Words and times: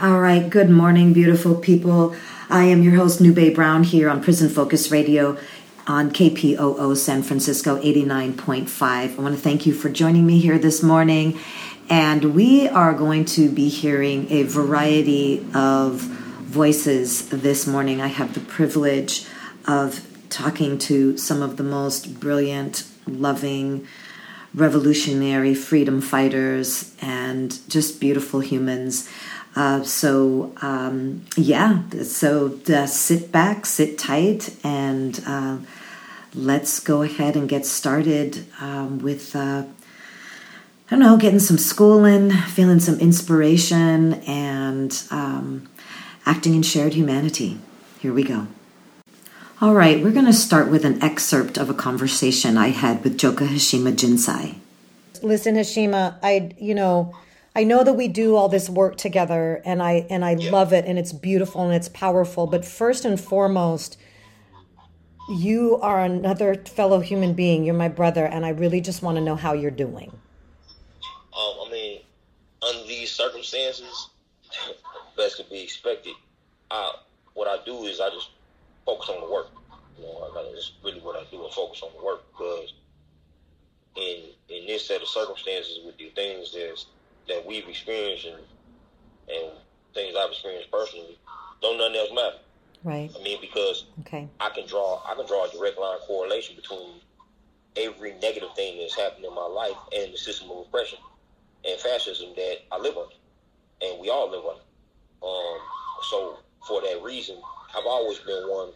All 0.00 0.20
right, 0.20 0.48
good 0.48 0.70
morning, 0.70 1.12
beautiful 1.12 1.56
people. 1.56 2.14
I 2.48 2.66
am 2.66 2.84
your 2.84 2.94
host, 2.94 3.20
Nube 3.20 3.52
Brown, 3.52 3.82
here 3.82 4.08
on 4.08 4.22
Prison 4.22 4.48
Focus 4.48 4.92
Radio 4.92 5.36
on 5.88 6.12
KPOO 6.12 6.96
San 6.96 7.24
Francisco 7.24 7.82
89.5. 7.82 8.80
I 8.80 9.06
want 9.20 9.34
to 9.34 9.40
thank 9.40 9.66
you 9.66 9.74
for 9.74 9.88
joining 9.88 10.24
me 10.24 10.38
here 10.38 10.56
this 10.56 10.84
morning. 10.84 11.36
And 11.90 12.32
we 12.32 12.68
are 12.68 12.94
going 12.94 13.24
to 13.24 13.50
be 13.50 13.68
hearing 13.68 14.30
a 14.30 14.44
variety 14.44 15.44
of 15.52 15.94
voices 15.94 17.28
this 17.30 17.66
morning. 17.66 18.00
I 18.00 18.06
have 18.06 18.34
the 18.34 18.40
privilege 18.40 19.26
of 19.66 20.06
talking 20.30 20.78
to 20.78 21.16
some 21.16 21.42
of 21.42 21.56
the 21.56 21.64
most 21.64 22.20
brilliant, 22.20 22.86
loving, 23.08 23.84
revolutionary 24.54 25.54
freedom 25.54 26.00
fighters 26.00 26.94
and 27.02 27.58
just 27.68 28.00
beautiful 28.00 28.38
humans. 28.40 29.08
Uh, 29.56 29.82
so, 29.82 30.52
um, 30.62 31.24
yeah, 31.36 31.82
so 32.02 32.58
uh, 32.72 32.86
sit 32.86 33.32
back, 33.32 33.66
sit 33.66 33.98
tight, 33.98 34.54
and 34.62 35.20
uh, 35.26 35.58
let's 36.34 36.78
go 36.80 37.02
ahead 37.02 37.34
and 37.36 37.48
get 37.48 37.66
started 37.66 38.46
um, 38.60 38.98
with, 39.00 39.34
uh, 39.34 39.64
I 39.66 40.90
don't 40.90 41.00
know, 41.00 41.16
getting 41.16 41.40
some 41.40 41.58
schooling, 41.58 42.30
feeling 42.30 42.78
some 42.78 43.00
inspiration, 43.00 44.14
and 44.24 45.02
um, 45.10 45.68
acting 46.24 46.54
in 46.54 46.62
shared 46.62 46.94
humanity. 46.94 47.58
Here 47.98 48.12
we 48.12 48.22
go. 48.22 48.46
All 49.60 49.74
right, 49.74 50.00
we're 50.00 50.12
going 50.12 50.26
to 50.26 50.32
start 50.32 50.68
with 50.68 50.84
an 50.84 51.02
excerpt 51.02 51.58
of 51.58 51.68
a 51.68 51.74
conversation 51.74 52.56
I 52.56 52.68
had 52.68 53.02
with 53.02 53.18
Joka 53.18 53.44
Hashima 53.46 53.92
Jinsai. 53.92 54.54
listen 55.22 55.56
hashima 55.56 56.14
i 56.22 56.54
you 56.58 56.74
know 56.74 57.12
i 57.54 57.64
know 57.64 57.84
that 57.84 57.94
we 57.94 58.08
do 58.08 58.36
all 58.36 58.48
this 58.48 58.68
work 58.68 58.96
together 58.96 59.60
and 59.64 59.82
i 59.82 60.06
and 60.10 60.24
i 60.24 60.34
love 60.34 60.72
it 60.72 60.84
and 60.84 60.98
it's 60.98 61.12
beautiful 61.12 61.64
and 61.64 61.74
it's 61.74 61.88
powerful 61.88 62.46
but 62.46 62.64
first 62.64 63.04
and 63.04 63.20
foremost 63.20 63.98
you 65.28 65.78
are 65.82 66.00
another 66.00 66.54
fellow 66.54 67.00
human 67.00 67.34
being. 67.34 67.64
You're 67.64 67.74
my 67.74 67.88
brother, 67.88 68.24
and 68.24 68.46
I 68.46 68.50
really 68.50 68.80
just 68.80 69.02
want 69.02 69.16
to 69.16 69.22
know 69.22 69.36
how 69.36 69.52
you're 69.52 69.70
doing. 69.70 70.10
Um, 71.38 71.54
I 71.66 71.70
mean, 71.70 72.00
under 72.66 72.86
these 72.86 73.10
circumstances, 73.10 74.08
best 75.16 75.36
could 75.36 75.50
be 75.50 75.60
expected. 75.60 76.14
I, 76.70 76.94
what 77.34 77.46
I 77.46 77.62
do 77.64 77.84
is 77.84 78.00
I 78.00 78.08
just 78.08 78.30
focus 78.86 79.10
on 79.10 79.20
the 79.20 79.30
work. 79.30 79.48
You 79.98 80.04
know, 80.04 80.30
I 80.34 80.52
that's 80.54 80.72
really 80.82 81.00
what 81.00 81.16
I 81.16 81.24
do. 81.30 81.46
I 81.46 81.50
focus 81.50 81.82
on 81.82 81.90
the 81.96 82.02
work 82.02 82.22
because 82.32 82.72
in 83.96 84.30
in 84.48 84.66
this 84.66 84.86
set 84.86 85.02
of 85.02 85.08
circumstances 85.08 85.80
with 85.84 85.98
the 85.98 86.08
things 86.10 86.52
that 86.52 86.84
that 87.28 87.44
we've 87.46 87.68
experienced 87.68 88.26
and 88.26 88.42
and 89.30 89.52
things 89.94 90.14
I've 90.18 90.30
experienced 90.30 90.70
personally, 90.70 91.18
don't 91.60 91.76
nothing 91.78 91.96
else 91.96 92.10
matter. 92.14 92.38
Right. 92.82 93.10
I 93.18 93.22
mean, 93.22 93.38
because 93.40 93.84
Okay. 94.00 94.28
I 94.40 94.48
can 94.50 94.66
draw 94.66 95.02
I 95.06 95.14
can 95.14 95.26
draw 95.26 95.44
a 95.44 95.50
direct 95.50 95.78
line 95.78 95.98
correlation 96.06 96.56
between 96.56 97.00
every 97.76 98.12
negative 98.14 98.48
thing 98.56 98.78
that's 98.78 98.96
happened 98.96 99.24
in 99.24 99.34
my 99.34 99.46
life 99.46 99.76
and 99.94 100.12
the 100.12 100.18
system 100.18 100.50
of 100.50 100.66
oppression 100.66 100.98
and 101.64 101.78
fascism 101.80 102.30
that 102.36 102.56
I 102.72 102.78
live 102.78 102.96
under, 102.96 103.14
and 103.82 104.00
we 104.00 104.08
all 104.10 104.30
live 104.30 104.44
under. 104.44 104.62
Um, 105.22 105.58
so 106.10 106.38
for 106.66 106.80
that 106.82 107.02
reason, 107.02 107.36
I've 107.76 107.86
always 107.86 108.18
been 108.20 108.44
one 108.48 108.72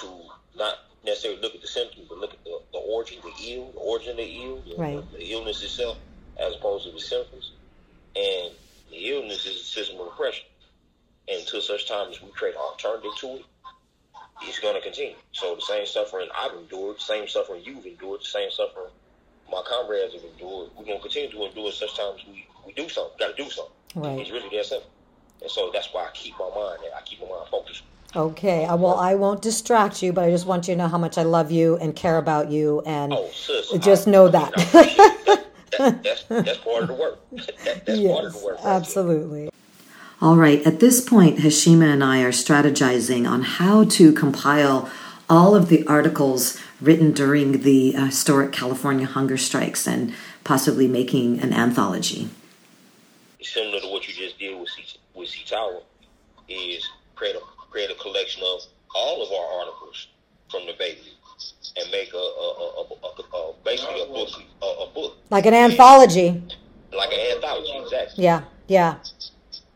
to 0.00 0.20
not 0.56 0.74
necessarily 1.04 1.40
look 1.40 1.54
at 1.54 1.60
the 1.62 1.68
symptoms, 1.68 2.06
but 2.08 2.18
look 2.18 2.32
at 2.34 2.44
the, 2.44 2.58
the 2.72 2.78
origin, 2.78 3.18
the 3.22 3.32
ill, 3.52 3.70
the 3.72 3.78
origin 3.78 4.10
of 4.10 4.16
the 4.16 4.42
ill, 4.42 4.62
the, 4.68 4.76
Right. 4.76 5.12
the 5.12 5.24
illness 5.32 5.62
itself, 5.62 5.96
as 6.38 6.54
opposed 6.56 6.84
to 6.86 6.92
the 6.92 7.00
symptoms. 7.00 7.52
And 8.16 8.52
the 8.90 8.96
illness 9.10 9.44
is 9.46 9.56
a 9.60 9.64
system 9.64 10.00
of 10.00 10.06
oppression. 10.08 10.46
And 11.28 11.40
until 11.40 11.60
such 11.60 11.88
time 11.88 12.10
as 12.10 12.22
we 12.22 12.28
create 12.30 12.54
an 12.54 12.60
alternative 12.60 13.10
to 13.20 13.26
it, 13.36 13.44
it's 14.42 14.58
going 14.60 14.74
to 14.74 14.80
continue. 14.80 15.16
So 15.32 15.54
the 15.54 15.60
same 15.62 15.86
suffering 15.86 16.28
I've 16.36 16.52
endured, 16.54 16.96
the 16.96 17.00
same 17.00 17.28
suffering 17.28 17.62
you've 17.64 17.84
endured, 17.86 18.20
the 18.20 18.24
same 18.24 18.50
suffering 18.50 18.90
my 19.50 19.62
comrades 19.66 20.12
have 20.14 20.24
endured, 20.24 20.70
we're 20.76 20.84
going 20.84 20.96
to 20.98 21.02
continue 21.02 21.30
to 21.30 21.44
endure 21.44 21.70
such 21.70 21.96
times 21.96 22.20
we, 22.26 22.46
we 22.66 22.72
do 22.72 22.88
something, 22.88 23.12
got 23.18 23.36
to 23.36 23.42
do 23.44 23.48
something. 23.48 23.72
Right. 23.94 24.18
It's 24.18 24.30
really 24.30 24.48
that 24.56 24.66
simple. 24.66 24.90
And 25.40 25.50
so 25.50 25.70
that's 25.72 25.88
why 25.92 26.06
I 26.06 26.10
keep 26.14 26.34
my 26.38 26.50
mind, 26.54 26.80
I 26.96 27.00
keep 27.02 27.20
my 27.20 27.28
mind 27.28 27.48
focused. 27.50 27.82
Okay. 28.14 28.64
uh, 28.64 28.76
Well, 28.76 28.96
I 28.96 29.14
won't 29.14 29.42
distract 29.42 30.02
you, 30.02 30.12
but 30.12 30.24
I 30.24 30.30
just 30.30 30.46
want 30.46 30.66
you 30.68 30.74
to 30.74 30.78
know 30.78 30.88
how 30.88 30.98
much 30.98 31.16
I 31.18 31.22
love 31.22 31.50
you 31.52 31.76
and 31.76 31.94
care 31.94 32.18
about 32.18 32.50
you, 32.50 32.82
and 32.86 33.12
Oh, 33.12 33.28
sis. 33.32 33.70
just 33.78 34.08
I- 34.08 34.10
know 34.10 34.26
I 34.26 34.30
that. 34.30 35.45
mean, 35.78 35.86
I 35.86 35.88
appreciate 35.88 36.28
that. 36.28 36.28
That- 36.28 36.28
that's, 36.28 36.46
that's 36.46 36.58
part 36.58 36.82
of 36.82 36.88
the 36.88 36.94
work. 36.94 37.18
That, 37.32 37.46
that's 37.64 37.80
part 37.84 37.88
of 37.88 37.98
yes, 37.98 38.40
the 38.40 38.44
work. 38.46 38.54
right 38.56 38.62
there. 38.64 38.72
absolutely. 38.72 39.50
All 40.20 40.36
right, 40.36 40.66
at 40.66 40.80
this 40.80 41.00
point, 41.02 41.38
Hashima 41.40 41.92
and 41.92 42.02
I 42.02 42.22
are 42.22 42.30
strategizing 42.32 43.28
on 43.28 43.42
how 43.42 43.84
to 43.84 44.12
compile 44.12 44.90
all 45.28 45.54
of 45.54 45.68
the 45.68 45.86
articles 45.86 46.58
written 46.80 47.12
during 47.12 47.60
the 47.62 47.94
uh, 47.96 48.06
historic 48.06 48.52
California 48.52 49.06
hunger 49.06 49.36
strikes 49.36 49.86
and 49.86 50.14
possibly 50.44 50.88
making 50.88 51.40
an 51.40 51.52
anthology. 51.52 52.30
similar 53.42 53.80
to 53.80 53.88
what 53.88 54.06
you 54.08 54.14
just 54.14 54.38
did 54.38 54.58
with 54.58 54.68
C, 54.70 54.84
with 55.14 55.28
Sitawa, 55.28 55.82
is 56.48 56.88
create 57.14 57.34
a 57.36 57.40
create 57.70 57.90
a 57.90 57.94
collection 57.96 58.42
of 58.44 58.62
all 58.94 59.22
of 59.22 59.30
our 59.32 59.60
articles 59.60 60.06
from 60.50 60.64
the 60.66 60.72
Bayview 60.72 61.05
and 61.78 61.90
make 61.90 62.12
a, 62.14 62.16
a, 62.16 62.20
a, 62.20 62.66
a, 62.82 62.84
a, 63.06 63.36
a 63.36 63.54
basically 63.64 64.02
a 64.02 64.06
book 64.06 64.28
a, 64.62 64.66
a 64.66 64.90
book 64.94 65.16
Like 65.30 65.46
an 65.46 65.54
anthology. 65.54 66.42
like 66.92 67.12
an 67.12 67.36
anthology 67.36 67.72
exactly. 67.82 68.24
Yeah. 68.24 68.44
Yeah. 68.68 68.96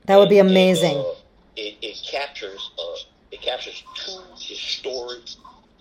That 0.07 0.17
would 0.17 0.29
be 0.29 0.39
And, 0.39 0.51
amazing. 0.51 0.97
uh, 0.99 1.13
it, 1.57 1.77
it 1.83 1.99
captures 2.11 2.71
uh, 2.79 2.97
it 3.31 3.43
captures 3.43 3.83
two 3.95 4.19
historic 4.39 5.21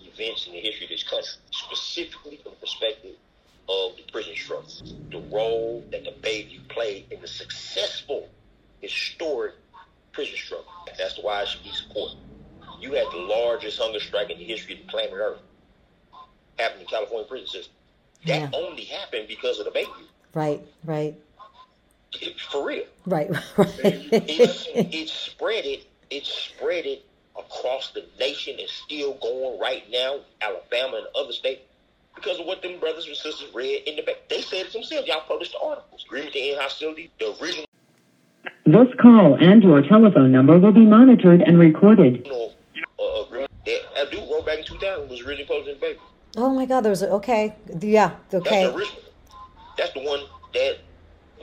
events 0.00 0.46
in 0.46 0.52
the 0.52 0.60
history 0.60 0.84
of 0.86 0.90
this 0.90 1.02
country, 1.02 1.32
specifically 1.50 2.36
from 2.42 2.52
the 2.52 2.58
perspective 2.58 3.16
of 3.68 3.96
the 3.96 4.02
prison 4.12 4.34
struggle, 4.36 4.68
the 5.12 5.22
role 5.32 5.84
that 5.92 6.04
the 6.04 6.12
Bayview 6.26 6.60
played 6.68 7.06
in 7.10 7.20
the 7.20 7.26
successful 7.26 8.28
historic 8.80 9.54
prison 10.12 10.36
struggle. 10.36 10.66
That's 10.98 11.18
why 11.22 11.42
it 11.42 11.48
should 11.48 11.62
be 11.64 11.70
supported. 11.70 12.16
You 12.80 12.92
had 12.92 13.06
the 13.12 13.18
largest 13.18 13.78
hunger 13.80 14.00
strike 14.00 14.30
in 14.30 14.38
the 14.38 14.44
history 14.44 14.74
of 14.74 14.80
the 14.86 14.90
planet 14.90 15.12
Earth 15.14 15.40
happen 16.60 16.80
in 16.80 16.86
California 16.86 17.26
prison 17.28 17.46
system. 17.48 17.72
That 18.26 18.52
Yeah. 18.52 18.58
only 18.58 18.84
happened 18.84 19.28
because 19.28 19.58
of 19.58 19.64
the 19.64 19.70
Bayview. 19.70 20.06
Right. 20.34 20.60
Right. 20.84 21.14
For 22.50 22.66
real. 22.66 22.84
Right. 23.06 23.30
it's 23.58 24.66
Right. 24.74 24.94
it 24.94 25.08
spread 25.08 25.64
it 25.64 25.86
it 26.10 26.26
spread 26.26 26.84
it 26.86 27.04
across 27.38 27.92
the 27.92 28.04
nation 28.18 28.56
and 28.58 28.68
still 28.68 29.14
going 29.14 29.58
right 29.60 29.88
now, 29.90 30.18
Alabama 30.40 30.98
and 30.98 31.06
other 31.14 31.32
states, 31.32 31.62
because 32.16 32.38
of 32.40 32.46
what 32.46 32.60
them 32.62 32.78
brothers 32.80 33.06
and 33.06 33.16
sisters 33.16 33.48
read 33.54 33.84
in 33.86 33.96
the 33.96 34.02
back. 34.02 34.28
They 34.28 34.42
said 34.42 34.66
it 34.66 34.72
themselves. 34.72 35.06
Y'all 35.06 35.22
published 35.26 35.52
the 35.52 35.60
articles. 35.64 36.04
Agreement 36.04 36.32
to 36.32 36.40
end 36.40 36.60
hostility, 36.60 37.10
the 37.20 37.32
original 37.40 37.64
This 38.66 38.88
call 39.00 39.36
and 39.36 39.62
your 39.62 39.80
telephone 39.82 40.32
number 40.32 40.58
will 40.58 40.72
be 40.72 40.84
monitored 40.84 41.42
and 41.42 41.58
recorded. 41.58 42.26
uh, 42.28 42.48
that 43.66 43.80
that 43.94 44.10
dude 44.10 44.20
wrote 44.30 44.44
back 44.46 44.58
in 44.58 44.64
2000 44.64 45.08
was 45.08 45.20
originally 45.20 45.44
published 45.44 45.68
in 45.68 45.74
the 45.74 45.80
paper. 45.80 46.00
Oh 46.36 46.50
my 46.50 46.66
God. 46.66 46.82
There 46.82 46.90
was 46.90 47.02
a, 47.02 47.10
okay. 47.12 47.56
Yeah. 47.80 48.12
That's 48.30 48.46
Okay. 48.46 48.64
the 48.64 48.74
original. 48.74 49.02
That's 49.76 49.92
the 49.94 50.00
one 50.00 50.20
that 50.54 50.78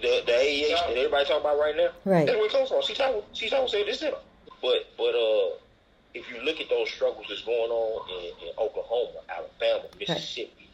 the 0.02 0.24
the 0.26 0.34
AEH 0.34 0.70
that 0.88 0.90
everybody 0.98 1.26
talking 1.26 1.42
about 1.42 1.58
right 1.60 1.76
now. 1.76 1.90
Right. 2.06 2.26
That's 2.26 2.38
where 2.38 2.46
it 2.46 2.52
comes 2.52 2.70
from. 2.70 2.84
See, 2.84 2.94
Tower, 2.94 3.22
see, 3.34 3.50
Tower 3.50 3.68
said 3.68 3.86
this 3.88 4.02
in. 4.04 4.12
But 4.62 4.86
but 4.98 5.16
uh, 5.16 5.58
if 6.14 6.30
you 6.32 6.42
look 6.44 6.60
at 6.60 6.70
those 6.70 6.90
struggles 6.90 7.26
that's 7.30 7.44
going 7.44 7.72
on 7.72 8.10
in, 8.10 8.48
in 8.48 8.54
Oklahoma, 8.58 9.20
Alabama, 9.30 9.86
Mississippi, 10.00 10.70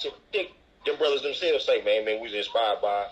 to, 0.00 0.10
they, 0.32 0.50
them 0.86 0.96
brothers 0.96 1.22
themselves 1.22 1.64
say, 1.64 1.82
man, 1.82 2.04
man, 2.04 2.20
we 2.20 2.28
was 2.28 2.34
inspired 2.34 2.80
by 2.80 3.06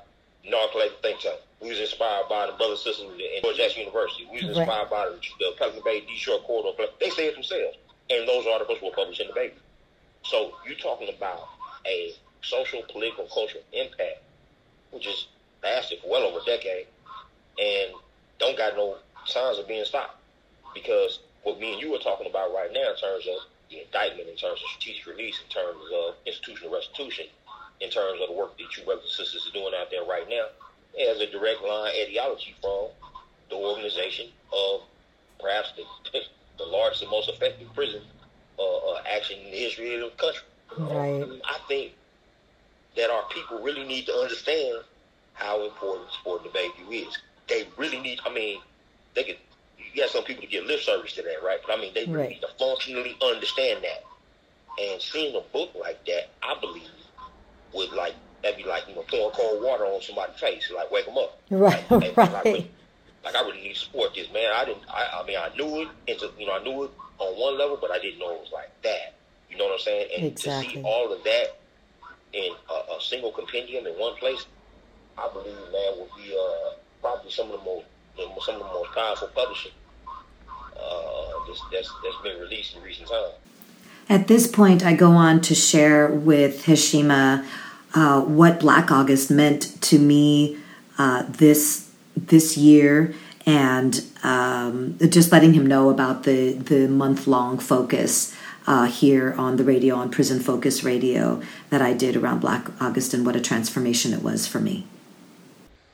non-collective 0.44 1.00
think 1.03 1.20
tank. 1.20 1.41
We 1.61 1.70
was 1.70 1.81
inspired 1.81 2.29
by 2.29 2.47
the 2.47 2.53
brothers 2.53 2.85
and 2.87 2.94
sisters 2.94 3.11
in 3.19 3.43
George 3.43 3.56
Jackson 3.56 3.81
University. 3.81 4.26
We 4.31 4.47
was 4.47 4.56
Right. 4.58 4.67
inspired 4.69 4.91
by 4.91 5.06
the, 5.08 5.19
the 5.41 5.53
Pelican 5.58 5.82
Bay 5.85 6.00
D-Shore 6.06 6.41
corridor. 6.41 6.76
They 7.00 7.11
say 7.11 7.26
it 7.29 7.35
themselves, 7.35 7.76
and 8.11 8.29
those 8.29 8.47
articles 8.47 8.79
were 8.82 8.91
published 8.91 9.20
in 9.20 9.29
the 9.29 9.32
paper. 9.35 9.58
So 10.28 10.55
you're 10.67 10.76
talking 10.76 11.08
about 11.08 11.49
a 11.87 12.12
social, 12.43 12.82
political, 12.90 13.28
cultural 13.32 13.62
impact, 13.73 14.23
which 14.90 15.06
is 15.06 15.28
lasted 15.62 16.00
for 16.00 16.11
well 16.11 16.23
over 16.23 16.40
a 16.40 16.44
decade, 16.44 16.87
and 17.58 17.93
don't 18.38 18.58
got 18.58 18.76
no 18.76 18.96
signs 19.25 19.58
of 19.58 19.69
being 19.69 19.84
stopped. 19.84 20.17
Because 20.75 21.20
what 21.44 21.61
me 21.61 21.75
and 21.75 21.81
you 21.81 21.94
are 21.94 21.99
talking 21.99 22.26
about 22.26 22.52
right 22.52 22.73
now, 22.73 22.90
in 22.90 22.96
terms 22.96 23.26
of 23.28 23.38
the 23.70 23.84
indictment, 23.84 24.28
in 24.28 24.37
terms 24.37 24.61
of 24.61 24.69
strategic 24.70 25.06
release, 25.06 25.38
in 25.43 25.49
terms 25.49 25.78
of 25.94 26.14
institutional 26.26 26.74
restitution, 26.74 27.27
in 27.81 27.89
terms 27.89 28.20
of 28.20 28.29
the 28.29 28.34
work 28.34 28.58
that 28.58 28.77
you 28.77 28.84
brothers 28.84 29.05
and 29.05 29.27
sisters 29.27 29.48
are 29.48 29.53
doing 29.53 29.74
out 29.79 29.91
there 29.91 30.05
right 30.05 30.29
now, 30.29 30.46
has 30.98 31.20
a 31.20 31.31
direct 31.31 31.62
line 31.62 31.93
ideology 32.03 32.55
from 32.60 32.89
the 33.48 33.55
organization 33.55 34.27
of 34.53 34.82
perhaps 35.39 35.72
the, 35.77 35.84
the 36.58 36.65
largest 36.65 37.03
and 37.03 37.10
most 37.12 37.29
effective 37.29 37.72
prison 37.74 38.03
uh, 38.58 38.77
uh, 38.77 39.03
action 39.17 39.39
in 39.44 39.51
the 39.51 39.56
history 39.56 39.94
of 39.94 40.01
the 40.01 40.17
country. 40.17 40.43
Right. 40.79 41.41
I 41.44 41.58
think 41.69 41.93
that 42.96 43.10
our 43.10 43.25
people 43.29 43.60
really 43.63 43.84
need 43.84 44.06
to 44.06 44.15
understand 44.15 44.79
how 45.34 45.65
important 45.65 46.10
supporting 46.13 46.51
the 46.53 46.58
Bayview 46.58 47.06
is. 47.08 47.19
They 47.48 47.67
really 47.77 48.01
need. 48.01 48.20
I 48.25 48.32
mean, 48.32 48.60
they 49.15 49.25
could. 49.25 49.36
You 49.79 50.03
got 50.03 50.10
some 50.10 50.25
people 50.25 50.43
to 50.43 50.48
get 50.48 50.67
lip 50.67 50.81
service 50.81 51.13
to 51.15 51.22
that, 51.22 51.43
right? 51.44 51.58
But 51.67 51.79
I 51.79 51.81
mean, 51.81 51.93
they 51.94 52.05
really 52.06 52.17
Right. 52.17 52.29
need 52.31 52.41
to 52.41 52.48
functionally 52.58 53.17
understand 53.22 53.84
that. 53.84 54.05
And 54.82 55.01
seeing 55.01 55.34
a 55.36 55.41
book 55.41 55.70
like 55.81 56.05
that, 56.06 56.29
I 56.43 56.58
believe, 56.60 56.82
would 57.72 57.93
like 57.93 58.15
that'd 58.43 58.58
be 58.58 58.65
like 58.65 58.89
you 58.89 58.94
know 58.94 59.05
throwing 59.10 59.31
cold 59.32 59.63
water 59.63 59.84
on 59.84 60.03
somebody's 60.03 60.39
face, 60.39 60.70
like 60.75 60.91
wake 60.91 61.06
them 61.06 61.17
up. 61.19 61.39
Right, 61.51 61.91
Like, 61.91 62.03
hey, 62.03 62.13
man, 62.17 62.29
I 62.29 62.32
right. 62.32 62.44
really- 62.44 62.70
like 63.25 63.34
I 63.34 63.41
really 63.43 63.60
need 63.63 63.75
to 63.75 63.81
support 63.81 64.15
this, 64.15 64.31
man. 64.32 64.51
I 64.55 64.65
didn't. 64.65 64.82
I, 64.89 65.20
I 65.22 65.27
mean, 65.27 65.36
I 65.39 65.51
knew 65.56 65.82
it. 65.82 65.89
Into 66.06 66.31
you 66.39 66.46
know, 66.46 66.53
I 66.53 66.63
knew 66.63 66.84
it 66.84 66.91
on 67.19 67.35
one 67.39 67.58
level, 67.58 67.79
but 67.81 67.91
I 67.91 67.99
didn't 67.99 68.19
know 68.19 68.35
it 68.35 68.41
was 68.41 68.53
like 68.53 68.70
that. 68.82 69.15
You 69.51 69.56
know 69.58 69.65
what 69.65 69.75
I'm 69.75 69.79
saying? 69.81 70.08
And 70.17 70.23
to 70.23 70.49
Exactly. 70.49 70.75
see 70.75 70.82
all 70.82 71.13
of 71.13 71.23
that 71.25 71.58
in 72.32 72.53
a, 72.70 72.75
a 72.93 73.01
single 73.01 73.32
compendium 73.32 73.87
in 73.87 73.94
one 73.94 74.15
place, 74.17 74.46
I 75.17 75.29
believe, 75.32 75.55
man, 75.73 75.99
will 75.99 76.11
be 76.17 76.35
uh, 76.35 76.75
probably 77.01 77.31
some 77.31 77.51
of 77.51 77.61
the 77.61 77.65
most 77.65 77.87
some 78.44 78.55
of 78.56 78.61
the 78.61 78.67
most 78.67 78.93
powerful 78.94 79.29
publishing 79.35 79.73
uh, 80.49 81.32
that's, 81.46 81.61
that's 81.73 81.93
that's 82.03 82.23
been 82.23 82.41
released 82.41 82.75
in 82.77 82.82
recent 82.82 83.08
times. 83.08 83.35
At 84.08 84.29
this 84.29 84.46
point, 84.46 84.85
I 84.85 84.94
go 84.94 85.11
on 85.13 85.41
to 85.43 85.55
share 85.55 86.08
with 86.08 86.65
Hashima 86.65 87.46
uh, 87.94 88.20
what 88.23 88.61
Black 88.61 88.91
August 88.91 89.31
meant 89.31 89.81
to 89.82 89.99
me 89.99 90.58
uh, 90.99 91.25
this 91.29 91.91
this 92.17 92.56
year, 92.56 93.15
and 93.46 94.05
um, 94.24 94.98
just 95.08 95.31
letting 95.31 95.55
him 95.55 95.65
know 95.65 95.88
about 95.88 96.24
the 96.24 96.53
the 96.53 96.88
month 96.88 97.26
long 97.26 97.58
focus 97.58 98.36
uh, 98.67 98.86
here 98.86 99.32
on 99.38 99.56
the 99.56 99.65
radio 99.65 99.94
on 99.94 100.10
Prison 100.10 100.41
Focus 100.41 100.82
Radio 100.82 101.41
that 101.70 101.81
I 101.81 101.93
did 101.93 102.17
around 102.17 102.41
Black 102.41 102.69
August, 102.82 103.15
and 103.15 103.24
what 103.24 103.36
a 103.36 103.41
transformation 103.41 104.12
it 104.12 104.22
was 104.22 104.46
for 104.46 104.58
me. 104.58 104.86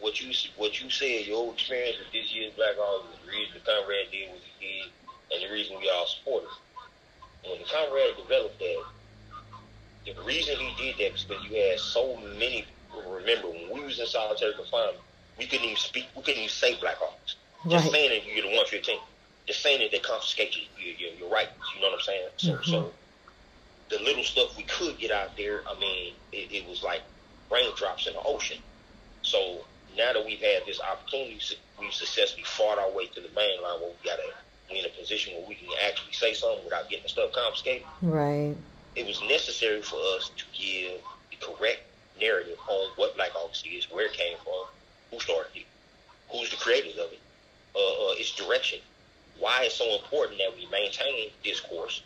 What 0.01 0.21
you 0.21 0.33
what 0.57 0.83
you 0.83 0.89
said, 0.89 1.27
your 1.27 1.53
experience 1.53 1.99
with 1.99 2.11
this 2.13 2.35
year's 2.35 2.55
Black 2.55 2.77
August, 2.79 3.23
the 3.25 3.31
reason 3.31 3.55
the 3.55 3.61
Conrad 3.61 4.11
did 4.11 4.31
what 4.31 4.41
he 4.59 4.67
did, 4.67 4.91
and 5.35 5.51
the 5.51 5.53
reason 5.53 5.79
we 5.79 5.91
all 5.91 6.07
support 6.07 6.45
it. 6.45 7.51
when 7.51 7.61
Conrad 7.71 8.17
developed 8.17 8.59
that, 8.59 8.85
the 10.07 10.23
reason 10.23 10.57
he 10.57 10.75
did 10.83 10.99
that 10.99 11.13
was 11.13 11.25
because 11.25 11.45
you 11.45 11.57
had 11.57 11.79
so 11.79 12.17
many. 12.39 12.65
Remember, 13.09 13.49
when 13.49 13.71
we 13.73 13.81
was 13.85 13.99
in 13.99 14.07
solitary 14.07 14.53
confinement, 14.55 14.99
we 15.39 15.47
couldn't 15.47 15.65
even 15.65 15.77
speak. 15.77 16.09
We 16.17 16.23
couldn't 16.23 16.41
even 16.41 16.51
say 16.51 16.79
black 16.81 16.97
artists. 17.03 17.37
Just 17.69 17.85
Right. 17.85 17.93
saying 17.93 18.11
that 18.11 18.27
you 18.27 18.35
get 18.35 18.45
a 18.45 18.49
115. 18.49 18.99
Just 19.47 19.63
saying 19.63 19.81
that 19.81 19.91
they 19.91 19.99
confiscate 19.99 20.55
you, 20.57 20.63
your, 20.79 20.95
your, 20.97 21.15
your 21.21 21.29
rights. 21.31 21.53
You 21.75 21.81
know 21.81 21.89
what 21.91 21.99
I'm 21.99 22.05
saying? 22.05 22.29
So, 22.37 22.53
Mm-hmm. 22.53 22.71
so 22.71 22.93
the 23.91 23.99
little 24.01 24.25
stuff 24.25 24.57
we 24.57 24.65
could 24.65 24.99
get 24.99 25.11
out 25.11 25.37
there, 25.37 25.63
I 25.69 25.79
mean, 25.79 26.15
it, 26.33 26.51
it 26.53 26.69
was 26.69 26.83
like 26.83 27.03
raindrops 27.51 28.07
in 28.07 28.15
the 28.15 28.23
ocean. 28.23 28.59
So 29.23 29.65
now 29.97 30.13
that 30.13 30.25
we've 30.25 30.41
had 30.41 30.65
this 30.67 30.81
opportunity, 30.81 31.39
we've 31.79 31.93
successfully 31.93 32.45
fought 32.45 32.79
our 32.79 32.91
way 32.91 33.07
to 33.07 33.21
the 33.21 33.29
main 33.37 33.61
line 33.63 33.81
where 33.81 33.91
we 33.91 34.09
got 34.09 34.19
a 34.19 34.33
we 34.71 34.79
in 34.79 34.87
a 34.87 34.89
position 34.91 35.35
where 35.35 35.47
we 35.49 35.55
can 35.57 35.69
actually 35.87 36.13
say 36.13 36.33
something 36.33 36.65
without 36.65 36.89
getting 36.89 37.03
the 37.03 37.09
stuff 37.09 37.31
confiscated. 37.33 37.87
Right. 38.01 38.57
It 38.97 39.07
was 39.07 39.21
necessary 39.29 39.83
for 39.83 39.97
us 40.17 40.31
to 40.37 40.45
give 40.59 41.01
the 41.31 41.37
correct 41.47 41.81
narrative 42.19 42.57
on 42.69 42.89
what 42.97 43.15
Black 43.17 43.35
August 43.37 43.67
is, 43.67 43.91
where 43.91 44.07
it 44.07 44.13
came 44.15 44.37
from, 44.39 44.65
who 45.11 45.21
started 45.21 45.51
it, 45.55 45.67
who's 46.31 46.49
the 46.51 46.57
creators 46.57 46.95
of 46.97 47.13
it, 47.13 47.21
uh, 47.75 47.79
uh, 47.79 48.15
its 48.17 48.35
direction, 48.35 48.79
why 49.39 49.63
it's 49.65 49.77
so 49.77 49.97
important 49.97 50.39
that 50.39 50.53
we 50.57 50.67
maintain 50.71 51.31
discourse, 51.43 52.03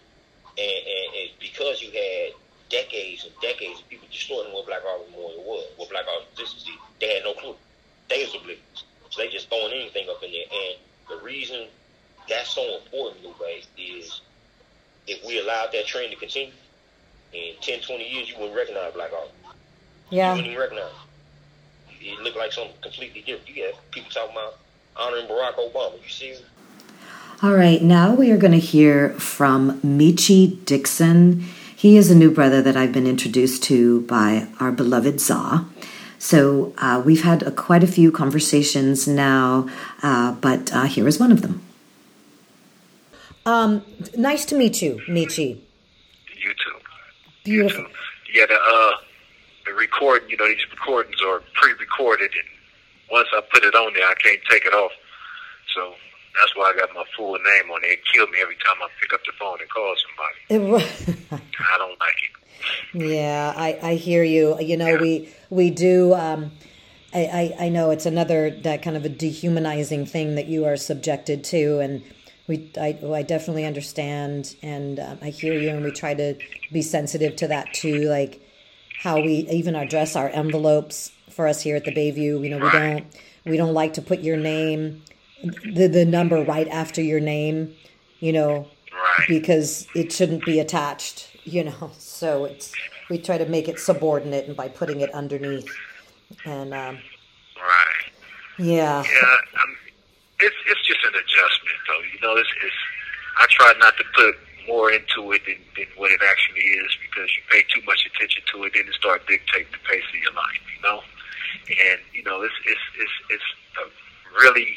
and, 0.59 0.67
and, 0.67 1.17
and 1.17 1.31
because 1.41 1.83
you 1.83 1.91
had 1.91 2.33
decades 2.71 3.25
and 3.25 3.33
decades 3.41 3.81
of 3.81 3.89
people 3.89 4.09
distorting 4.11 4.53
what 4.53 4.67
Black 4.67 4.83
August 4.85 5.11
Memorial 5.11 5.43
was, 5.45 5.67
what 5.77 5.91
Black 5.91 6.05
August 6.07 6.57
is, 6.57 6.69
they 7.01 7.15
had 7.15 7.25
no 7.25 7.35
clue. 7.35 7.55
They 8.09 8.25
was 8.25 8.35
oblivious. 8.35 8.85
So 9.11 9.23
they 9.23 9.29
just 9.29 9.49
throwing 9.49 9.73
anything 9.73 10.09
up 10.09 10.23
in 10.23 10.33
there. 10.33 10.47
And 10.51 10.79
the 11.09 11.25
reason 11.25 11.67
that's 12.29 12.51
so 12.51 12.79
important, 12.79 13.25
Lupe, 13.25 13.41
is 13.79 14.21
if 15.07 15.25
we 15.25 15.41
allowed 15.41 15.71
that 15.73 15.87
trend 15.87 16.11
to 16.13 16.17
continue, 16.19 16.53
in 17.33 17.55
10, 17.61 17.81
20 17.81 18.09
years, 18.09 18.31
you 18.31 18.37
wouldn't 18.39 18.57
recognize 18.57 18.93
Black 18.95 19.13
August. 19.13 19.35
Yeah. 20.11 20.31
You 20.31 20.37
wouldn't 20.37 20.53
even 20.53 20.61
recognize 20.61 20.91
it. 20.91 22.07
It 22.07 22.21
looked 22.21 22.37
like 22.37 22.53
something 22.53 22.77
completely 22.83 23.23
different. 23.23 23.49
You 23.55 23.65
have 23.67 23.91
people 23.91 24.11
talking 24.11 24.33
about 24.33 24.59
honoring 24.99 25.27
Barack 25.27 25.55
Obama. 25.55 25.95
You 26.03 26.09
see? 26.09 26.37
All 27.43 27.55
right, 27.55 27.83
now 27.83 28.15
we 28.15 28.31
are 28.31 28.39
going 28.39 28.53
to 28.53 28.59
hear 28.59 29.11
from 29.15 29.81
Michi 29.83 30.65
Dixon. 30.65 31.45
He 31.77 31.97
is 31.97 32.11
a 32.11 32.15
new 32.15 32.31
brother 32.31 32.63
that 32.63 32.77
I've 32.77 32.93
been 32.93 33.07
introduced 33.07 33.63
to 33.65 34.01
by 34.03 34.49
our 34.59 34.73
beloved 34.73 35.21
Za. 35.21 35.67
So 36.19 36.73
uh, 36.79 37.03
we've 37.05 37.23
had 37.23 37.43
a, 37.43 37.51
quite 37.51 37.85
a 37.85 37.87
few 37.87 38.11
conversations 38.11 39.07
now, 39.07 39.69
uh, 40.03 40.33
but 40.33 40.73
uh, 40.73 40.85
here 40.85 41.07
is 41.07 41.21
one 41.21 41.31
of 41.31 41.43
them. 41.43 41.61
Um, 43.45 43.83
nice 44.17 44.45
to 44.47 44.57
meet 44.57 44.81
you, 44.83 45.01
Michi. 45.09 45.61
You 46.43 46.53
too. 46.53 46.77
Beautiful. 47.45 47.85
too. 47.85 47.91
Yeah, 48.35 48.47
the 48.47 48.55
uh, 48.55 48.93
the 49.67 49.73
recording. 49.75 50.29
You 50.31 50.37
know, 50.37 50.49
these 50.49 50.67
recordings 50.71 51.17
are 51.25 51.43
pre-recorded, 51.55 52.33
and 52.33 52.56
once 53.11 53.29
I 53.33 53.41
put 53.53 53.65
it 53.65 53.75
on 53.75 53.93
there, 53.95 54.07
I 54.07 54.15
can't 54.15 54.41
take 54.51 54.65
it 54.65 54.75
off. 54.75 54.93
So 55.75 55.95
that's 56.39 56.55
why 56.57 56.73
I 56.75 56.79
got 56.79 56.95
my 56.95 57.05
full 57.17 57.35
name 57.35 57.71
on 57.71 57.85
it. 57.85 57.91
It 57.91 58.01
killed 58.13 58.31
me 58.31 58.39
every 58.41 58.57
time 58.57 58.77
I 58.83 58.89
pick 59.01 59.13
up 59.13 59.21
the 59.25 59.33
phone 59.39 59.59
and 59.61 59.71
call 59.71 59.95
somebody. 60.51 60.85
I 61.31 61.79
don't 61.79 62.01
like 62.01 62.15
it. 62.23 62.37
Yeah, 62.95 63.53
I, 63.57 63.79
I 63.83 63.95
hear 63.95 64.23
you. 64.23 64.59
You 64.61 64.77
know, 64.77 64.97
we 64.97 65.29
we 65.51 65.71
do. 65.71 66.15
Um, 66.15 66.53
I, 67.15 67.55
I 67.59 67.67
I 67.67 67.69
know 67.69 67.91
it's 67.91 68.07
another 68.07 68.51
that 68.63 68.83
kind 68.83 68.97
of 68.97 69.05
a 69.05 69.09
dehumanizing 69.09 70.07
thing 70.07 70.35
that 70.35 70.47
you 70.47 70.65
are 70.65 70.77
subjected 70.77 71.45
to, 71.45 71.81
and 71.81 72.03
we 72.47 72.71
I 72.79 72.99
I 73.13 73.23
definitely 73.23 73.65
understand, 73.65 74.57
and 74.63 74.99
um, 74.99 75.19
I 75.23 75.31
hear 75.31 75.55
you, 75.55 75.71
and 75.71 75.85
we 75.85 75.91
try 75.91 76.15
to 76.15 76.37
be 76.73 76.83
sensitive 76.83 77.37
to 77.37 77.49
that 77.49 77.73
too, 77.75 78.09
like 78.09 78.41
how 78.99 79.17
we 79.21 79.47
even 79.51 79.77
address 79.77 80.17
our 80.17 80.29
envelopes 80.31 81.13
for 81.37 81.47
us 81.47 81.61
here 81.61 81.77
at 81.77 81.85
the 81.85 81.93
Bayview. 81.93 82.43
You 82.43 82.49
know, 82.49 82.59
we 82.59 82.71
don't 82.71 83.05
we 83.45 83.57
don't 83.57 83.75
like 83.75 83.93
to 83.95 84.03
put 84.03 84.21
your 84.21 84.39
name, 84.39 85.03
the 85.65 85.87
the 85.87 86.05
number 86.05 86.43
right 86.43 86.67
after 86.69 87.03
your 87.03 87.21
name. 87.21 87.77
You 88.19 88.33
know, 88.33 88.71
because 89.29 89.87
it 89.95 90.11
shouldn't 90.11 90.45
be 90.47 90.59
attached, 90.59 91.29
you 91.45 91.65
know. 91.65 91.91
So 91.99 92.47
it's 92.47 92.73
we 93.11 93.19
try 93.19 93.39
to 93.39 93.47
make 93.47 93.69
it 93.69 93.79
subordinate 93.79 94.47
and 94.47 94.57
by 94.57 94.69
putting 94.69 95.01
it 95.01 95.13
underneath. 95.13 95.79
And 96.45 96.73
um, 96.75 96.99
Right. 97.57 98.11
yeah, 98.59 99.05
Yeah. 99.05 99.37
I'm, 99.63 99.77
it's 100.41 100.57
it's 100.67 100.85
just 100.87 101.05
an 101.05 101.15
adjustment, 101.15 101.79
though. 101.87 102.03
You 102.13 102.21
know, 102.23 102.41
it's, 102.41 102.49
it's 102.65 102.75
I 103.39 103.47
try 103.51 103.73
not 103.79 103.97
to 103.99 104.05
put 104.17 104.35
more 104.67 104.91
into 104.91 105.31
it 105.33 105.43
than, 105.47 105.57
than 105.77 105.87
what 105.97 106.11
it 106.11 106.21
actually 106.29 106.63
is 106.63 106.91
because 107.03 107.31
you 107.37 107.43
pay 107.51 107.63
too 107.73 107.85
much 107.87 108.09
attention 108.13 108.43
to 108.53 108.65
it, 108.65 108.73
then 108.75 108.89
it 108.89 108.95
start 108.95 109.27
dictating 109.29 109.71
the 109.71 109.79
pace 109.89 110.03
of 110.09 110.21
your 110.21 110.33
life. 110.33 110.61
You 110.75 110.83
know, 110.83 111.03
and 111.69 112.01
you 112.13 112.23
know 112.23 112.43
it's 112.43 112.55
it's 112.67 112.81
it's 112.99 113.13
it's 113.31 113.49
a 113.83 114.41
really 114.43 114.77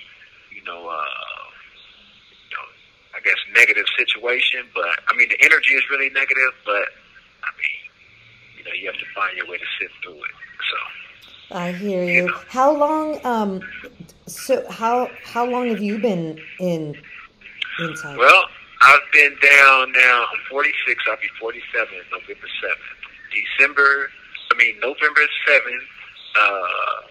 you 0.55 0.63
know. 0.63 0.87
uh 0.89 1.03
you 2.49 2.55
know, 2.57 2.65
I 3.17 3.19
guess 3.21 3.37
negative 3.55 3.85
situation, 3.97 4.65
but 4.73 4.85
I 5.07 5.15
mean 5.15 5.29
the 5.29 5.39
energy 5.43 5.73
is 5.73 5.83
really 5.89 6.09
negative, 6.09 6.53
but 6.65 6.87
I 7.43 7.49
mean, 7.57 7.79
you 8.57 8.63
know, 8.63 8.71
you 8.73 8.85
have 8.87 8.99
to 8.99 9.05
find 9.15 9.35
your 9.37 9.47
way 9.47 9.57
to 9.57 9.65
sit 9.79 9.89
through 10.03 10.15
it. 10.15 10.35
So 10.69 11.55
I 11.57 11.71
hear 11.71 12.03
you. 12.03 12.33
How 12.49 12.75
long? 12.75 13.19
Um, 13.25 13.61
so 14.27 14.63
how 14.69 15.09
how 15.23 15.45
long 15.45 15.69
have 15.69 15.81
you 15.81 15.97
been 15.99 16.39
in 16.59 16.95
inside? 17.79 18.17
Well, 18.17 18.43
I've 18.81 19.01
been 19.13 19.35
down 19.41 19.91
now. 19.91 20.25
I'm 20.31 20.39
46. 20.49 21.03
I'll 21.09 21.17
be 21.17 21.27
47 21.39 21.87
November 22.11 22.47
7th. 22.63 22.75
December, 23.33 24.09
I 24.51 24.57
mean, 24.57 24.75
November 24.79 25.21
7th, 25.47 25.85
uh, 26.35 27.01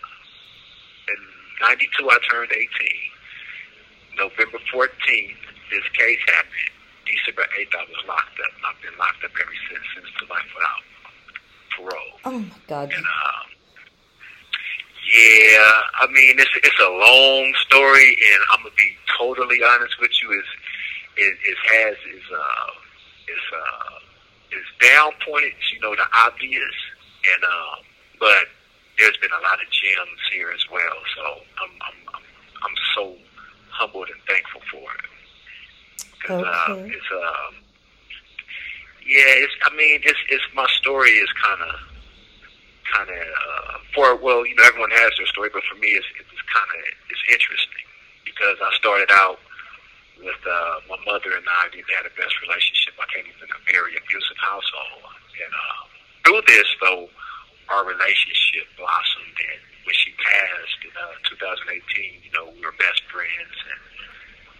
in 1.08 1.20
92, 1.62 2.10
I 2.10 2.18
turned 2.30 2.52
18. 2.52 2.68
November 4.18 4.58
14th, 4.74 5.42
this 5.70 5.86
case 5.94 6.18
happened. 6.26 6.74
December 7.06 7.46
8th, 7.56 7.74
I 7.74 7.84
was 7.88 8.02
locked 8.06 8.36
up. 8.36 8.52
and 8.52 8.64
I've 8.68 8.82
been 8.82 8.98
locked 8.98 9.24
up 9.24 9.32
ever 9.40 9.56
since, 9.70 9.84
since 9.94 10.10
the 10.20 10.26
life 10.28 10.50
without 10.54 10.82
parole. 11.78 12.14
oh 12.24 12.38
my 12.40 12.60
God! 12.66 12.92
And, 12.92 13.04
um, 13.06 13.48
yeah, 15.14 15.80
I 16.02 16.06
mean 16.10 16.36
it's 16.38 16.50
it's 16.56 16.80
a 16.80 16.90
long 16.90 17.54
story, 17.66 18.12
and 18.12 18.42
I'm 18.52 18.62
gonna 18.62 18.74
be 18.76 18.92
totally 19.16 19.62
honest 19.62 19.94
with 20.00 20.10
you. 20.20 20.32
Is 20.32 20.44
it, 21.16 21.38
it 21.48 21.58
has 21.72 21.96
is 22.12 22.24
uh 22.28 22.70
is 23.28 23.44
uh 23.56 24.58
is 24.58 24.66
down 24.80 25.12
points, 25.24 25.64
you 25.72 25.80
know, 25.80 25.94
the 25.94 26.04
obvious, 26.12 26.76
and 27.34 27.44
um, 27.44 27.78
but 28.20 28.52
there's 28.98 29.16
been 29.18 29.30
a 29.32 29.42
lot 29.42 29.58
of 29.62 29.68
gems 29.70 30.20
here 30.32 30.50
as 30.50 30.64
well. 30.70 30.98
So 31.16 31.22
I'm 31.62 31.70
I'm 31.86 31.98
I'm, 32.14 32.22
I'm 32.64 32.76
so 32.94 33.14
humbled 33.70 34.08
and 34.10 34.20
thankful 34.26 34.62
for 34.70 34.82
it. 34.98 35.04
'Cause, 36.24 36.42
uh, 36.44 36.72
Okay. 36.72 36.90
it's 36.94 37.10
um 37.12 37.54
yeah, 39.06 39.40
it's 39.44 39.54
I 39.64 39.70
mean 39.74 40.00
it's 40.04 40.18
it's 40.28 40.44
my 40.54 40.66
story 40.78 41.10
is 41.18 41.30
kind 41.42 41.62
of 41.62 41.74
kind 42.92 43.08
of 43.10 43.16
uh, 43.20 43.78
for 43.94 44.16
well, 44.16 44.44
you 44.46 44.54
know, 44.56 44.64
everyone 44.64 44.90
has 44.90 45.12
their 45.16 45.26
story, 45.26 45.50
but 45.52 45.62
for 45.64 45.76
me, 45.76 45.88
it's 45.96 46.06
it's 46.18 46.42
kind 46.52 46.68
of 46.74 46.80
it's 47.10 47.24
interesting 47.32 47.84
because 48.24 48.56
I 48.60 48.70
started 48.76 49.10
out 49.12 49.38
with 50.18 50.40
uh, 50.44 50.74
my 50.90 50.98
mother 51.06 51.30
and 51.36 51.46
I 51.46 51.68
didn't 51.70 51.86
have 51.94 52.04
the 52.04 52.16
best 52.20 52.34
relationship. 52.42 52.94
I 52.98 53.06
came 53.14 53.30
from 53.38 53.48
a 53.54 53.60
very 53.72 53.94
abusive 53.96 54.36
household, 54.42 55.04
and 55.38 55.52
uh, 55.54 55.82
through 56.26 56.42
this 56.50 56.66
though, 56.82 57.08
our 57.70 57.84
relationship 57.86 58.64
blossomed. 58.76 59.36
And 59.36 59.60
when 59.84 59.94
she 59.96 60.12
passed 60.20 60.80
in 60.84 60.92
uh, 60.96 61.30
2018, 61.72 62.24
you 62.24 62.32
know, 62.36 62.50
we 62.52 62.60
were 62.64 62.74
best 62.78 63.02
friends, 63.12 63.54
and 63.68 63.80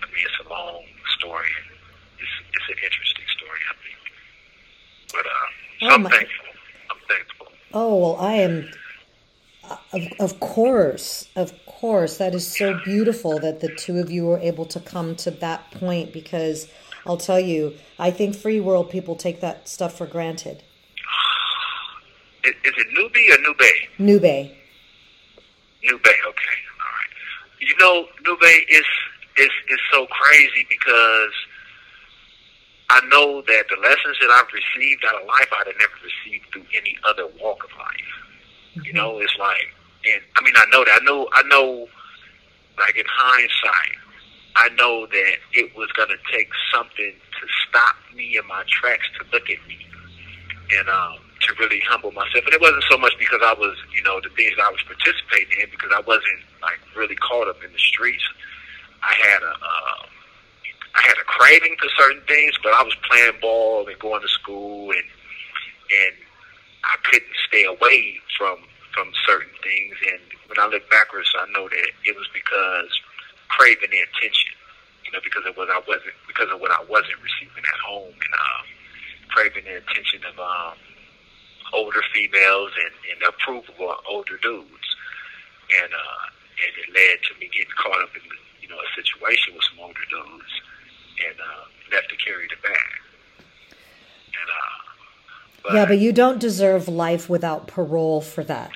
I 0.03 0.07
mean, 0.13 0.25
it's 0.25 0.41
a 0.45 0.49
long 0.49 0.85
story. 1.19 1.53
It's 2.19 2.35
it's 2.55 2.69
an 2.69 2.79
interesting 2.85 3.29
story, 3.37 3.61
I 3.69 3.75
think. 3.83 3.99
But 5.13 5.27
uh, 5.27 5.49
so 5.81 5.87
Oh, 5.87 5.95
I'm 5.95 6.03
my- 6.03 6.11
thankful. 6.11 6.47
I'm 6.91 7.03
thankful. 7.09 7.47
Oh 7.75 7.93
well, 7.97 8.17
I 8.21 8.35
am. 8.35 8.71
Of, 9.93 10.03
of 10.19 10.41
course, 10.41 11.29
of 11.37 11.53
course, 11.67 12.17
that 12.17 12.35
is 12.35 12.47
so 12.47 12.81
beautiful 12.85 13.39
that 13.41 13.61
the 13.61 13.69
two 13.69 13.99
of 13.99 14.11
you 14.11 14.25
were 14.25 14.39
able 14.39 14.65
to 14.67 14.81
come 14.81 15.15
to 15.17 15.31
that 15.31 15.71
point. 15.73 16.11
Because 16.13 16.69
I'll 17.07 17.19
tell 17.19 17.39
you, 17.41 17.75
I 17.99 18.11
think 18.11 18.35
free 18.35 18.61
world 18.61 18.89
people 18.91 19.15
take 19.15 19.41
that 19.43 19.69
stuff 19.69 19.97
for 19.99 20.07
granted. 20.07 20.63
Is, 22.49 22.75
it 22.77 22.87
Newbie 22.97 23.35
or 23.35 23.43
Nube? 23.43 23.71
Nube, 23.99 24.51
Nube, 25.83 26.01
okay, 26.05 26.59
all 26.79 26.93
right. 26.97 27.13
You 27.61 27.75
know, 27.79 28.07
Nube 28.25 28.43
is 28.69 28.85
is 29.37 29.51
is 29.71 29.79
so 29.93 30.07
crazy 30.07 30.67
because 30.69 31.33
I 32.91 33.01
know 33.09 33.43
that 33.43 33.65
the 33.69 33.77
lessons 33.83 34.17
that 34.21 34.31
I've 34.31 34.49
received 34.53 35.05
out 35.05 35.21
of 35.21 35.29
life 35.29 35.49
I'd 35.61 35.67
have 35.67 35.77
never 35.79 35.93
received 36.03 36.47
through 36.53 36.67
any 36.75 36.97
other 37.09 37.27
walk 37.41 37.65
of 37.65 37.71
life. 37.79 38.85
You 38.85 38.93
know, 38.93 39.19
it's 39.19 39.37
like, 39.39 39.75
and 40.07 40.23
I 40.37 40.45
mean, 40.45 40.55
I 40.57 40.65
know 40.73 40.85
that. 40.85 41.01
I 41.01 41.05
know, 41.05 41.29
I 41.33 41.43
know, 41.49 41.89
like 42.79 42.97
in 42.97 43.05
hindsight, 43.07 43.97
I 44.57 44.69
know 44.71 45.07
that 45.07 45.33
it 45.53 45.77
was 45.77 45.91
going 45.93 46.09
to 46.09 46.19
take 46.33 46.49
something 46.73 47.13
to 47.13 47.47
stop 47.69 47.97
me 48.15 48.39
in 48.39 48.47
my 48.47 48.65
tracks 48.69 49.07
to 49.19 49.27
look 49.33 49.51
at 49.51 49.67
me 49.69 49.89
and 50.71 50.89
um, 50.89 51.19
to 51.49 51.55
really 51.59 51.81
humble 51.89 52.13
myself. 52.13 52.45
And 52.45 52.53
it 52.53 52.61
wasn't 52.61 52.85
so 52.91 52.99
much 52.99 53.17
because 53.19 53.41
I 53.43 53.55
was, 53.55 53.77
you 53.93 54.03
know, 54.03 54.21
the 54.21 54.29
things 54.37 54.53
I 54.61 54.71
was 54.71 54.85
participating 54.85 55.65
in 55.65 55.71
because 55.71 55.91
I 55.97 56.01
wasn't 56.05 56.45
like 56.61 56.79
really 56.95 57.17
caught 57.17 57.49
up 57.49 57.63
in 57.65 57.73
the 57.73 57.79
streets. 57.79 58.23
I 59.03 59.15
had 59.17 59.43
a 59.43 59.55
uh, 59.57 60.03
I 60.95 61.01
had 61.03 61.17
a 61.17 61.25
craving 61.25 61.77
for 61.81 61.89
certain 61.97 62.23
things, 62.27 62.55
but 62.63 62.75
I 62.75 62.83
was 62.83 62.95
playing 63.09 63.41
ball 63.41 63.87
and 63.89 63.99
going 63.99 64.21
to 64.21 64.29
school 64.29 64.91
and 64.93 65.09
and 65.89 66.15
I 66.85 66.97
couldn't 67.09 67.37
stay 67.49 67.65
away 67.65 68.21
from 68.37 68.59
from 68.93 69.13
certain 69.27 69.55
things. 69.63 69.97
And 70.13 70.21
when 70.53 70.59
I 70.61 70.69
look 70.69 70.85
backwards, 70.91 71.33
I 71.39 71.47
know 71.53 71.69
that 71.69 71.89
it 72.05 72.17
was 72.17 72.29
because 72.35 72.93
craving 73.49 73.91
the 73.91 74.03
attention, 74.05 74.53
you 75.05 75.13
know, 75.13 75.21
because 75.25 75.45
of 75.49 75.57
what 75.57 75.71
I 75.71 75.81
wasn't 75.89 76.19
because 76.27 76.51
of 76.53 76.61
what 76.61 76.73
I 76.73 76.85
wasn't 76.85 77.17
receiving 77.25 77.65
at 77.65 77.81
home, 77.81 78.13
and 78.13 78.35
um, 78.37 78.67
craving 79.31 79.65
the 79.65 79.81
attention 79.81 80.21
of 80.29 80.37
um, 80.37 80.77
older 81.73 82.03
females 82.13 82.73
and, 82.85 82.95
and 83.13 83.23
of 83.29 83.35
older 84.09 84.37
dudes, 84.43 84.89
and 85.83 85.93
uh, 85.93 86.65
and 86.65 86.73
it 86.77 86.89
led 86.95 87.19
to 87.29 87.41
me 87.41 87.49
getting 87.53 87.73
caught 87.77 88.03
up 88.03 88.11
in 88.17 88.23
you 88.61 88.69
know 88.69 88.77
a 88.77 88.91
situation 89.01 89.55
with 89.55 89.65
some 89.65 89.79
older 89.81 90.05
dudes, 90.11 90.53
and 91.27 91.37
uh, 91.41 91.95
left 91.95 92.09
to 92.11 92.17
carry 92.17 92.47
the 92.49 92.57
bag. 92.63 92.91
And 94.27 94.49
uh, 94.51 95.63
but, 95.63 95.75
yeah, 95.75 95.87
but 95.87 95.99
you 95.99 96.13
don't 96.13 96.39
deserve 96.39 96.89
life 96.89 97.29
without 97.29 97.67
parole 97.67 98.21
for 98.21 98.45
that. 98.45 98.71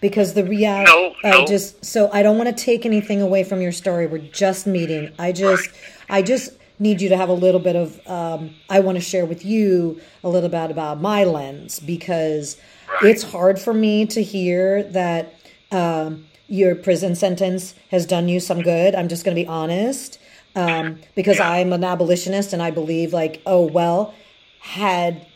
Because 0.00 0.34
the 0.34 0.44
reality, 0.44 0.92
No, 0.92 1.14
I 1.24 1.30
no. 1.30 1.44
just 1.46 1.84
so 1.84 2.08
I 2.12 2.22
don't 2.22 2.38
want 2.38 2.56
to 2.56 2.64
take 2.64 2.86
anything 2.86 3.20
away 3.20 3.42
from 3.42 3.60
your 3.60 3.72
story. 3.72 4.06
We're 4.06 4.18
just 4.18 4.64
meeting. 4.64 5.12
I 5.18 5.32
just, 5.32 5.70
I 6.08 6.22
just 6.22 6.52
need 6.78 7.00
you 7.00 7.08
to 7.10 7.16
have 7.16 7.28
a 7.28 7.32
little 7.34 7.60
bit 7.60 7.76
of. 7.76 8.00
Um, 8.06 8.54
I 8.68 8.80
want 8.80 8.96
to 8.96 9.02
share 9.02 9.26
with 9.26 9.44
you 9.44 10.00
a 10.22 10.28
little 10.28 10.48
bit 10.48 10.70
about 10.70 11.00
my 11.00 11.24
lens 11.24 11.80
because 11.80 12.56
Right. 13.02 13.10
it's 13.10 13.22
hard 13.22 13.58
for 13.60 13.74
me 13.74 14.06
to 14.06 14.22
hear 14.22 14.82
that 14.84 15.34
um, 15.70 16.26
your 16.46 16.74
prison 16.74 17.14
sentence 17.14 17.74
has 17.90 18.06
done 18.06 18.28
you 18.28 18.40
some 18.40 18.62
good. 18.62 18.94
I'm 18.94 19.08
just 19.08 19.24
going 19.26 19.36
to 19.36 19.42
be 19.42 19.46
honest 19.46 20.18
um, 20.56 20.98
because 21.14 21.38
I'm 21.38 21.72
an 21.74 21.84
abolitionist 21.84 22.54
and 22.54 22.62
I 22.62 22.70
believe 22.70 23.12
like, 23.12 23.42
oh 23.44 23.66
well, 23.66 24.14
had 24.60 25.26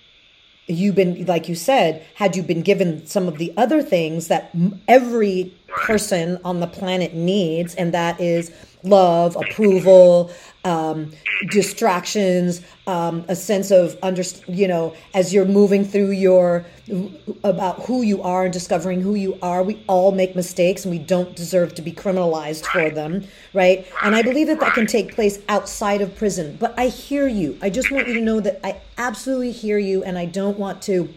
you 0.67 0.93
been 0.93 1.27
like 1.27 1.49
you 1.49 1.55
said 1.57 2.07
had 2.15 2.37
you 2.37 2.43
been 2.43 2.63
given 2.63 3.05
some 3.05 3.27
of 3.27 3.37
the 3.37 3.53
other 3.57 3.83
things 3.83 4.29
that 4.29 4.51
every 4.87 5.53
person 5.67 6.39
on 6.45 6.61
the 6.61 6.69
planet 6.69 7.15
needs 7.15 7.75
and 7.75 7.93
that 7.93 8.19
is 8.21 8.51
love 8.85 9.35
approval 9.37 10.31
um, 10.64 11.11
distractions 11.50 12.62
um, 12.87 13.25
a 13.28 13.35
sense 13.35 13.71
of 13.71 13.99
under 14.02 14.23
you 14.47 14.69
know 14.69 14.95
as 15.14 15.33
you're 15.35 15.45
moving 15.45 15.85
through 15.85 16.11
your 16.11 16.64
about 17.42 17.81
who 17.83 18.02
you 18.02 18.23
are 18.23 18.45
and 18.45 18.52
discovering 18.52 19.00
who 19.00 19.14
you 19.14 19.37
are 19.42 19.62
we 19.62 19.83
all 19.88 20.12
make 20.12 20.37
mistakes 20.37 20.85
and 20.85 20.92
we 20.92 20.99
don't 20.99 21.35
deserve 21.35 21.75
to 21.75 21.83
be 21.83 21.92
criminalized 21.92 22.64
for 22.66 22.90
them 22.90 23.25
right? 23.52 23.87
And 24.02 24.14
i 24.14 24.23
believe 24.23 24.47
that 24.47 24.61
that 24.61 24.75
can 24.75 24.87
take 24.87 25.14
place 25.14 25.38
outside 25.49 26.00
of 26.00 26.14
prison. 26.16 26.57
But 26.59 26.78
i 26.78 26.87
hear 26.87 27.26
you. 27.26 27.59
I 27.61 27.71
just 27.71 27.90
want 27.90 28.09
you 28.09 28.14
to 28.14 28.21
know 28.21 28.40
that 28.40 28.64
i 28.64 28.81
absolutely 28.99 29.52
hear 29.52 29.78
you 29.78 30.04
and 30.04 30.16
i 30.16 30.26
don't 30.26 30.59
want 30.59 30.83
to 30.83 31.12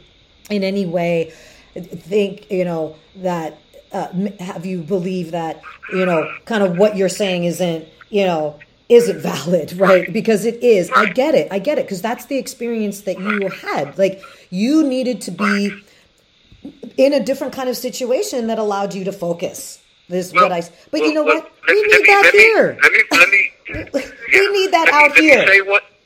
in 0.50 0.64
any 0.64 0.86
way 0.86 1.34
think 1.76 2.50
you 2.50 2.66
know 2.66 2.96
that 3.18 3.60
uh, 3.92 4.08
have 4.40 4.66
you 4.66 4.82
believe 4.82 5.32
that 5.32 5.62
you 5.92 6.06
know 6.06 6.32
kind 6.46 6.64
of 6.64 6.78
what 6.78 6.96
you're 6.96 7.10
saying 7.10 7.44
isn't 7.44 7.88
you 8.10 8.26
know 8.26 8.58
isn't 8.90 9.20
valid 9.20 9.74
right? 9.78 10.12
Because 10.12 10.46
it 10.46 10.64
is. 10.64 10.92
I 10.92 11.08
get 11.12 11.36
it. 11.36 11.48
I 11.52 11.60
get 11.60 11.78
it. 11.78 11.86
Because 11.86 12.02
that's 12.02 12.26
the 12.26 12.38
experience 12.38 13.02
that 13.02 13.20
you 13.20 13.50
had. 13.50 13.98
Like 13.98 14.22
you 14.50 14.88
needed 14.88 15.22
to 15.22 15.32
be 15.32 15.82
in 16.98 17.14
a 17.14 17.20
different 17.24 17.54
kind 17.54 17.70
of 17.70 17.78
situation 17.78 18.48
that 18.48 18.58
allowed 18.60 18.94
you 18.94 19.04
to 19.04 19.12
focus 19.12 19.80
this 20.08 20.28
is 20.28 20.34
what 20.34 20.52
i 20.52 20.62
but 20.92 21.02
you 21.02 21.14
know 21.14 21.24
well, 21.24 21.36
what? 21.36 21.52
let- 21.68 21.76
we 21.76 21.82
need 21.82 22.00
me- 22.00 22.06
that 22.06 22.22
let 22.24 22.34
me- 22.34 22.40
here. 22.40 22.78
Let 22.82 22.92
me 22.92 23.04
let 23.12 23.30
me. 23.30 23.52
we 24.34 24.52
need 24.52 24.72
that 24.72 24.90
out 24.94 25.18
here. 25.18 25.46
say 25.48 25.62
what, 25.62 25.84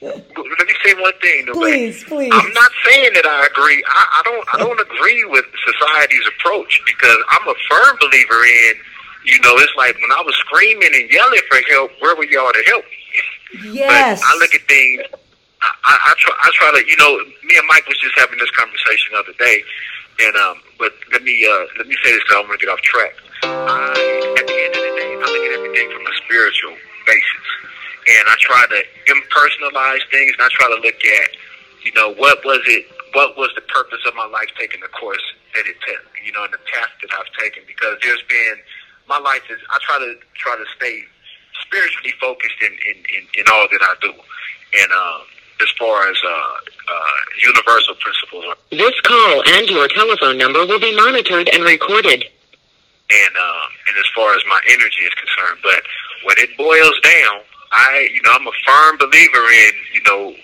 let 0.00 0.66
me 0.68 0.74
say 0.84 0.94
one 1.00 1.12
thing, 1.20 1.46
though, 1.46 1.52
please 1.52 2.04
please. 2.04 2.30
I'm 2.32 2.52
not 2.52 2.70
saying 2.88 3.10
that 3.14 3.26
I 3.26 3.46
agree. 3.46 3.82
I, 3.88 4.06
I 4.18 4.22
don't. 4.24 4.48
I 4.54 4.58
don't 4.58 4.80
agree 4.80 5.24
with 5.24 5.44
society's 5.66 6.26
approach 6.38 6.80
because 6.86 7.16
I'm 7.30 7.48
a 7.48 7.54
firm 7.68 7.96
believer 8.00 8.44
in. 8.44 8.74
You 9.24 9.38
know, 9.40 9.54
it's 9.58 9.74
like 9.76 9.94
when 10.00 10.10
I 10.10 10.22
was 10.22 10.34
screaming 10.36 10.90
and 10.94 11.10
yelling 11.10 11.40
for 11.48 11.58
help. 11.70 11.90
Where 12.00 12.16
were 12.16 12.24
y'all 12.24 12.52
to 12.52 12.62
help 12.66 12.84
me? 12.84 12.98
yes 13.72 14.20
But 14.20 14.26
I 14.26 14.38
look 14.38 14.54
at 14.54 14.62
things. 14.66 15.02
I, 15.62 15.94
I, 15.94 16.14
try. 16.18 16.34
I 16.42 16.50
try 16.54 16.70
to. 16.74 16.82
You 16.88 16.96
know, 16.96 17.18
me 17.46 17.54
and 17.56 17.66
Mike 17.68 17.86
was 17.86 17.98
just 17.98 18.18
having 18.18 18.38
this 18.38 18.50
conversation 18.50 19.14
the 19.14 19.18
other 19.18 19.36
day, 19.38 19.62
and 20.20 20.36
um. 20.36 20.58
But 20.78 20.92
let 21.12 21.22
me 21.22 21.46
uh 21.46 21.66
let 21.78 21.86
me 21.86 21.94
say 22.02 22.10
this 22.10 22.22
because 22.26 22.42
I 22.42 22.48
want 22.48 22.58
to 22.58 22.66
get 22.66 22.72
off 22.72 22.82
track. 22.82 23.14
I, 23.46 24.34
at 24.38 24.46
the 24.46 24.58
end 24.58 24.74
of 24.74 24.82
the 24.82 24.94
day, 24.98 25.10
I 25.14 25.26
look 25.30 25.44
at 25.46 25.52
everything 25.54 25.86
from 25.94 26.02
a 26.02 26.14
spiritual 26.26 26.74
basis, 27.06 27.46
and 28.10 28.24
I 28.26 28.34
try 28.42 28.66
to 28.66 28.80
impersonalize 29.06 30.02
things, 30.10 30.34
and 30.34 30.42
I 30.42 30.50
try 30.50 30.66
to 30.74 30.82
look 30.82 30.98
at, 30.98 31.28
you 31.86 31.92
know, 31.94 32.14
what 32.14 32.42
was 32.44 32.62
it? 32.66 32.86
What 33.14 33.36
was 33.38 33.50
the 33.54 33.62
purpose 33.70 34.02
of 34.06 34.14
my 34.14 34.26
life 34.26 34.50
taking 34.58 34.80
the 34.80 34.90
course 34.90 35.22
that 35.54 35.66
it 35.66 35.76
took? 35.86 36.02
You 36.24 36.32
know, 36.32 36.42
and 36.42 36.52
the 36.52 36.62
path 36.74 36.90
that 37.02 37.10
I've 37.14 37.30
taken 37.38 37.62
because 37.66 37.98
there's 38.02 38.22
been 38.26 38.58
my 39.08 39.18
life 39.18 39.42
is. 39.50 39.58
I 39.70 39.78
try 39.82 39.98
to 39.98 40.14
try 40.34 40.56
to 40.56 40.64
stay 40.76 41.02
spiritually 41.62 42.12
focused 42.20 42.60
in 42.60 42.72
in, 42.90 42.96
in, 43.16 43.22
in 43.40 43.44
all 43.52 43.66
that 43.70 43.82
I 43.82 43.94
do, 44.00 44.12
and 44.12 44.90
um, 44.92 45.22
as 45.62 45.70
far 45.78 46.08
as 46.10 46.16
uh, 46.24 46.30
uh, 46.30 47.18
universal 47.46 47.94
principles 48.00 48.44
This 48.70 48.98
call 49.02 49.42
and 49.58 49.68
your 49.68 49.86
telephone 49.88 50.38
number 50.38 50.66
will 50.66 50.80
be 50.80 50.94
monitored 50.96 51.48
and 51.50 51.62
recorded. 51.62 52.24
and 53.10 53.34
um, 53.36 53.68
and 53.88 53.94
as 53.98 54.08
far 54.14 54.34
as 54.34 54.42
my 54.48 54.60
energy 54.70 55.02
is 55.04 55.14
concerned. 55.14 55.60
But 55.62 55.82
when 56.24 56.36
it 56.38 56.56
boils 56.56 56.98
down, 57.02 57.40
I 57.72 58.08
you 58.12 58.20
know 58.22 58.32
I'm 58.34 58.46
a 58.46 58.56
firm 58.66 58.98
believer 58.98 59.44
in 59.50 59.72
you 59.94 60.02
know 60.06 60.34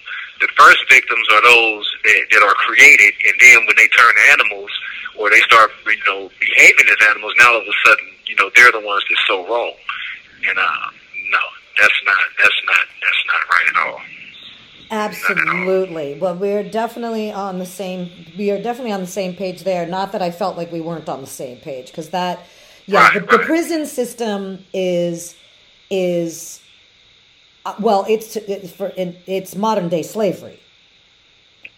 the 0.40 0.49
first 0.57 0.79
victims 0.88 1.27
are 1.35 1.42
those 1.42 1.87
that, 2.05 2.21
that 2.31 2.42
are 2.47 2.55
created, 2.62 3.12
and 3.27 3.35
then 3.40 3.66
when 3.66 3.75
they 3.77 3.88
turn 3.88 4.14
animals 4.31 4.71
or 5.18 5.31
they 5.31 5.40
start 5.40 5.71
you 5.87 6.05
know 6.07 6.31
behaving 6.38 6.87
as 6.90 7.01
animals, 7.11 7.33
now 7.38 7.55
all 7.55 7.61
of 7.61 7.66
a 7.66 7.77
sudden 7.87 8.07
you 8.29 8.37
know 8.37 8.51
they're 8.55 8.73
the 8.73 8.81
ones 8.81 9.03
that's 9.09 9.27
so 9.27 9.47
wrong. 9.49 9.73
And 10.49 10.59
uh, 10.59 10.91
no, 11.33 11.38
that's 11.81 12.01
not 12.05 12.17
that's 12.41 12.61
not 12.67 12.87
that's 13.03 13.25
not 13.27 13.49
right 13.51 13.69
at 13.69 13.87
all. 13.87 14.01
Absolutely. 14.91 16.19
Well, 16.19 16.35
we're 16.35 16.62
definitely 16.64 17.31
on 17.31 17.59
the 17.59 17.67
same. 17.67 18.11
We 18.38 18.51
are 18.51 18.62
definitely 18.62 18.93
on 18.93 19.01
the 19.01 19.07
same 19.07 19.35
page 19.35 19.64
there. 19.64 19.87
Not 19.87 20.12
that 20.12 20.23
I 20.23 20.31
felt 20.31 20.57
like 20.57 20.73
we 20.73 20.81
weren't 20.81 21.09
on 21.09 21.21
the 21.21 21.27
same 21.27 21.59
page, 21.59 21.88
because 21.88 22.11
that, 22.11 22.41
yeah, 22.87 23.09
Right, 23.09 23.14
the, 23.14 23.38
the 23.38 23.45
prison 23.45 23.85
system 23.87 24.64
is 24.73 25.35
is 25.91 26.62
uh, 27.67 27.75
well, 27.81 28.07
it's 28.09 28.37
it's 28.37 28.73
for 28.73 28.93
it's 28.97 29.55
modern 29.55 29.88
day 29.88 30.03
slavery. 30.03 30.59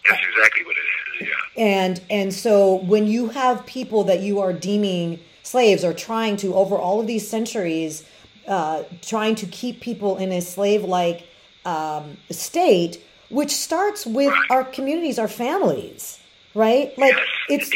That's 0.09 0.21
exactly 0.29 0.65
what 0.65 0.75
it 0.77 1.23
is. 1.23 1.27
Yeah. 1.27 1.63
and 1.63 2.01
and 2.09 2.33
so 2.33 2.75
when 2.75 3.07
you 3.07 3.29
have 3.29 3.65
people 3.65 4.05
that 4.05 4.21
you 4.21 4.39
are 4.39 4.53
deeming 4.53 5.19
slaves 5.43 5.83
are 5.83 5.93
trying 5.93 6.37
to 6.37 6.53
over 6.55 6.75
all 6.77 6.99
of 6.99 7.07
these 7.07 7.27
centuries 7.29 8.03
uh, 8.47 8.83
trying 9.01 9.35
to 9.35 9.45
keep 9.45 9.81
people 9.81 10.17
in 10.17 10.31
a 10.31 10.41
slave 10.41 10.83
like 10.83 11.27
um, 11.65 12.17
state 12.29 13.01
which 13.29 13.51
starts 13.51 14.05
with 14.05 14.33
our 14.49 14.63
communities 14.63 15.17
our 15.19 15.27
families 15.27 16.19
right? 16.53 16.97
Like 16.97 17.15
it's 17.47 17.71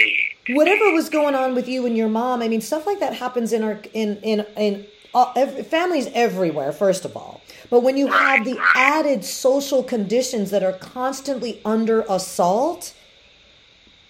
whatever 0.50 0.92
was 0.92 1.10
going 1.10 1.34
on 1.34 1.56
with 1.56 1.68
you 1.68 1.86
and 1.86 1.96
your 1.98 2.10
mom 2.10 2.42
i 2.42 2.48
mean 2.48 2.62
stuff 2.62 2.86
like 2.86 3.00
that 3.00 3.14
happens 3.14 3.52
in 3.54 3.64
our 3.64 3.80
in 3.94 4.18
in 4.18 4.46
in 4.58 4.86
all, 5.14 5.32
every, 5.36 5.64
families 5.64 6.08
everywhere 6.14 6.72
first 6.74 7.06
of 7.06 7.16
all. 7.16 7.42
But 7.70 7.82
when 7.84 7.96
you 7.98 8.08
have 8.08 8.44
the 8.46 8.60
added 8.76 9.24
social 9.26 9.82
conditions 9.82 10.52
that 10.52 10.62
are 10.62 10.74
constantly 10.74 11.62
under 11.66 12.02
assault 12.10 12.94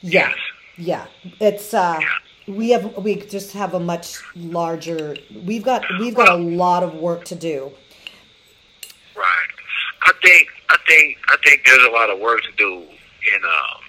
yeah 0.01 0.29
Yes. 0.29 0.35
yeah 0.77 1.05
it's 1.39 1.73
uh 1.73 1.99
we 2.47 2.69
have 2.69 2.97
we 2.97 3.15
just 3.15 3.53
have 3.53 3.73
a 3.73 3.79
much 3.79 4.21
larger 4.35 5.15
we've 5.45 5.63
got 5.63 5.83
we've 5.99 6.15
got 6.15 6.29
a 6.29 6.35
lot 6.35 6.83
of 6.83 6.93
work 6.95 7.25
to 7.25 7.35
do 7.35 7.71
Right. 9.15 9.51
I 10.03 10.11
think 10.21 10.47
I 10.69 10.77
think 10.87 11.17
I 11.29 11.37
think 11.43 11.65
there's 11.65 11.83
a 11.87 11.91
lot 11.91 12.09
of 12.09 12.19
work 12.19 12.41
to 12.43 12.51
do 12.57 12.73
in 12.75 13.41
um 13.43 13.81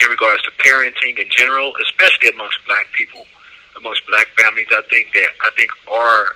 in 0.00 0.10
regards 0.10 0.42
to 0.42 0.50
parenting 0.62 1.18
in 1.18 1.28
general, 1.30 1.72
especially 1.82 2.28
amongst 2.28 2.58
black 2.66 2.86
people, 2.92 3.24
amongst 3.76 4.02
black 4.06 4.28
families. 4.38 4.66
I 4.70 4.82
think 4.90 5.08
that 5.14 5.28
I 5.40 5.50
think 5.56 5.70
our 5.90 6.26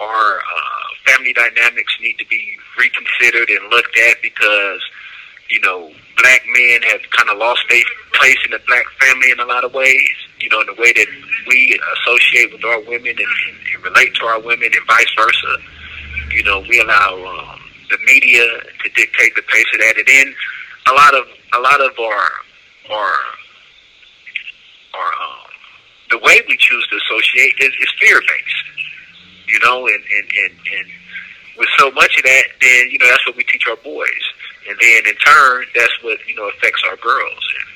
our 0.00 0.36
uh, 0.36 0.86
family 1.06 1.32
dynamics 1.32 1.96
need 2.00 2.18
to 2.18 2.26
be 2.26 2.56
reconsidered 2.78 3.48
and 3.48 3.70
looked 3.70 3.96
at 3.96 4.20
because 4.20 4.82
you 5.48 5.60
know 5.60 5.90
black 6.18 6.42
men 6.54 6.82
have 6.82 7.00
kind 7.10 7.30
of 7.30 7.38
lost 7.38 7.62
their 7.70 7.82
place 8.22 8.38
in 8.46 8.52
the 8.54 8.62
black 8.70 8.86
family 9.02 9.34
in 9.34 9.40
a 9.40 9.46
lot 9.46 9.64
of 9.64 9.74
ways. 9.74 10.14
You 10.38 10.48
know, 10.48 10.62
in 10.62 10.66
the 10.70 10.78
way 10.78 10.92
that 10.94 11.06
we 11.48 11.78
associate 11.98 12.52
with 12.52 12.64
our 12.64 12.80
women 12.86 13.18
and, 13.18 13.34
and 13.74 13.82
relate 13.82 14.14
to 14.16 14.24
our 14.26 14.40
women, 14.40 14.70
and 14.70 14.86
vice 14.86 15.10
versa 15.18 15.58
you 16.32 16.42
know, 16.44 16.64
we 16.68 16.80
allow 16.80 17.14
um, 17.14 17.60
the 17.90 17.98
media 18.06 18.44
to 18.82 18.88
dictate 18.96 19.34
the 19.36 19.42
pace 19.42 19.66
of 19.74 19.80
that, 19.80 19.94
and 19.98 20.06
then 20.06 20.34
a 20.88 20.92
lot 20.92 21.14
of 21.14 21.26
a 21.54 21.60
lot 21.60 21.80
of 21.80 21.98
our 21.98 22.30
our 22.90 23.14
our 24.94 25.12
um, 25.12 25.50
the 26.10 26.18
way 26.18 26.40
we 26.48 26.56
choose 26.56 26.86
to 26.88 26.96
associate 26.96 27.54
is, 27.60 27.68
is 27.68 27.92
fear 28.00 28.20
based. 28.20 28.64
You 29.46 29.58
know, 29.60 29.86
and, 29.86 30.02
and 30.16 30.30
and 30.44 30.52
and 30.78 30.88
with 31.58 31.68
so 31.78 31.90
much 31.90 32.16
of 32.16 32.24
that, 32.24 32.44
then 32.60 32.90
you 32.90 32.98
know 32.98 33.06
that's 33.06 33.26
what 33.26 33.36
we 33.36 33.44
teach 33.44 33.66
our 33.68 33.76
boys, 33.76 34.24
and 34.68 34.76
then 34.80 35.06
in 35.06 35.14
turn, 35.16 35.66
that's 35.74 36.02
what 36.02 36.18
you 36.26 36.34
know 36.34 36.48
affects 36.48 36.82
our 36.88 36.96
girls. 36.96 37.54
And, 37.60 37.71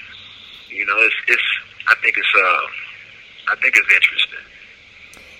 you 0.76 0.84
know, 0.84 0.96
it's 0.98 1.14
it's 1.28 1.48
I 1.88 1.94
think 2.02 2.16
it's 2.16 2.34
uh 2.36 3.52
I 3.52 3.56
think 3.56 3.76
it's 3.76 3.92
interesting. 3.94 4.44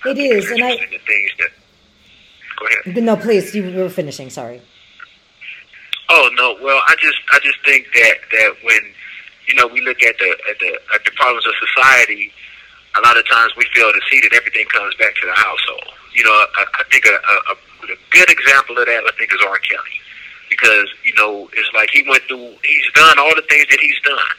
It 0.05 0.17
is, 0.17 0.51
and 0.51 0.63
I 0.63 0.75
the 0.75 0.99
things 0.99 1.31
that. 1.39 1.51
Go 2.57 2.65
ahead. 2.65 3.03
no, 3.03 3.15
please, 3.15 3.53
you 3.53 3.71
were 3.75 3.89
finishing. 3.89 4.29
Sorry. 4.29 4.61
Oh 6.09 6.29
no, 6.33 6.57
well, 6.63 6.81
I 6.87 6.95
just 6.99 7.17
I 7.31 7.39
just 7.39 7.59
think 7.65 7.87
that 7.93 8.17
that 8.31 8.55
when 8.63 8.79
you 9.47 9.55
know 9.55 9.67
we 9.67 9.81
look 9.81 10.01
at 10.01 10.17
the 10.17 10.29
at 10.49 10.57
the 10.59 10.79
at 10.95 11.05
the 11.05 11.11
problems 11.11 11.45
of 11.45 11.53
society, 11.59 12.31
a 12.95 13.01
lot 13.01 13.17
of 13.17 13.27
times 13.27 13.53
we 13.57 13.65
fail 13.75 13.91
to 13.91 14.01
see 14.09 14.21
that 14.21 14.33
everything 14.33 14.65
comes 14.67 14.95
back 14.95 15.13
to 15.15 15.27
the 15.27 15.33
household. 15.33 15.93
You 16.15 16.23
know, 16.23 16.31
I, 16.31 16.65
I 16.79 16.83
think 16.89 17.05
a, 17.05 17.13
a, 17.13 17.93
a 17.93 17.97
good 18.09 18.29
example 18.31 18.77
of 18.79 18.85
that 18.87 19.03
I 19.05 19.11
think 19.17 19.33
is 19.33 19.41
R. 19.45 19.59
Kelly, 19.59 19.97
because 20.49 20.87
you 21.03 21.13
know 21.15 21.49
it's 21.53 21.69
like 21.75 21.89
he 21.91 22.07
went 22.07 22.23
through, 22.23 22.55
he's 22.63 22.89
done 22.93 23.19
all 23.19 23.35
the 23.35 23.45
things 23.49 23.67
that 23.69 23.79
he's 23.79 23.99
done, 24.01 24.35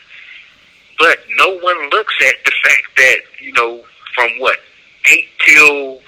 but 0.98 1.18
no 1.36 1.58
one 1.58 1.90
looks 1.90 2.14
at 2.26 2.36
the 2.44 2.52
fact 2.64 2.88
that 2.96 3.18
you 3.40 3.52
know 3.52 3.82
from 4.14 4.30
what 4.38 4.58
eight 5.10 5.28
till 5.46 6.00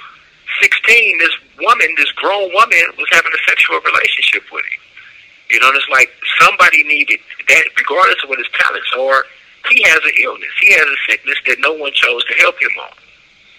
sixteen, 0.61 1.19
this 1.19 1.35
woman, 1.61 1.89
this 1.97 2.11
grown 2.13 2.53
woman, 2.53 2.85
was 2.99 3.07
having 3.13 3.33
a 3.33 3.43
sexual 3.49 3.81
relationship 3.81 4.43
with 4.53 4.65
him. 4.65 4.81
You 5.51 5.61
know, 5.61 5.69
and 5.69 5.77
it's 5.77 5.89
like 5.91 6.11
somebody 6.41 6.85
needed 6.85 7.19
that, 7.49 7.65
regardless 7.77 8.23
of 8.23 8.29
what 8.29 8.39
his 8.39 8.49
talents 8.59 8.91
are. 8.99 9.25
He 9.69 9.83
has 9.85 10.01
an 10.05 10.17
illness. 10.25 10.49
He 10.59 10.73
has 10.73 10.89
a 10.89 10.97
sickness 11.07 11.37
that 11.47 11.61
no 11.61 11.75
one 11.75 11.93
chose 11.93 12.25
to 12.25 12.35
help 12.41 12.57
him 12.63 12.73
on. 12.81 12.97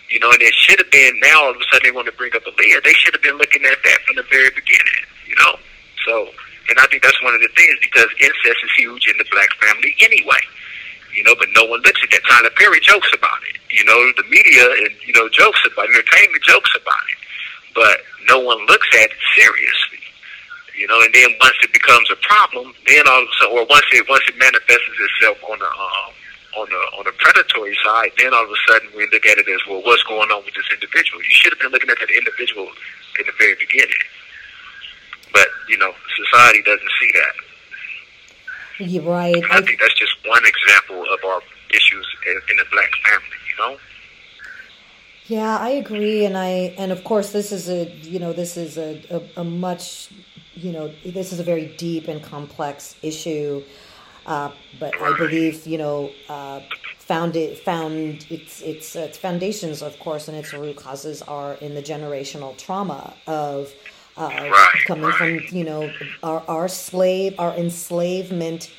You 0.10 0.20
know, 0.20 0.32
and 0.32 0.41
it 0.41 0.54
should 0.56 0.80
have 0.80 0.89
been. 0.89 1.13
Now 1.22 1.46
all 1.46 1.52
of 1.52 1.62
a 1.62 1.65
sudden 1.72 1.86
they 1.86 1.91
want 1.94 2.08
to 2.08 2.17
bring 2.17 2.34
up 2.36 2.41
Aaliyah. 2.44 2.84
They 2.84 2.98
should 2.98 3.13
have 3.13 3.22
been 3.22 3.38
looking 3.38 3.63
at 3.65 3.78
that 3.86 4.00
from 4.08 4.15
the 4.15 4.26
very 4.28 4.50
beginning. 4.50 5.06
You 5.30 5.36
know, 5.36 5.62
so 6.06 6.34
and 6.70 6.80
I 6.80 6.88
think 6.88 7.04
that's 7.04 7.22
one 7.22 7.36
of 7.36 7.41
the 7.41 7.54
things 7.56 7.78
because 7.82 8.10
incest 8.20 8.60
is 8.63 8.72
huge 8.76 9.08
in 9.08 9.17
the 9.17 9.28
black 9.30 9.50
family 9.62 9.96
anyway. 10.02 10.41
You 11.13 11.24
know, 11.24 11.36
but 11.36 11.50
no 11.56 11.65
one 11.65 11.82
looks 11.82 12.00
at 12.04 12.10
that. 12.12 12.24
Tyler 12.28 12.50
Perry 12.56 12.80
jokes 12.80 13.10
about 13.13 13.39
it. 13.52 13.60
You 13.69 13.84
know, 13.84 14.00
the 14.15 14.24
media 14.30 14.63
and 14.84 14.91
you 15.06 15.13
know 15.13 15.28
jokes 15.30 15.60
about 15.65 15.89
it, 15.89 15.95
entertainment 15.95 16.43
jokes 16.43 16.71
about 16.76 17.06
it, 17.12 17.19
but 17.76 17.97
no 18.28 18.39
one 18.39 18.60
looks 18.67 18.88
at 18.95 19.12
it 19.12 19.21
seriously. 19.36 20.00
You 20.76 20.88
know, 20.88 21.00
and 21.04 21.13
then 21.13 21.36
once 21.39 21.56
it 21.62 21.74
becomes 21.74 22.10
a 22.10 22.15
problem, 22.24 22.74
then 22.88 23.08
all 23.08 23.24
of 23.24 23.28
a 23.28 23.34
sudden, 23.39 23.58
or 23.58 23.65
once 23.67 23.86
it 23.91 24.08
once 24.08 24.24
it 24.28 24.38
manifests 24.39 24.88
itself 24.88 25.38
on 25.52 25.60
the 25.60 25.67
um, 25.67 26.12
on 26.58 26.67
the 26.69 26.82
on 26.97 27.04
the 27.06 27.15
predatory 27.19 27.76
side, 27.84 28.12
then 28.17 28.34
all 28.34 28.43
of 28.43 28.50
a 28.50 28.62
sudden 28.67 28.89
we 28.95 29.08
look 29.12 29.26
at 29.26 29.38
it 29.38 29.47
as 29.47 29.62
well. 29.67 29.84
What's 29.84 30.04
going 30.04 30.32
on 30.32 30.43
with 30.43 30.56
this 30.56 30.67
individual? 30.71 31.21
You 31.21 31.36
should 31.36 31.52
have 31.54 31.60
been 31.60 31.71
looking 31.71 31.89
at 31.89 32.00
that 32.00 32.12
individual 32.12 32.71
in 33.19 33.26
the 33.28 33.36
very 33.38 33.56
beginning, 33.60 34.04
but 35.34 35.47
you 35.67 35.78
know, 35.78 35.91
society 36.15 36.63
doesn't 36.63 36.91
see 37.00 37.12
that. 37.13 37.51
You're 38.82 39.04
right. 39.04 39.44
I 39.52 39.62
think 39.62 39.80
that's 39.80 39.94
just 39.94 40.13
one 40.26 40.44
example 40.46 41.04
of 41.13 41.24
our 41.26 41.41
issues 41.70 42.08
in, 42.28 42.41
in 42.50 42.58
the 42.58 42.65
black 42.72 42.91
family. 43.06 43.38
You 43.50 43.58
know. 43.58 43.78
Yeah, 45.28 45.58
I 45.58 45.70
agree, 45.70 46.26
and 46.26 46.38
I 46.38 46.74
and 46.78 46.91
of 46.91 47.04
course 47.04 47.32
this 47.32 47.52
is 47.52 47.70
a 47.70 47.86
you 48.02 48.20
know 48.20 48.34
this 48.34 48.58
is 48.58 48.78
a, 48.78 49.02
a, 49.10 49.41
a 49.41 49.44
much 49.44 50.10
you 50.56 50.72
know 50.72 50.91
this 51.06 51.32
is 51.32 51.39
a 51.39 51.44
very 51.44 51.67
deep 51.78 52.08
and 52.08 52.22
complex 52.22 52.96
issue, 53.02 53.63
uh, 54.26 54.52
but 54.80 55.00
I 55.02 55.17
believe 55.17 55.65
you 55.65 55.78
know 55.78 56.12
uh, 56.28 56.62
found 56.98 57.36
it 57.36 57.60
found 57.60 58.26
its 58.30 58.62
its 58.62 58.96
its 58.96 59.17
foundations 59.17 59.82
of 59.82 59.98
course 60.00 60.28
and 60.28 60.38
its 60.38 60.54
root 60.54 60.76
causes 60.76 61.22
are 61.22 61.54
in 61.56 61.76
the 61.76 61.82
generational 61.82 62.58
trauma 62.58 63.13
of 63.28 63.72
uh, 64.17 64.52
coming 64.86 65.12
from 65.12 65.39
you 65.52 65.63
know 65.63 65.91
our, 66.24 66.43
our 66.47 66.67
slave 66.67 67.36
our 67.39 67.54
enslavement 67.56 68.71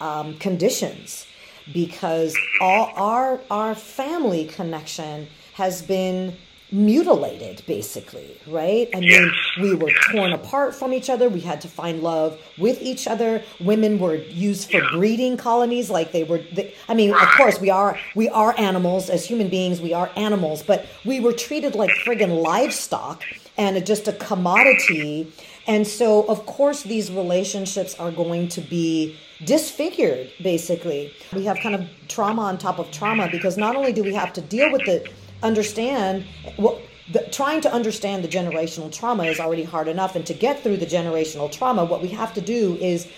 um, 0.00 0.36
conditions. 0.38 1.26
Because 1.72 2.36
all 2.60 2.92
our 2.96 3.40
our 3.50 3.76
family 3.76 4.46
connection 4.46 5.28
has 5.54 5.80
been 5.80 6.36
mutilated 6.72 7.62
basically 7.66 8.36
right? 8.48 8.88
I 8.94 9.00
mean 9.00 9.30
we 9.60 9.74
were 9.74 9.92
torn 10.10 10.32
apart 10.32 10.74
from 10.74 10.92
each 10.92 11.08
other. 11.08 11.28
We 11.28 11.40
had 11.40 11.60
to 11.60 11.68
find 11.68 12.02
love 12.02 12.40
with 12.58 12.82
each 12.82 13.06
other. 13.06 13.44
Women 13.60 14.00
were 14.00 14.16
used 14.16 14.72
for 14.72 14.80
breeding 14.90 15.36
colonies 15.36 15.88
like 15.88 16.10
they 16.10 16.24
were 16.24 16.38
they, 16.52 16.74
i 16.88 16.94
mean 16.94 17.14
of 17.14 17.28
course 17.36 17.60
we 17.60 17.70
are 17.70 17.96
we 18.16 18.28
are 18.30 18.58
animals. 18.58 19.08
As 19.08 19.24
human 19.24 19.48
beings 19.48 19.80
we 19.80 19.92
are 19.92 20.10
animals. 20.16 20.64
But 20.64 20.86
we 21.04 21.20
were 21.20 21.32
treated 21.32 21.76
like 21.76 21.90
friggin 22.04 22.42
livestock 22.42 23.22
and 23.56 23.84
just 23.86 24.08
a 24.08 24.12
commodity. 24.14 25.32
And 25.66 25.86
so 25.86 26.22
of 26.24 26.46
course 26.46 26.82
these 26.82 27.10
relationships 27.10 27.94
are 27.98 28.10
going 28.10 28.48
to 28.48 28.60
be 28.60 29.16
disfigured 29.44 30.30
basically. 30.42 31.12
We 31.32 31.44
have 31.44 31.58
kind 31.58 31.74
of 31.74 31.88
trauma 32.08 32.42
on 32.42 32.58
top 32.58 32.78
of 32.78 32.90
trauma 32.90 33.28
because 33.30 33.56
not 33.56 33.76
only 33.76 33.92
do 33.92 34.02
we 34.02 34.14
have 34.14 34.32
to 34.34 34.40
deal 34.40 34.70
with 34.72 34.84
the 34.86 35.08
understand 35.42 36.24
well 36.58 36.80
the, 37.10 37.18
trying 37.32 37.60
to 37.60 37.72
understand 37.72 38.22
the 38.22 38.28
generational 38.28 38.90
trauma 38.92 39.24
is 39.24 39.40
already 39.40 39.64
hard 39.64 39.88
enough 39.88 40.14
and 40.14 40.24
to 40.26 40.34
get 40.34 40.62
through 40.62 40.76
the 40.76 40.86
generational 40.86 41.50
trauma 41.50 41.84
what 41.84 42.00
we 42.00 42.08
have 42.08 42.32
to 42.32 42.40
do 42.40 42.76
is 42.76 43.08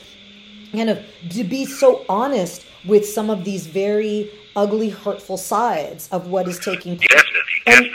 kind 0.72 0.88
of 0.88 1.04
to 1.30 1.44
be 1.44 1.66
so 1.66 2.04
honest 2.08 2.64
with 2.86 3.06
some 3.06 3.28
of 3.28 3.44
these 3.44 3.66
very 3.66 4.30
ugly 4.56 4.90
hurtful 4.90 5.36
sides 5.36 6.08
of 6.12 6.28
what 6.28 6.48
is 6.48 6.58
taking 6.58 6.98
place. 6.98 7.24
And 7.66 7.90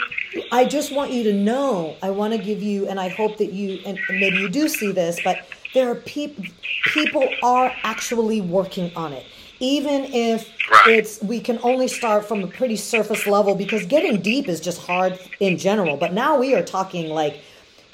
i 0.52 0.64
just 0.64 0.94
want 0.94 1.10
you 1.10 1.24
to 1.24 1.32
know 1.32 1.96
i 2.02 2.10
want 2.10 2.32
to 2.32 2.38
give 2.38 2.62
you 2.62 2.86
and 2.86 3.00
i 3.00 3.08
hope 3.08 3.36
that 3.38 3.52
you 3.52 3.80
and 3.84 3.98
maybe 4.10 4.36
you 4.36 4.48
do 4.48 4.68
see 4.68 4.92
this 4.92 5.18
but 5.24 5.44
there 5.74 5.90
are 5.90 5.96
people 5.96 6.44
people 6.92 7.28
are 7.42 7.72
actually 7.82 8.40
working 8.40 8.92
on 8.96 9.12
it. 9.12 9.24
Even 9.60 10.04
if 10.06 10.50
it's 10.86 11.20
we 11.22 11.40
can 11.40 11.58
only 11.62 11.86
start 11.86 12.24
from 12.24 12.42
a 12.42 12.46
pretty 12.46 12.76
surface 12.76 13.26
level 13.26 13.54
because 13.54 13.84
getting 13.86 14.20
deep 14.20 14.48
is 14.48 14.60
just 14.60 14.80
hard 14.80 15.18
in 15.38 15.58
general. 15.58 15.96
But 15.96 16.12
now 16.12 16.38
we 16.38 16.54
are 16.54 16.62
talking 16.62 17.10
like 17.10 17.40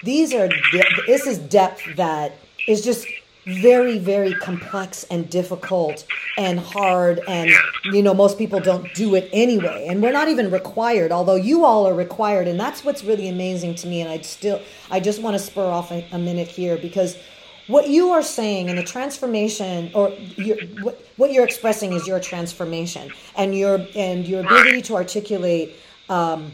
these 0.05 0.33
are 0.33 0.49
this 1.07 1.27
is 1.27 1.39
depth 1.39 1.83
that 1.97 2.35
is 2.69 2.83
just 2.83 3.07
very 3.47 3.99
very 3.99 4.35
complex 4.35 5.05
and 5.05 5.31
difficult 5.31 6.05
and 6.37 6.59
hard 6.59 7.21
and 7.29 7.49
you 7.85 8.03
know 8.03 8.13
most 8.13 8.39
people 8.39 8.59
don't 8.59 8.93
do 8.95 9.15
it 9.15 9.29
anyway. 9.33 9.87
And 9.89 10.03
we're 10.03 10.13
not 10.13 10.29
even 10.29 10.51
required 10.51 11.13
although 11.13 11.37
you 11.37 11.65
all 11.65 11.87
are 11.87 11.95
required. 11.95 12.49
And 12.49 12.59
that's 12.59 12.85
what's 12.85 13.05
really 13.05 13.29
amazing 13.29 13.77
to 13.77 13.87
me. 13.87 14.01
And 14.01 14.11
i 14.11 14.19
still 14.21 14.61
i 14.91 14.99
just 14.99 15.23
want 15.23 15.35
to 15.35 15.39
spur 15.39 15.65
off 15.65 15.93
a, 15.93 16.07
a 16.13 16.19
minute 16.19 16.49
here 16.49 16.77
because 16.77 17.17
what 17.69 17.89
you 17.89 18.11
are 18.11 18.23
saying 18.23 18.69
in 18.69 18.77
the 18.77 18.83
transformation 18.83 19.91
or 19.95 20.11
your, 20.37 20.57
what, 20.83 21.05
what 21.17 21.33
you're 21.33 21.45
expressing 21.45 21.93
is 21.93 22.07
your 22.07 22.21
transformation 22.21 23.13
and 23.37 23.55
your 23.55 23.87
and 23.95 24.27
your 24.27 24.41
ability 24.41 24.83
to 24.83 24.95
articulate 24.95 25.77
um, 26.09 26.53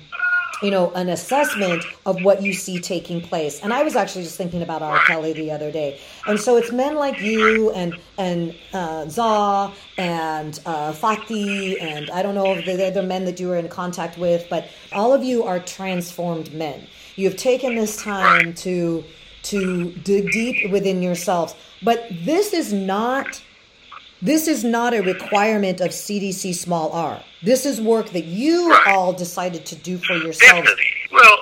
you 0.62 0.70
know 0.70 0.92
an 0.92 1.08
assessment 1.08 1.84
of 2.06 2.22
what 2.22 2.42
you 2.42 2.52
see 2.52 2.80
taking 2.80 3.20
place. 3.20 3.60
And 3.62 3.72
i 3.72 3.82
was 3.82 3.96
actually 3.96 4.24
just 4.24 4.36
thinking 4.36 4.62
about 4.62 4.82
r. 4.82 4.98
Kelly 5.06 5.32
the 5.32 5.50
other 5.50 5.70
day. 5.70 6.00
And 6.26 6.38
so 6.38 6.56
it's 6.56 6.72
men 6.72 6.96
like 6.96 7.20
you 7.20 7.70
and 7.72 7.98
and 8.18 8.54
uh, 8.72 9.08
za 9.08 9.72
and 9.98 10.60
uh, 10.66 10.92
Fati 10.92 11.80
and 11.80 12.10
i 12.10 12.22
don't 12.22 12.34
know 12.34 12.54
if 12.54 12.64
the 12.64 12.86
other 12.86 13.02
men 13.02 13.24
that 13.24 13.40
you 13.40 13.48
were 13.48 13.56
in 13.56 13.68
contact 13.68 14.18
with 14.18 14.46
but 14.48 14.68
all 14.92 15.12
of 15.12 15.22
you 15.22 15.44
are 15.44 15.60
transformed 15.60 16.52
men. 16.52 16.86
You 17.16 17.28
have 17.28 17.38
taken 17.38 17.74
this 17.74 18.02
time 18.02 18.54
to 18.54 19.04
to 19.42 19.90
dig 20.04 20.30
deep 20.30 20.70
within 20.70 21.02
yourselves. 21.02 21.54
But 21.82 22.06
this 22.10 22.52
is 22.52 22.72
not 22.72 23.42
this 24.22 24.46
is 24.48 24.64
not 24.64 24.94
a 24.94 25.02
requirement 25.02 25.80
of 25.80 25.90
CDC 25.90 26.54
small 26.54 26.90
r. 26.92 27.22
This 27.42 27.66
is 27.66 27.80
work 27.80 28.10
that 28.10 28.24
you 28.24 28.70
Right. 28.70 28.86
all 28.94 29.12
decided 29.12 29.66
to 29.66 29.74
do 29.76 29.98
for 29.98 30.14
yourselves. 30.14 30.70
Well, 31.12 31.38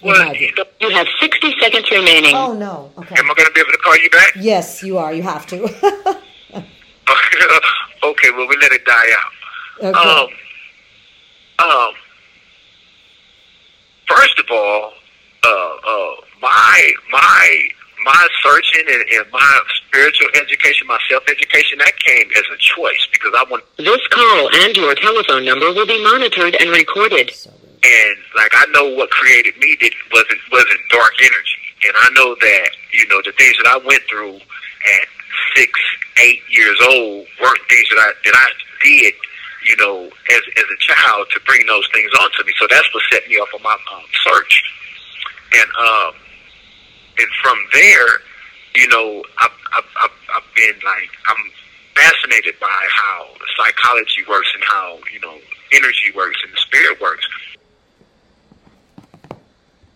well, 0.00 0.22
Imagine. 0.22 0.50
You 0.80 0.90
have 0.90 1.08
60 1.20 1.54
seconds 1.60 1.90
remaining. 1.90 2.34
Oh 2.36 2.52
no. 2.54 2.92
Okay. 2.98 3.16
am 3.18 3.28
I 3.30 3.34
going 3.34 3.46
to 3.46 3.52
be 3.52 3.60
able 3.60 3.72
to 3.72 3.78
call 3.78 3.96
you 3.98 4.08
back? 4.10 4.32
Yes, 4.36 4.80
you 4.82 4.96
are. 4.96 5.12
You 5.12 5.22
have 5.24 5.44
to. 5.48 5.64
okay, 8.10 8.30
well, 8.30 8.46
we 8.48 8.56
let 8.60 8.70
it 8.72 8.84
die 8.84 9.10
out. 9.20 9.32
okay. 9.82 10.08
Um, 10.08 10.28
um, 11.68 11.92
first 14.06 14.38
of 14.38 14.46
all, 14.52 14.92
uh, 15.44 15.48
uh, 15.48 16.14
my 16.40 16.92
my 17.10 17.58
my 18.04 18.28
searching 18.42 18.84
and, 18.88 19.02
and 19.12 19.32
my 19.32 19.60
spiritual 19.86 20.28
education, 20.34 20.86
my 20.86 20.98
self 21.08 21.24
education, 21.28 21.78
that 21.78 21.98
came 21.98 22.28
as 22.36 22.44
a 22.52 22.58
choice 22.58 23.06
because 23.12 23.32
I 23.36 23.44
want. 23.50 23.64
This 23.76 24.06
call 24.08 24.48
and 24.64 24.76
your 24.76 24.94
telephone 24.94 25.44
number 25.44 25.72
will 25.72 25.86
be 25.86 26.02
monitored 26.02 26.54
and 26.60 26.70
recorded. 26.70 27.32
And 27.82 28.16
like 28.36 28.52
I 28.54 28.66
know 28.70 28.94
what 28.94 29.10
created 29.10 29.56
me 29.58 29.76
did 29.76 29.94
wasn't 30.12 30.40
wasn't 30.50 30.80
dark 30.90 31.14
energy. 31.20 31.62
and 31.86 31.94
I 31.96 32.08
know 32.14 32.34
that 32.40 32.70
you 32.92 33.06
know 33.08 33.22
the 33.24 33.32
things 33.32 33.54
that 33.62 33.68
I 33.70 33.76
went 33.86 34.02
through 34.08 34.36
at 34.36 35.08
six, 35.54 35.70
eight 36.18 36.42
years 36.50 36.78
old 36.82 37.26
weren't 37.40 37.60
things 37.68 37.88
that 37.90 37.98
I 37.98 38.12
that 38.24 38.34
I 38.34 38.48
did, 38.82 39.14
you 39.66 39.76
know, 39.76 40.06
as 40.06 40.42
as 40.56 40.64
a 40.64 40.78
child 40.80 41.26
to 41.34 41.40
bring 41.46 41.64
those 41.66 41.86
things 41.92 42.10
onto 42.20 42.44
me. 42.44 42.52
So 42.58 42.66
that's 42.68 42.92
what 42.92 43.02
set 43.10 43.28
me 43.28 43.36
off 43.36 43.48
on 43.54 43.62
my 43.62 43.76
um, 43.94 44.02
search, 44.24 44.62
and 45.54 45.70
um, 45.78 46.14
and 47.18 47.28
from 47.42 47.58
there, 47.72 48.08
you 48.74 48.88
know, 48.88 49.24
I've, 49.38 49.50
I've 49.76 49.84
I've 50.02 50.10
I've 50.36 50.54
been 50.54 50.74
like 50.84 51.10
I'm 51.26 51.50
fascinated 51.94 52.54
by 52.60 52.88
how 52.90 53.26
psychology 53.56 54.24
works 54.28 54.50
and 54.54 54.64
how 54.64 54.98
you 55.12 55.20
know 55.20 55.38
energy 55.72 56.12
works 56.14 56.40
and 56.44 56.52
the 56.52 56.58
spirit 56.58 57.00
works. 57.00 57.26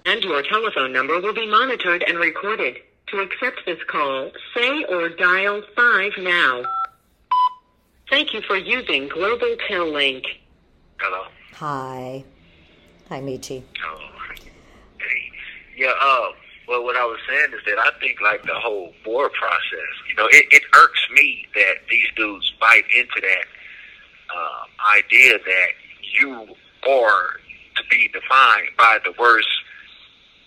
And 0.04 0.22
your 0.24 0.42
telephone 0.42 0.92
number 0.92 1.20
will 1.20 1.34
be 1.34 1.46
monitored 1.46 2.02
and 2.02 2.18
recorded. 2.18 2.78
To 3.08 3.18
accept 3.20 3.60
this 3.66 3.78
call, 3.88 4.30
say 4.54 4.84
or 4.84 5.10
dial 5.10 5.62
5 5.76 6.12
now. 6.20 6.62
Thank 8.08 8.32
you 8.32 8.40
for 8.40 8.56
using 8.56 9.08
Global 9.08 9.54
Tel 9.68 9.92
Link. 9.92 10.24
Hello. 10.98 11.26
Hi. 11.54 12.24
Hi, 13.10 13.20
Michi. 13.20 13.62
Oh, 13.86 13.98
hey. 14.98 15.30
Yeah, 15.76 15.92
uh, 16.00 16.32
well, 16.72 16.84
what 16.84 16.96
I 16.96 17.04
was 17.04 17.20
saying 17.28 17.52
is 17.52 17.60
that 17.66 17.78
I 17.78 17.90
think, 18.00 18.22
like, 18.22 18.42
the 18.44 18.56
whole 18.56 18.94
board 19.04 19.30
process, 19.34 19.92
you 20.08 20.14
know, 20.16 20.26
it, 20.32 20.46
it 20.50 20.62
irks 20.74 21.06
me 21.12 21.46
that 21.54 21.84
these 21.90 22.06
dudes 22.16 22.50
bite 22.58 22.88
into 22.96 23.20
that 23.20 23.44
um, 24.32 24.66
idea 24.96 25.36
that 25.36 25.68
you 26.00 26.48
are 26.88 27.36
to 27.76 27.82
be 27.90 28.08
defined 28.08 28.72
by 28.78 28.96
the 29.04 29.12
worst 29.18 29.52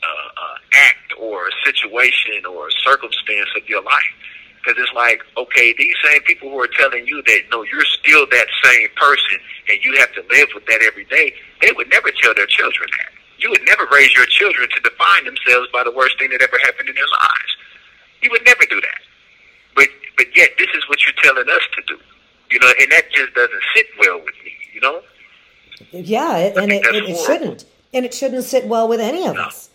uh, 0.02 0.30
uh, 0.42 0.58
act 0.74 1.14
or 1.22 1.52
situation 1.64 2.44
or 2.50 2.72
circumstance 2.72 3.50
of 3.56 3.70
your 3.70 3.84
life. 3.84 4.14
Because 4.58 4.82
it's 4.82 4.94
like, 4.94 5.22
okay, 5.38 5.76
these 5.78 5.94
same 6.04 6.24
people 6.24 6.50
who 6.50 6.60
are 6.60 6.74
telling 6.74 7.06
you 7.06 7.22
that, 7.22 7.42
no, 7.52 7.62
you're 7.62 7.86
still 7.86 8.26
that 8.32 8.48
same 8.64 8.90
person 8.96 9.38
and 9.70 9.78
you 9.86 9.96
have 10.00 10.12
to 10.14 10.24
live 10.32 10.48
with 10.56 10.66
that 10.66 10.82
every 10.82 11.06
day, 11.06 11.36
they 11.62 11.72
would 11.74 11.90
never 11.92 12.10
tell 12.10 12.34
their 12.34 12.48
children 12.48 12.90
that. 12.98 13.15
You 13.46 13.52
would 13.52 13.62
never 13.68 13.86
raise 13.94 14.12
your 14.16 14.26
children 14.26 14.68
to 14.74 14.80
define 14.82 15.24
themselves 15.26 15.70
by 15.72 15.84
the 15.84 15.92
worst 15.92 16.18
thing 16.18 16.32
that 16.32 16.42
ever 16.42 16.58
happened 16.66 16.90
in 16.90 16.96
their 16.96 17.06
lives. 17.06 17.52
You 18.24 18.32
would 18.32 18.44
never 18.44 18.64
do 18.68 18.82
that. 18.82 19.02
But 19.76 19.88
but 20.18 20.36
yet 20.36 20.50
this 20.58 20.70
is 20.74 20.90
what 20.90 20.98
you're 21.06 21.14
telling 21.22 21.48
us 21.48 21.62
to 21.76 21.82
do. 21.86 22.00
You 22.50 22.58
know, 22.60 22.74
and 22.82 22.92
that 22.92 23.04
just 23.12 23.36
doesn't 23.36 23.62
sit 23.76 23.86
well 24.00 24.18
with 24.18 24.34
me, 24.44 24.52
you 24.74 24.82
know? 24.82 25.00
Yeah, 25.92 26.38
it- 26.38 26.58
and 26.58 26.72
it, 26.72 26.84
it, 26.88 27.08
it 27.08 27.18
shouldn't. 27.24 27.66
And 27.94 28.04
it 28.04 28.16
shouldn't 28.16 28.46
sit 28.46 28.66
well 28.66 28.88
with 28.88 29.00
any 29.00 29.28
of 29.28 29.38
us. 29.38 29.70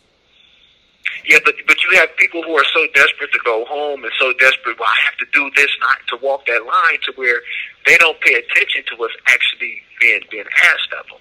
Yeah, 1.28 1.38
but 1.44 1.54
but 1.68 1.76
you 1.84 1.96
have 1.96 2.08
people 2.16 2.42
who 2.42 2.56
are 2.56 2.64
so 2.74 2.88
desperate 2.92 3.30
to 3.32 3.38
go 3.44 3.64
home 3.66 4.02
and 4.02 4.12
so 4.18 4.32
desperate. 4.32 4.80
Well, 4.80 4.88
I 4.88 5.04
have 5.04 5.16
to 5.18 5.26
do 5.32 5.48
this, 5.54 5.70
not 5.80 5.96
to 6.08 6.16
walk 6.26 6.44
that 6.46 6.66
line, 6.66 6.98
to 7.04 7.12
where 7.14 7.40
they 7.86 7.96
don't 7.98 8.20
pay 8.20 8.34
attention 8.34 8.82
to 8.90 8.96
what's 8.96 9.14
actually 9.28 9.80
being 10.00 10.22
being 10.28 10.46
asked 10.64 10.92
of 10.98 11.06
them. 11.06 11.18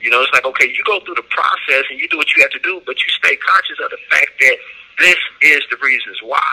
You 0.00 0.10
know, 0.10 0.22
it's 0.22 0.32
like 0.32 0.44
okay, 0.44 0.68
you 0.70 0.82
go 0.86 1.00
through 1.04 1.16
the 1.16 1.26
process 1.30 1.84
and 1.90 1.98
you 1.98 2.08
do 2.08 2.16
what 2.16 2.30
you 2.34 2.42
have 2.42 2.52
to 2.52 2.62
do, 2.62 2.80
but 2.86 2.98
you 2.98 3.08
stay 3.10 3.36
conscious 3.36 3.78
of 3.82 3.90
the 3.90 3.98
fact 4.10 4.38
that 4.40 4.56
this 4.98 5.18
is 5.42 5.62
the 5.70 5.78
reasons 5.82 6.18
why. 6.22 6.52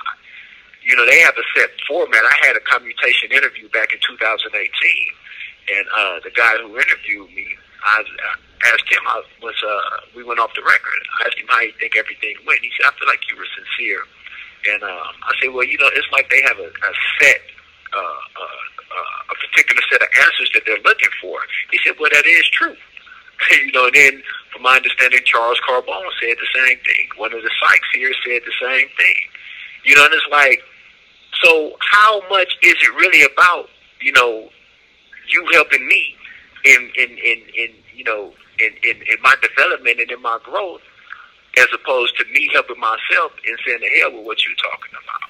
You 0.82 0.96
know, 0.96 1.06
they 1.06 1.20
have 1.22 1.34
a 1.38 1.46
set 1.58 1.70
format. 1.88 2.22
I 2.22 2.46
had 2.46 2.56
a 2.56 2.62
commutation 2.62 3.32
interview 3.32 3.70
back 3.70 3.94
in 3.94 4.00
2018, 4.06 4.54
and 4.54 5.86
uh, 5.90 6.20
the 6.22 6.30
guy 6.30 6.58
who 6.62 6.78
interviewed 6.78 7.30
me, 7.34 7.58
I 7.82 8.06
asked 8.70 8.90
him. 8.90 9.02
I 9.06 9.22
was 9.42 9.58
uh, 9.62 10.10
we 10.16 10.24
went 10.24 10.40
off 10.40 10.54
the 10.54 10.62
record. 10.62 11.02
I 11.22 11.26
asked 11.26 11.38
him 11.38 11.50
how 11.50 11.62
he 11.62 11.74
think 11.78 11.98
everything 11.98 12.38
went. 12.46 12.62
He 12.62 12.70
said, 12.78 12.90
"I 12.90 12.98
feel 12.98 13.10
like 13.10 13.22
you 13.30 13.38
were 13.38 13.50
sincere." 13.54 14.02
And 14.74 14.82
um, 14.82 15.14
I 15.26 15.34
said, 15.42 15.54
"Well, 15.54 15.66
you 15.66 15.78
know, 15.78 15.90
it's 15.94 16.10
like 16.14 16.30
they 16.30 16.42
have 16.46 16.58
a, 16.58 16.70
a 16.70 16.92
set, 17.22 17.42
uh, 17.94 18.22
uh, 18.42 18.62
uh, 18.94 19.34
a 19.34 19.36
particular 19.42 19.82
set 19.90 20.02
of 20.02 20.10
answers 20.22 20.50
that 20.54 20.64
they're 20.66 20.82
looking 20.86 21.14
for." 21.22 21.38
He 21.72 21.78
said, 21.86 21.98
"Well, 22.00 22.10
that 22.14 22.26
is 22.26 22.46
true." 22.50 22.78
You 23.52 23.72
know, 23.72 23.86
and 23.86 23.96
then 23.96 24.24
from 24.52 24.64
my 24.64 24.78
understanding, 24.78 25.22
Charles 25.26 25.60
Carbone 25.68 26.10
said 26.22 26.36
the 26.38 26.60
same 26.60 26.78
thing. 26.78 27.08
One 27.18 27.34
of 27.34 27.42
the 27.42 27.50
psychs 27.62 27.90
here 27.94 28.14
said 28.26 28.42
the 28.46 28.54
same 28.62 28.88
thing. 28.98 29.16
You 29.84 29.96
know, 29.96 30.06
and 30.06 30.14
it's 30.14 30.26
like, 30.32 30.62
so 31.44 31.76
how 31.80 32.22
much 32.30 32.56
is 32.64 32.76
it 32.82 32.94
really 32.96 33.24
about, 33.24 33.70
you 34.02 34.12
know, 34.14 34.50
you 35.30 35.46
helping 35.54 35.86
me 35.88 36.16
in 36.64 36.92
in 36.98 37.10
in, 37.12 37.42
in 37.56 37.70
you 37.96 38.04
know 38.04 38.34
in, 38.60 38.72
in 38.84 39.02
in 39.02 39.18
my 39.22 39.36
development 39.42 40.00
and 40.00 40.12
in 40.12 40.22
my 40.22 40.40
growth, 40.44 40.82
as 41.58 41.68
opposed 41.74 42.18
to 42.18 42.26
me 42.34 42.50
helping 42.54 42.80
myself 42.80 43.32
and 43.48 43.58
saying 43.66 43.80
the 43.82 44.00
hell 44.00 44.18
with 44.18 44.26
what 44.26 44.38
you're 44.46 44.56
talking 44.56 44.92
about. 44.92 45.30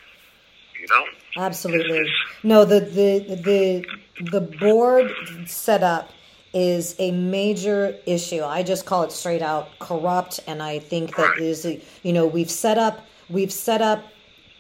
You 0.80 0.88
know? 0.90 1.46
Absolutely. 1.46 2.12
No, 2.44 2.66
the 2.66 2.82
the 2.82 3.36
the 3.36 3.86
the 4.32 4.42
board 4.42 5.12
setup 5.46 6.10
is 6.56 6.96
a 6.98 7.12
major 7.12 7.96
issue. 8.08 8.44
I 8.44 8.64
just 8.64 8.88
call 8.88 9.04
it 9.04 9.12
straight 9.12 9.44
out 9.44 9.68
corrupt, 9.78 10.40
and 10.48 10.64
I 10.64 10.80
think 10.80 11.16
that 11.18 11.38
is 11.38 11.68
you 12.02 12.14
know 12.14 12.26
we've 12.26 12.50
set 12.50 12.80
up 12.80 13.06
we've 13.30 13.54
set 13.54 13.82
up 13.82 14.04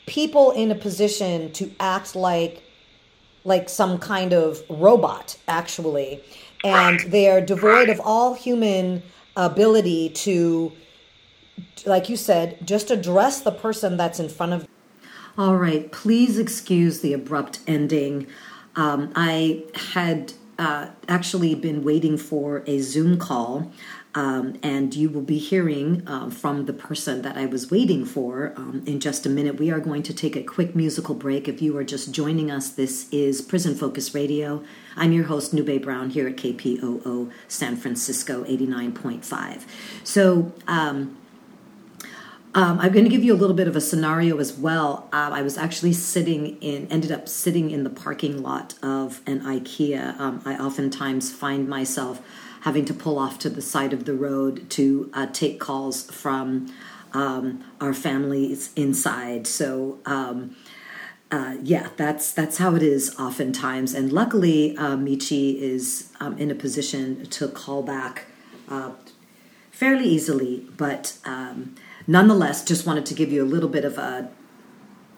people 0.05 0.51
in 0.51 0.69
a 0.69 0.75
position 0.75 1.51
to 1.53 1.71
act 1.79 2.15
like 2.15 2.61
like 3.43 3.69
some 3.69 3.97
kind 3.97 4.33
of 4.33 4.61
robot 4.69 5.37
actually 5.47 6.23
and 6.63 6.99
they 7.01 7.29
are 7.29 7.41
devoid 7.41 7.89
of 7.89 7.99
all 8.01 8.33
human 8.33 9.01
ability 9.35 10.09
to 10.09 10.71
like 11.85 12.09
you 12.09 12.17
said 12.17 12.57
just 12.65 12.91
address 12.91 13.41
the 13.41 13.51
person 13.51 13.97
that's 13.97 14.19
in 14.19 14.29
front 14.29 14.53
of 14.53 14.67
All 15.37 15.57
right, 15.57 15.91
please 15.91 16.39
excuse 16.39 17.01
the 17.01 17.11
abrupt 17.11 17.59
ending. 17.67 18.27
Um, 18.77 19.11
I 19.15 19.63
had 19.75 20.33
uh, 20.57 20.87
actually 21.07 21.55
been 21.55 21.83
waiting 21.83 22.17
for 22.17 22.63
a 22.65 22.79
Zoom 22.79 23.17
call, 23.17 23.71
um, 24.13 24.57
and 24.63 24.95
you 24.95 25.09
will 25.09 25.21
be 25.21 25.37
hearing 25.37 26.07
uh, 26.07 26.29
from 26.29 26.65
the 26.65 26.73
person 26.73 27.21
that 27.23 27.35
I 27.35 27.45
was 27.45 27.69
waiting 27.69 28.05
for 28.05 28.53
um, 28.55 28.81
in 28.85 29.01
just 29.01 29.25
a 29.25 29.29
minute. 29.29 29.59
We 29.59 29.71
are 29.71 29.81
going 29.81 30.03
to 30.03 30.13
take 30.13 30.35
a 30.35 30.43
quick 30.43 30.73
musical 30.73 31.15
break. 31.15 31.49
If 31.49 31.61
you 31.61 31.75
are 31.77 31.83
just 31.83 32.13
joining 32.13 32.49
us, 32.49 32.69
this 32.69 33.09
is 33.11 33.41
Prison 33.41 33.75
Focus 33.75 34.15
Radio. 34.15 34.63
I'm 34.95 35.11
your 35.11 35.25
host, 35.25 35.53
Nube 35.53 35.81
Brown, 35.81 36.11
here 36.11 36.27
at 36.27 36.37
KPOO 36.37 37.31
San 37.49 37.75
Francisco 37.75 38.45
89.5. 38.45 39.63
So, 40.05 40.53
um, 40.67 41.17
um, 42.55 42.79
I'm 42.79 42.93
going 42.93 43.03
to 43.03 43.11
give 43.11 43.23
you 43.23 43.33
a 43.33 43.35
little 43.35 43.55
bit 43.55 43.67
of 43.67 43.75
a 43.75 43.81
scenario 43.81 44.37
as 44.37 44.53
well. 44.53 45.09
Um, 45.11 45.33
I 45.33 45.41
was 45.41 45.57
actually 45.57 45.91
sitting 45.91 46.57
in, 46.61 46.87
ended 46.89 47.11
up 47.11 47.27
sitting 47.27 47.69
in 47.69 47.83
the 47.83 47.89
parking 47.89 48.41
lot 48.41 48.75
of 48.81 49.19
an 49.27 49.41
IKEA. 49.41 50.17
Um, 50.17 50.41
I 50.45 50.55
oftentimes 50.55 51.33
find 51.33 51.67
myself 51.67 52.21
having 52.61 52.85
to 52.85 52.93
pull 52.93 53.19
off 53.19 53.37
to 53.39 53.49
the 53.49 53.61
side 53.61 53.91
of 53.91 54.05
the 54.05 54.13
road 54.13 54.69
to 54.69 55.11
uh, 55.13 55.27
take 55.27 55.59
calls 55.59 56.09
from 56.09 56.73
um, 57.11 57.61
our 57.81 57.93
families 57.93 58.71
inside. 58.77 59.47
So, 59.47 59.99
um, 60.05 60.55
uh, 61.31 61.57
yeah, 61.61 61.89
that's 61.97 62.31
that's 62.31 62.57
how 62.57 62.73
it 62.75 62.83
is 62.83 63.13
oftentimes. 63.19 63.93
And 63.93 64.13
luckily, 64.13 64.77
uh, 64.77 64.95
Michi 64.95 65.59
is 65.59 66.09
um, 66.21 66.37
in 66.37 66.49
a 66.49 66.55
position 66.55 67.25
to 67.25 67.49
call 67.49 67.83
back 67.83 68.27
uh, 68.69 68.91
fairly 69.71 70.05
easily, 70.05 70.65
but 70.77 71.17
um, 71.25 71.75
nonetheless, 72.07 72.63
just 72.63 72.85
wanted 72.85 73.05
to 73.07 73.13
give 73.13 73.31
you 73.31 73.43
a 73.43 73.45
little 73.45 73.69
bit 73.69 73.85
of 73.85 73.97
a 73.97 74.29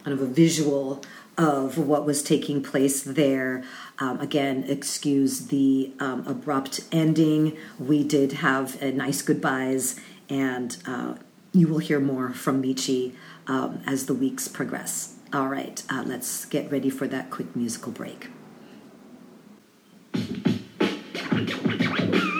kind 0.03 0.17
of 0.17 0.21
a 0.21 0.31
visual 0.31 1.03
of 1.37 1.77
what 1.77 2.05
was 2.05 2.23
taking 2.23 2.63
place 2.63 3.03
there. 3.03 3.63
Um, 3.99 4.19
again, 4.19 4.63
excuse 4.67 5.47
the 5.47 5.91
um, 5.99 6.25
abrupt 6.25 6.81
ending. 6.91 7.57
We 7.77 8.03
did 8.03 8.33
have 8.33 8.81
a 8.81 8.91
nice 8.91 9.21
goodbyes, 9.21 9.99
and 10.29 10.77
uh, 10.85 11.15
you 11.53 11.67
will 11.67 11.79
hear 11.79 11.99
more 11.99 12.31
from 12.33 12.63
Michi 12.63 13.13
um, 13.47 13.81
as 13.85 14.05
the 14.07 14.13
weeks 14.13 14.47
progress. 14.47 15.15
All 15.33 15.47
right, 15.47 15.83
uh, 15.89 16.03
let's 16.05 16.45
get 16.45 16.71
ready 16.71 16.89
for 16.89 17.07
that 17.07 17.29
quick 17.29 17.55
musical 17.55 17.91
break. 17.91 18.29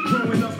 Growing 0.07 0.43
up 0.43 0.57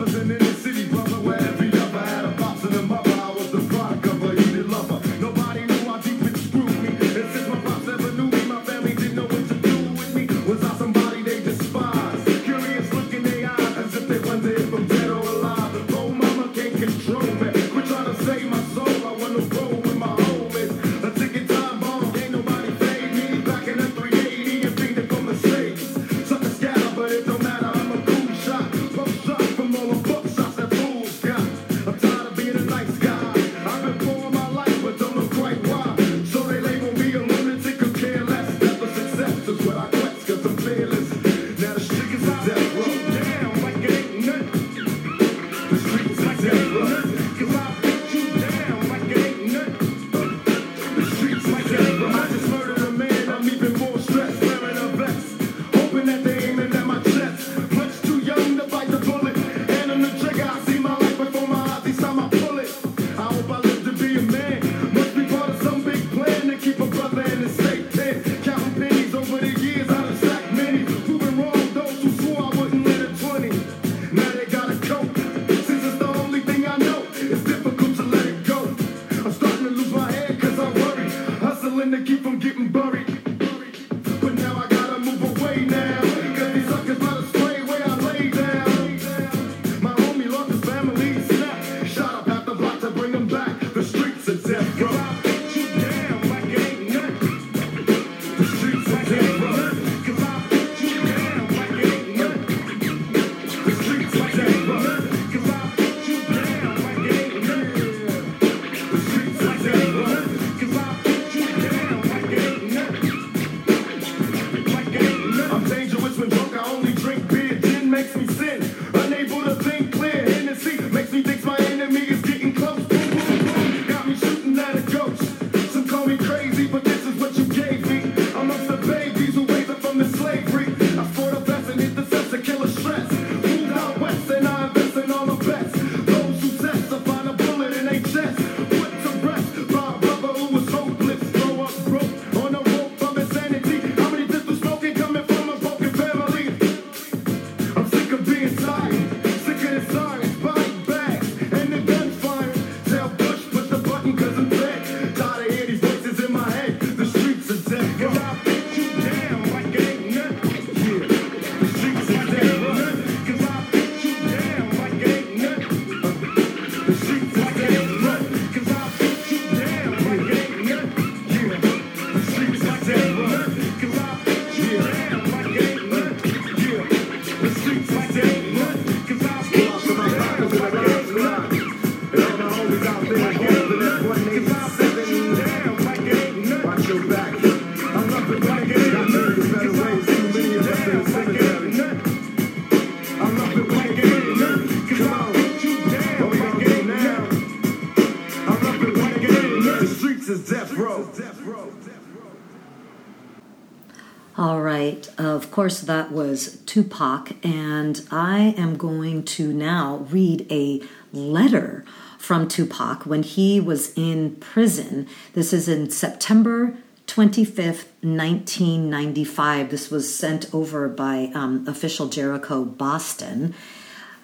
course, 205.58 205.80
that 205.80 206.12
was 206.12 206.58
Tupac, 206.66 207.32
and 207.44 208.06
I 208.12 208.54
am 208.56 208.76
going 208.76 209.24
to 209.24 209.52
now 209.52 210.06
read 210.08 210.46
a 210.52 210.80
letter 211.12 211.84
from 212.16 212.46
Tupac 212.46 213.04
when 213.04 213.24
he 213.24 213.58
was 213.58 213.92
in 213.98 214.36
prison. 214.36 215.08
This 215.32 215.52
is 215.52 215.68
in 215.68 215.90
September 215.90 216.76
25th, 217.08 217.86
1995. 218.02 219.70
This 219.70 219.90
was 219.90 220.14
sent 220.14 220.54
over 220.54 220.88
by 220.88 221.32
um, 221.34 221.66
official 221.66 222.06
Jericho 222.06 222.64
Boston. 222.64 223.52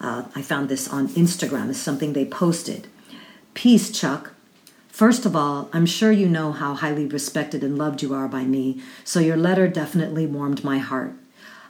Uh, 0.00 0.26
I 0.36 0.42
found 0.42 0.68
this 0.68 0.86
on 0.86 1.08
Instagram. 1.08 1.68
It's 1.68 1.80
something 1.80 2.12
they 2.12 2.26
posted. 2.26 2.86
Peace, 3.54 3.90
Chuck. 3.90 4.34
First 4.86 5.26
of 5.26 5.34
all, 5.34 5.68
I'm 5.72 5.86
sure 5.86 6.12
you 6.12 6.28
know 6.28 6.52
how 6.52 6.74
highly 6.74 7.06
respected 7.06 7.64
and 7.64 7.76
loved 7.76 8.02
you 8.02 8.14
are 8.14 8.28
by 8.28 8.44
me, 8.44 8.80
so 9.02 9.18
your 9.18 9.36
letter 9.36 9.66
definitely 9.66 10.28
warmed 10.28 10.62
my 10.62 10.78
heart. 10.78 11.16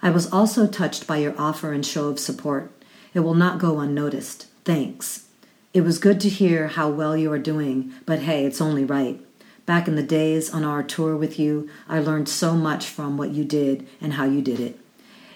I 0.05 0.11
was 0.11 0.31
also 0.31 0.67
touched 0.67 1.07
by 1.07 1.17
your 1.17 1.35
offer 1.39 1.73
and 1.73 1.85
show 1.85 2.09
of 2.09 2.21
support. 2.21 2.71
It 3.15 3.21
will 3.21 3.33
not 3.33 3.59
go 3.59 3.81
unnoticed. 3.81 4.49
Thanks. 4.63 5.29
It 5.73 5.81
was 5.81 5.97
good 5.97 6.21
to 6.21 6.29
hear 6.29 6.69
how 6.69 6.91
well 6.91 7.17
you 7.17 7.33
are 7.33 7.39
doing, 7.39 7.91
but 8.05 8.19
hey, 8.19 8.45
it's 8.45 8.61
only 8.61 8.85
right. 8.85 9.19
Back 9.65 9.89
in 9.89 9.97
the 9.97 10.03
days 10.03 10.53
on 10.53 10.63
our 10.63 10.83
tour 10.83 11.17
with 11.17 11.39
you, 11.39 11.71
I 11.89 12.01
learned 12.01 12.29
so 12.29 12.53
much 12.53 12.85
from 12.85 13.17
what 13.17 13.31
you 13.31 13.47
did 13.47 13.87
and 13.99 14.13
how 14.13 14.25
you 14.25 14.43
did 14.43 14.61
it. 14.61 14.79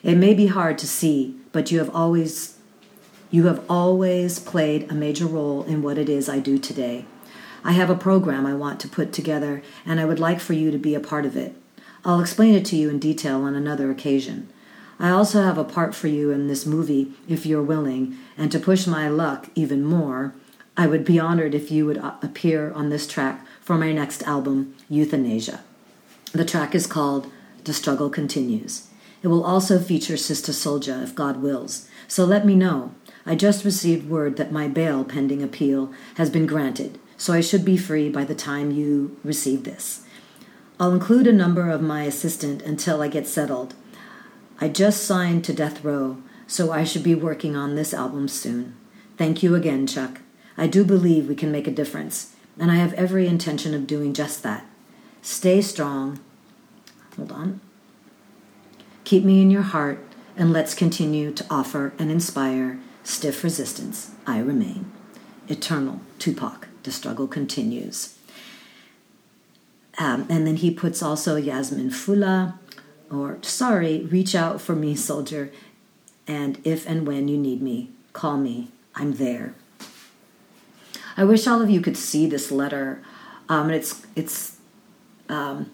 It 0.02 0.16
may 0.18 0.34
be 0.34 0.48
hard 0.48 0.76
to 0.80 0.86
see, 0.86 1.34
but 1.50 1.72
you 1.72 1.78
have 1.78 1.94
always 1.96 2.58
you 3.30 3.46
have 3.46 3.64
always 3.70 4.38
played 4.38 4.90
a 4.90 4.94
major 4.94 5.26
role 5.26 5.62
in 5.64 5.80
what 5.80 5.96
it 5.96 6.10
is 6.10 6.28
I 6.28 6.40
do 6.40 6.58
today. 6.58 7.06
I 7.64 7.72
have 7.72 7.88
a 7.88 7.96
program 7.96 8.44
I 8.44 8.52
want 8.52 8.80
to 8.80 8.88
put 8.88 9.14
together, 9.14 9.62
and 9.86 9.98
I 9.98 10.04
would 10.04 10.20
like 10.20 10.40
for 10.40 10.52
you 10.52 10.70
to 10.70 10.78
be 10.78 10.94
a 10.94 11.00
part 11.00 11.24
of 11.24 11.38
it. 11.38 11.56
I'll 12.04 12.20
explain 12.20 12.54
it 12.54 12.66
to 12.66 12.76
you 12.76 12.90
in 12.90 12.98
detail 12.98 13.42
on 13.42 13.54
another 13.54 13.90
occasion. 13.90 14.50
I 15.00 15.10
also 15.10 15.42
have 15.42 15.58
a 15.58 15.64
part 15.64 15.94
for 15.94 16.08
you 16.08 16.30
in 16.30 16.48
this 16.48 16.66
movie, 16.66 17.12
if 17.28 17.46
you're 17.46 17.62
willing, 17.62 18.16
and 18.36 18.50
to 18.50 18.58
push 18.58 18.86
my 18.86 19.08
luck 19.08 19.48
even 19.54 19.84
more, 19.84 20.34
I 20.76 20.86
would 20.86 21.04
be 21.04 21.20
honored 21.20 21.54
if 21.54 21.70
you 21.70 21.86
would 21.86 21.98
uh, 21.98 22.14
appear 22.22 22.72
on 22.72 22.88
this 22.88 23.06
track 23.06 23.46
for 23.60 23.76
my 23.76 23.92
next 23.92 24.22
album, 24.24 24.74
Euthanasia. 24.88 25.60
The 26.32 26.44
track 26.44 26.74
is 26.74 26.86
called 26.86 27.30
The 27.64 27.72
Struggle 27.72 28.10
Continues. 28.10 28.88
It 29.22 29.28
will 29.28 29.44
also 29.44 29.78
feature 29.78 30.16
Sister 30.16 30.52
Souljah 30.52 31.02
if 31.02 31.14
God 31.14 31.42
wills, 31.42 31.88
so 32.06 32.24
let 32.24 32.46
me 32.46 32.54
know. 32.54 32.94
I 33.26 33.34
just 33.34 33.64
received 33.64 34.08
word 34.08 34.36
that 34.36 34.52
my 34.52 34.68
bail 34.68 35.04
pending 35.04 35.42
appeal 35.42 35.92
has 36.14 36.30
been 36.30 36.46
granted, 36.46 36.98
so 37.16 37.32
I 37.32 37.40
should 37.40 37.64
be 37.64 37.76
free 37.76 38.08
by 38.08 38.24
the 38.24 38.34
time 38.34 38.70
you 38.70 39.16
receive 39.22 39.64
this. 39.64 40.04
I'll 40.80 40.92
include 40.92 41.26
a 41.26 41.32
number 41.32 41.68
of 41.68 41.82
my 41.82 42.04
assistant 42.04 42.62
until 42.62 43.02
I 43.02 43.08
get 43.08 43.26
settled. 43.26 43.74
I 44.60 44.68
just 44.68 45.04
signed 45.04 45.44
to 45.44 45.52
Death 45.52 45.84
Row, 45.84 46.18
so 46.46 46.72
I 46.72 46.82
should 46.82 47.04
be 47.04 47.14
working 47.14 47.54
on 47.54 47.74
this 47.74 47.94
album 47.94 48.26
soon. 48.26 48.74
Thank 49.16 49.42
you 49.42 49.54
again, 49.54 49.86
Chuck. 49.86 50.20
I 50.56 50.66
do 50.66 50.84
believe 50.84 51.28
we 51.28 51.36
can 51.36 51.52
make 51.52 51.68
a 51.68 51.72
difference, 51.72 52.34
and 52.58 52.70
I 52.72 52.76
have 52.76 52.92
every 52.94 53.28
intention 53.28 53.72
of 53.72 53.86
doing 53.86 54.12
just 54.14 54.42
that. 54.42 54.66
Stay 55.22 55.60
strong. 55.62 56.18
Hold 57.16 57.30
on. 57.30 57.60
Keep 59.04 59.24
me 59.24 59.40
in 59.42 59.50
your 59.50 59.62
heart, 59.62 60.04
and 60.36 60.52
let's 60.52 60.74
continue 60.74 61.32
to 61.32 61.46
offer 61.48 61.92
and 61.98 62.10
inspire 62.10 62.80
stiff 63.04 63.44
resistance. 63.44 64.10
I 64.26 64.40
remain. 64.40 64.90
Eternal 65.48 66.00
Tupac. 66.18 66.68
The 66.82 66.90
struggle 66.90 67.28
continues. 67.28 68.18
Um, 69.98 70.26
and 70.28 70.46
then 70.46 70.56
he 70.56 70.70
puts 70.70 71.02
also 71.02 71.36
Yasmin 71.36 71.90
Fula, 71.90 72.58
or 73.10 73.38
sorry, 73.42 74.04
reach 74.04 74.34
out 74.34 74.60
for 74.60 74.74
me, 74.74 74.94
soldier. 74.94 75.50
And 76.26 76.60
if 76.64 76.88
and 76.88 77.06
when 77.06 77.28
you 77.28 77.38
need 77.38 77.62
me, 77.62 77.90
call 78.12 78.36
me. 78.36 78.70
I'm 78.94 79.14
there. 79.14 79.54
I 81.16 81.24
wish 81.24 81.46
all 81.46 81.62
of 81.62 81.70
you 81.70 81.80
could 81.80 81.96
see 81.96 82.26
this 82.26 82.50
letter. 82.50 83.02
Um, 83.48 83.70
it's 83.70 84.06
it's 84.14 84.58
um, 85.28 85.70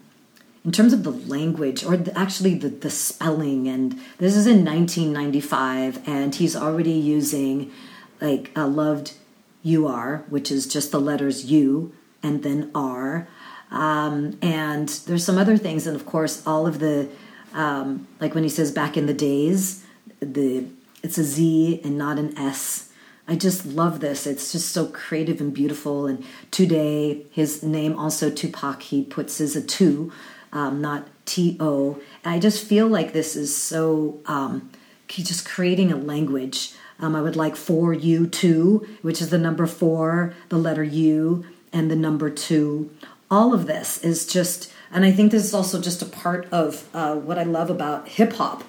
in 0.65 0.71
terms 0.71 0.93
of 0.93 1.03
the 1.03 1.11
language 1.11 1.83
or 1.85 1.95
the, 1.95 2.17
actually 2.17 2.55
the, 2.55 2.69
the 2.69 2.89
spelling. 2.89 3.67
And 3.67 3.99
this 4.17 4.35
is 4.35 4.47
in 4.47 4.65
1995, 4.65 6.07
and 6.07 6.33
he's 6.33 6.55
already 6.55 6.91
using 6.91 7.71
like 8.19 8.51
a 8.55 8.65
loved 8.65 9.13
you 9.61 9.87
are, 9.87 10.25
which 10.29 10.51
is 10.51 10.67
just 10.67 10.91
the 10.91 10.99
letters 10.99 11.45
U 11.45 11.93
and 12.23 12.43
then 12.43 12.71
R. 12.73 13.27
Um, 13.71 14.37
and 14.41 14.89
there's 14.89 15.23
some 15.23 15.37
other 15.37 15.57
things, 15.57 15.85
and 15.85 15.95
of 15.95 16.05
course, 16.05 16.45
all 16.45 16.65
of 16.65 16.79
the 16.79 17.09
um, 17.55 18.07
like 18.19 18.35
when 18.35 18.43
he 18.43 18.49
says 18.49 18.71
back 18.71 18.95
in 18.95 19.07
the 19.07 19.13
days, 19.13 19.83
the 20.19 20.65
it's 21.01 21.17
a 21.17 21.23
Z 21.23 21.81
and 21.83 21.97
not 21.97 22.19
an 22.19 22.37
S. 22.37 22.91
I 23.27 23.35
just 23.35 23.65
love 23.65 24.01
this. 24.01 24.27
It's 24.27 24.51
just 24.51 24.69
so 24.71 24.85
creative 24.85 25.41
and 25.41 25.51
beautiful. 25.51 26.05
And 26.05 26.23
today, 26.51 27.25
his 27.31 27.63
name 27.63 27.97
also 27.97 28.29
Tupac, 28.29 28.83
he 28.83 29.03
puts 29.03 29.41
as 29.41 29.55
a 29.55 29.61
two, 29.61 30.11
um, 30.53 30.79
not 30.79 31.07
T 31.25 31.57
O. 31.59 31.99
I 32.23 32.37
just 32.37 32.63
feel 32.63 32.87
like 32.87 33.13
this 33.13 33.35
is 33.35 33.55
so, 33.55 34.19
um, 34.27 34.69
he's 35.09 35.27
just 35.27 35.43
creating 35.43 35.91
a 35.91 35.95
language. 35.95 36.73
Um, 36.99 37.15
I 37.15 37.21
would 37.21 37.35
like 37.35 37.55
for 37.55 37.93
you 37.93 38.27
two, 38.27 38.87
which 39.01 39.21
is 39.21 39.29
the 39.29 39.39
number 39.39 39.65
four, 39.65 40.33
the 40.49 40.57
letter 40.57 40.83
U, 40.83 41.45
and 41.73 41.89
the 41.89 41.95
number 41.95 42.29
two. 42.29 42.91
All 43.29 43.53
of 43.53 43.65
this 43.65 43.97
is 44.03 44.27
just, 44.27 44.71
and 44.95 45.05
I 45.05 45.11
think 45.11 45.31
this 45.31 45.43
is 45.43 45.53
also 45.53 45.79
just 45.79 46.01
a 46.01 46.05
part 46.05 46.47
of 46.51 46.89
uh, 46.93 47.15
what 47.15 47.37
I 47.37 47.43
love 47.43 47.69
about 47.69 48.07
hip 48.07 48.33
hop. 48.33 48.63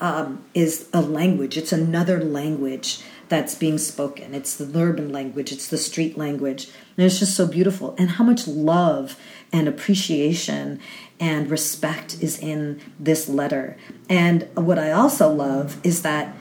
Um, 0.00 0.44
is 0.54 0.88
a 0.92 1.00
language. 1.00 1.56
It's 1.56 1.72
another 1.72 2.22
language 2.22 3.00
that's 3.28 3.54
being 3.54 3.78
spoken. 3.78 4.34
It's 4.34 4.56
the 4.56 4.66
urban 4.78 5.12
language, 5.12 5.52
it's 5.52 5.68
the 5.68 5.78
street 5.78 6.18
language. 6.18 6.68
And 6.96 7.06
it's 7.06 7.18
just 7.18 7.36
so 7.36 7.46
beautiful. 7.46 7.94
And 7.98 8.10
how 8.10 8.24
much 8.24 8.46
love 8.46 9.16
and 9.52 9.68
appreciation 9.68 10.80
and 11.20 11.50
respect 11.50 12.22
is 12.22 12.38
in 12.38 12.80
this 12.98 13.28
letter. 13.28 13.76
And 14.08 14.48
what 14.54 14.78
I 14.78 14.90
also 14.90 15.32
love 15.32 15.78
is 15.84 16.02
that 16.02 16.34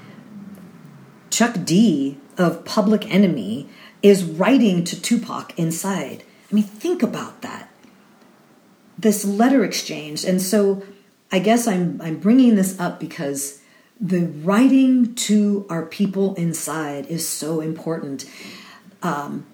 Chuck 1.29 1.57
D 1.63 2.17
of 2.37 2.65
Public 2.65 3.11
Enemy 3.13 3.69
is 4.01 4.23
writing 4.23 4.83
to 4.85 4.99
Tupac 4.99 5.57
inside. 5.57 6.23
I 6.51 6.55
mean, 6.55 6.63
think 6.63 7.01
about 7.01 7.41
that. 7.41 7.72
This 9.03 9.23
letter 9.23 9.63
exchange. 9.63 10.25
And 10.25 10.41
so 10.41 10.83
I 11.31 11.39
guess 11.39 11.67
I'm 11.67 12.01
I'm 12.01 12.19
bringing 12.19 12.55
this 12.55 12.79
up 12.79 12.99
because 12.99 13.61
the 13.99 14.25
writing 14.43 15.15
to 15.15 15.65
our 15.69 15.85
people 15.85 16.35
inside 16.35 17.05
is 17.07 17.27
so 17.27 17.61
important. 17.61 18.25
Um, 19.01 19.45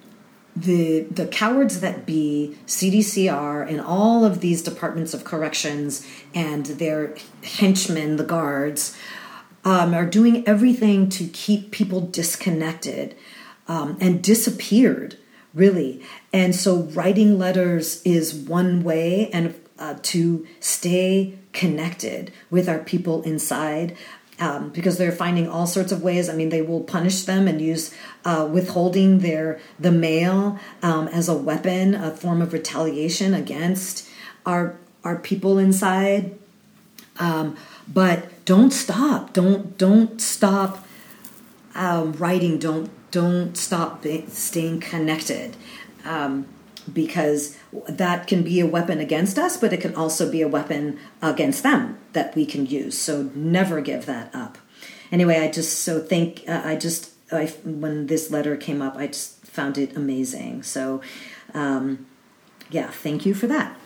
the 0.56 1.02
the 1.02 1.26
cowards 1.26 1.80
that 1.80 2.06
be 2.06 2.58
CDCR 2.66 3.68
and 3.68 3.80
all 3.80 4.24
of 4.24 4.40
these 4.40 4.62
departments 4.62 5.14
of 5.14 5.24
corrections 5.24 6.06
and 6.34 6.66
their 6.66 7.14
henchmen, 7.42 8.16
the 8.16 8.24
guards, 8.24 8.96
um, 9.64 9.94
are 9.94 10.06
doing 10.06 10.46
everything 10.46 11.08
to 11.10 11.26
keep 11.28 11.70
people 11.70 12.00
disconnected 12.00 13.14
um, 13.68 13.96
and 14.00 14.22
disappeared, 14.22 15.16
really. 15.54 16.02
And 16.32 16.54
so, 16.54 16.82
writing 16.82 17.38
letters 17.38 18.02
is 18.04 18.34
one 18.34 18.82
way 18.82 19.30
and 19.32 19.54
uh, 19.78 19.96
to 20.02 20.46
stay 20.60 21.38
connected 21.52 22.32
with 22.50 22.68
our 22.68 22.78
people 22.78 23.22
inside 23.22 23.96
um, 24.40 24.70
because 24.70 24.96
they're 24.96 25.12
finding 25.12 25.48
all 25.48 25.66
sorts 25.66 25.92
of 25.92 26.02
ways. 26.02 26.28
I 26.28 26.34
mean, 26.34 26.48
they 26.48 26.62
will 26.62 26.82
punish 26.82 27.22
them 27.24 27.46
and 27.46 27.60
use 27.60 27.94
uh, 28.24 28.48
withholding 28.50 29.18
their 29.18 29.60
the 29.78 29.92
mail 29.92 30.58
um, 30.82 31.08
as 31.08 31.28
a 31.28 31.34
weapon, 31.34 31.94
a 31.94 32.10
form 32.10 32.40
of 32.40 32.52
retaliation 32.52 33.34
against 33.34 34.08
our 34.46 34.76
our 35.04 35.16
people 35.16 35.58
inside. 35.58 36.38
Um, 37.18 37.56
but 37.86 38.44
don't 38.44 38.70
stop. 38.70 39.32
Don't 39.32 39.76
don't 39.76 40.20
stop 40.20 40.86
um, 41.74 42.12
writing. 42.12 42.58
Don't 42.58 42.90
don't 43.10 43.56
stop 43.56 44.04
staying 44.28 44.80
connected. 44.80 45.56
Um, 46.04 46.46
because 46.92 47.56
that 47.88 48.26
can 48.26 48.42
be 48.42 48.60
a 48.60 48.66
weapon 48.66 49.00
against 49.00 49.38
us, 49.38 49.56
but 49.56 49.72
it 49.72 49.80
can 49.80 49.94
also 49.94 50.30
be 50.30 50.42
a 50.42 50.48
weapon 50.48 50.98
against 51.22 51.62
them 51.62 51.98
that 52.12 52.34
we 52.34 52.46
can 52.46 52.66
use. 52.66 52.96
So 52.98 53.30
never 53.34 53.80
give 53.80 54.06
that 54.06 54.34
up. 54.34 54.58
Anyway, 55.12 55.38
I 55.38 55.50
just 55.50 55.80
so 55.80 56.00
think 56.00 56.44
uh, 56.48 56.62
I 56.64 56.76
just 56.76 57.12
I, 57.32 57.46
when 57.64 58.06
this 58.06 58.30
letter 58.30 58.56
came 58.56 58.82
up, 58.82 58.96
I 58.96 59.08
just 59.08 59.44
found 59.46 59.78
it 59.78 59.96
amazing. 59.96 60.62
So 60.62 61.00
um, 61.54 62.06
yeah, 62.70 62.90
thank 62.90 63.26
you 63.26 63.34
for 63.34 63.46
that. 63.48 63.76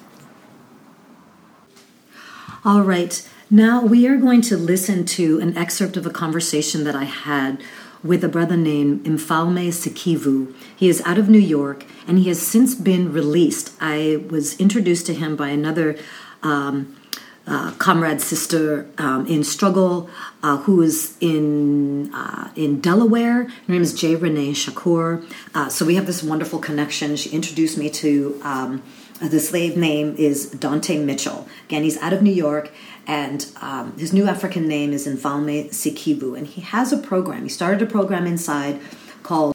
All 2.64 2.82
right, 2.82 3.28
now 3.50 3.82
we 3.84 4.06
are 4.06 4.16
going 4.16 4.40
to 4.42 4.56
listen 4.56 5.04
to 5.06 5.38
an 5.40 5.56
excerpt 5.56 5.98
of 5.98 6.06
a 6.06 6.10
conversation 6.10 6.84
that 6.84 6.96
I 6.96 7.04
had 7.04 7.62
with 8.04 8.22
a 8.22 8.28
brother 8.28 8.56
named 8.56 9.04
Mfalme 9.04 9.68
Sikivu. 9.68 10.54
He 10.76 10.88
is 10.88 11.02
out 11.06 11.18
of 11.18 11.28
New 11.28 11.38
York 11.38 11.84
and 12.06 12.18
he 12.18 12.28
has 12.28 12.40
since 12.40 12.74
been 12.74 13.12
released. 13.12 13.74
I 13.80 14.24
was 14.28 14.60
introduced 14.60 15.06
to 15.06 15.14
him 15.14 15.34
by 15.34 15.48
another 15.48 15.96
um, 16.42 16.94
uh, 17.46 17.72
comrade 17.72 18.20
sister 18.20 18.86
um, 18.98 19.26
in 19.26 19.42
struggle 19.44 20.08
uh, 20.42 20.58
who 20.58 20.80
is 20.82 21.16
in 21.20 22.12
uh, 22.14 22.50
in 22.56 22.80
Delaware. 22.80 23.44
Her 23.44 23.72
name 23.72 23.82
is 23.82 23.92
J. 23.92 24.16
Renee 24.16 24.52
Shakur. 24.52 25.26
Uh, 25.54 25.68
so 25.68 25.84
we 25.84 25.96
have 25.96 26.06
this 26.06 26.22
wonderful 26.22 26.58
connection. 26.58 27.16
She 27.16 27.30
introduced 27.30 27.76
me 27.76 27.90
to 27.90 28.40
um, 28.42 28.82
the 29.20 29.40
slave 29.40 29.76
name 29.76 30.16
is 30.16 30.50
Dante 30.50 30.98
Mitchell. 30.98 31.46
Again, 31.66 31.82
he's 31.82 31.98
out 31.98 32.12
of 32.12 32.22
New 32.22 32.32
York, 32.32 32.70
and 33.06 33.46
um, 33.60 33.96
his 33.98 34.12
new 34.12 34.26
African 34.26 34.66
name 34.68 34.92
is 34.92 35.06
Mfalme 35.06 35.68
Sikivu. 35.70 36.36
And 36.36 36.46
he 36.46 36.60
has 36.60 36.92
a 36.92 36.96
program. 36.98 37.42
He 37.42 37.48
started 37.48 37.82
a 37.82 37.86
program 37.86 38.26
inside 38.26 38.80
called 39.22 39.54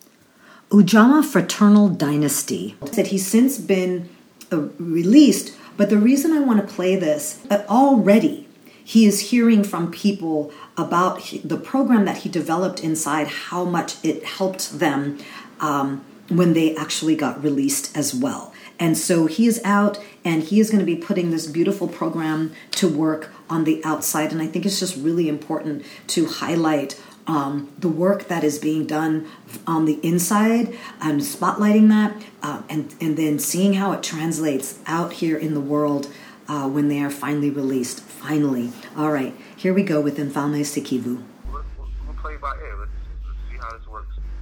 Ujamaa 0.70 1.26
Fraternal 1.26 1.90
Dynasty. 1.90 2.76
That 2.94 3.08
he's 3.08 3.26
since 3.26 3.58
been 3.58 4.10
uh, 4.52 4.70
released 4.78 5.54
but 5.80 5.90
the 5.90 5.98
reason 5.98 6.34
I 6.34 6.42
want 6.42 6.60
to 6.60 6.76
play 6.76 6.98
this, 6.98 7.40
uh, 7.50 7.64
already 7.70 8.50
he 8.84 9.06
is 9.06 9.30
hearing 9.32 9.64
from 9.64 9.90
people 9.90 10.52
about 10.76 11.22
the 11.42 11.56
program 11.56 12.04
that 12.04 12.18
he 12.18 12.30
developed 12.30 12.84
inside, 12.84 13.28
how 13.28 13.64
much 13.64 13.96
it 14.04 14.26
helped 14.26 14.80
them 14.80 15.20
um, 15.62 16.04
when 16.28 16.52
they 16.52 16.76
actually 16.76 17.16
got 17.16 17.42
released 17.42 17.96
as 17.96 18.14
well. 18.14 18.54
And 18.80 18.98
so 18.98 19.26
he 19.26 19.46
is 19.46 19.62
out 19.64 20.00
and 20.24 20.42
he 20.42 20.60
is 20.60 20.70
going 20.70 20.80
to 20.80 20.86
be 20.86 20.96
putting 20.96 21.32
this 21.32 21.46
beautiful 21.48 21.88
program 21.88 22.54
to 22.72 22.88
work 22.88 23.32
on 23.50 23.66
the 23.66 23.84
outside. 23.84 24.32
And 24.32 24.42
I 24.42 24.48
think 24.48 24.66
it's 24.66 24.80
just 24.80 24.96
really 24.96 25.28
important 25.28 25.84
to 26.08 26.28
highlight 26.28 27.00
um, 27.28 27.72
the 27.78 27.90
work 27.90 28.28
that 28.28 28.44
is 28.44 28.58
being 28.58 28.88
done 28.88 29.28
on 29.68 29.86
the 29.86 30.00
inside 30.02 30.76
and 31.00 31.22
spotlighting 31.22 31.90
that 31.90 32.20
uh, 32.42 32.64
and, 32.70 32.96
and 33.00 33.18
then 33.18 33.38
seeing 33.38 33.74
how 33.74 33.92
it 33.92 34.02
translates 34.02 34.80
out 34.88 35.14
here 35.14 35.38
in 35.38 35.54
the 35.54 35.60
world 35.60 36.12
uh, 36.48 36.68
when 36.68 36.88
they 36.88 37.00
are 37.02 37.12
finally 37.12 37.52
released. 37.52 38.02
Finally. 38.02 38.72
All 38.98 39.12
right, 39.12 39.36
here 39.56 39.74
we 39.74 39.84
go 39.84 40.02
with 40.02 40.18
Mfalme 40.18 40.62
Sikivu. 40.62 41.24
We'll, 41.52 41.64
we'll 41.78 42.99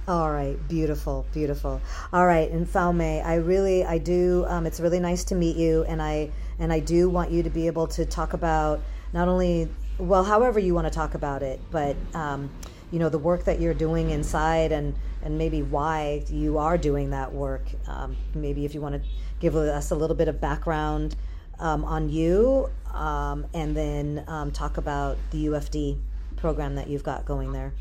All 0.08 0.32
right, 0.32 0.56
beautiful, 0.68 1.26
beautiful. 1.34 1.82
All 2.14 2.24
right, 2.24 2.50
Mfalme, 2.50 3.22
I 3.22 3.34
really, 3.34 3.84
I 3.84 3.98
do. 3.98 4.46
Um, 4.48 4.64
it's 4.64 4.80
really 4.80 5.00
nice 5.00 5.22
to 5.24 5.34
meet 5.34 5.54
you, 5.54 5.84
and 5.84 6.00
I 6.00 6.30
and 6.58 6.72
I 6.72 6.80
do 6.80 7.10
want 7.10 7.30
you 7.30 7.42
to 7.42 7.50
be 7.50 7.66
able 7.66 7.86
to 7.88 8.06
talk 8.06 8.32
about 8.32 8.80
not 9.12 9.28
only 9.28 9.68
well, 9.98 10.24
however 10.24 10.58
you 10.58 10.74
want 10.74 10.86
to 10.86 10.90
talk 10.90 11.12
about 11.12 11.42
it, 11.42 11.60
but 11.70 11.94
um, 12.14 12.48
you 12.90 12.98
know 12.98 13.10
the 13.10 13.18
work 13.18 13.44
that 13.44 13.60
you're 13.60 13.74
doing 13.74 14.08
inside 14.08 14.72
and 14.72 14.94
and 15.22 15.36
maybe 15.36 15.60
why 15.60 16.24
you 16.30 16.56
are 16.56 16.78
doing 16.78 17.10
that 17.10 17.30
work. 17.30 17.66
Um, 17.86 18.16
maybe 18.34 18.64
if 18.64 18.74
you 18.74 18.80
want 18.80 18.94
to 18.94 19.06
give 19.40 19.56
us 19.56 19.90
a 19.90 19.94
little 19.94 20.16
bit 20.16 20.28
of 20.28 20.40
background 20.40 21.16
um, 21.58 21.84
on 21.84 22.08
you, 22.08 22.70
um, 22.94 23.44
and 23.52 23.76
then 23.76 24.24
um, 24.26 24.52
talk 24.52 24.78
about 24.78 25.18
the 25.32 25.48
UFD 25.48 25.98
program 26.36 26.76
that 26.76 26.88
you've 26.88 27.04
got 27.04 27.26
going 27.26 27.52
there. 27.52 27.74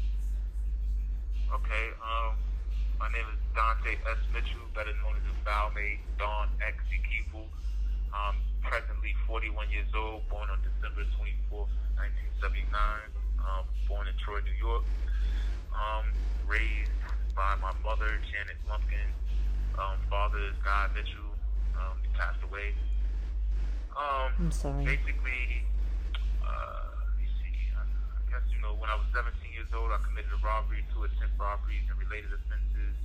Okay. 1.53 1.89
My 3.07 3.13
name 3.13 3.31
is 3.31 3.39
Dante 3.55 3.95
S. 4.03 4.19
Mitchell, 4.35 4.67
better 4.75 4.91
known 4.99 5.15
as 5.15 5.23
Mfalme 5.39 5.95
Don 6.19 6.49
X 6.59 6.75
Sikivu. 6.91 7.39
I'm 8.11 8.35
presently 8.59 9.15
41 9.25 9.71
years 9.71 9.87
old, 9.95 10.27
born 10.27 10.49
on 10.51 10.59
December 10.59 11.07
24th, 11.15 11.71
1979. 12.43 12.67
Um, 13.39 13.63
born 13.87 14.11
in 14.11 14.13
Troy, 14.19 14.43
New 14.43 14.59
York. 14.59 14.83
Um, 15.71 16.11
raised 16.51 16.91
by 17.31 17.55
my 17.63 17.71
mother, 17.79 18.11
Janet 18.27 18.59
Lumpkin. 18.67 19.07
Um, 19.79 20.03
father 20.11 20.43
is 20.43 20.59
Guy 20.59 20.91
Mitchell. 20.91 21.31
Um, 21.79 21.95
he 22.03 22.11
passed 22.11 22.43
away. 22.43 22.75
Um, 23.95 24.35
I'm 24.35 24.51
sorry. 24.51 24.83
Basically, 24.83 25.63
uh, 26.43 26.51
let 26.51 26.55
me 26.59 26.75
see. 26.75 26.86
Guess 28.27 28.43
you 28.51 28.59
know 28.59 28.75
when 28.75 28.91
I 28.91 28.99
was 28.99 29.07
17 29.15 29.39
years 29.55 29.71
old, 29.71 29.87
I 29.87 30.03
committed 30.03 30.27
a 30.35 30.41
robbery, 30.43 30.83
two 30.91 31.07
attempt 31.07 31.39
robberies, 31.39 31.87
and 31.87 31.95
related 31.95 32.35
offenses. 32.35 32.95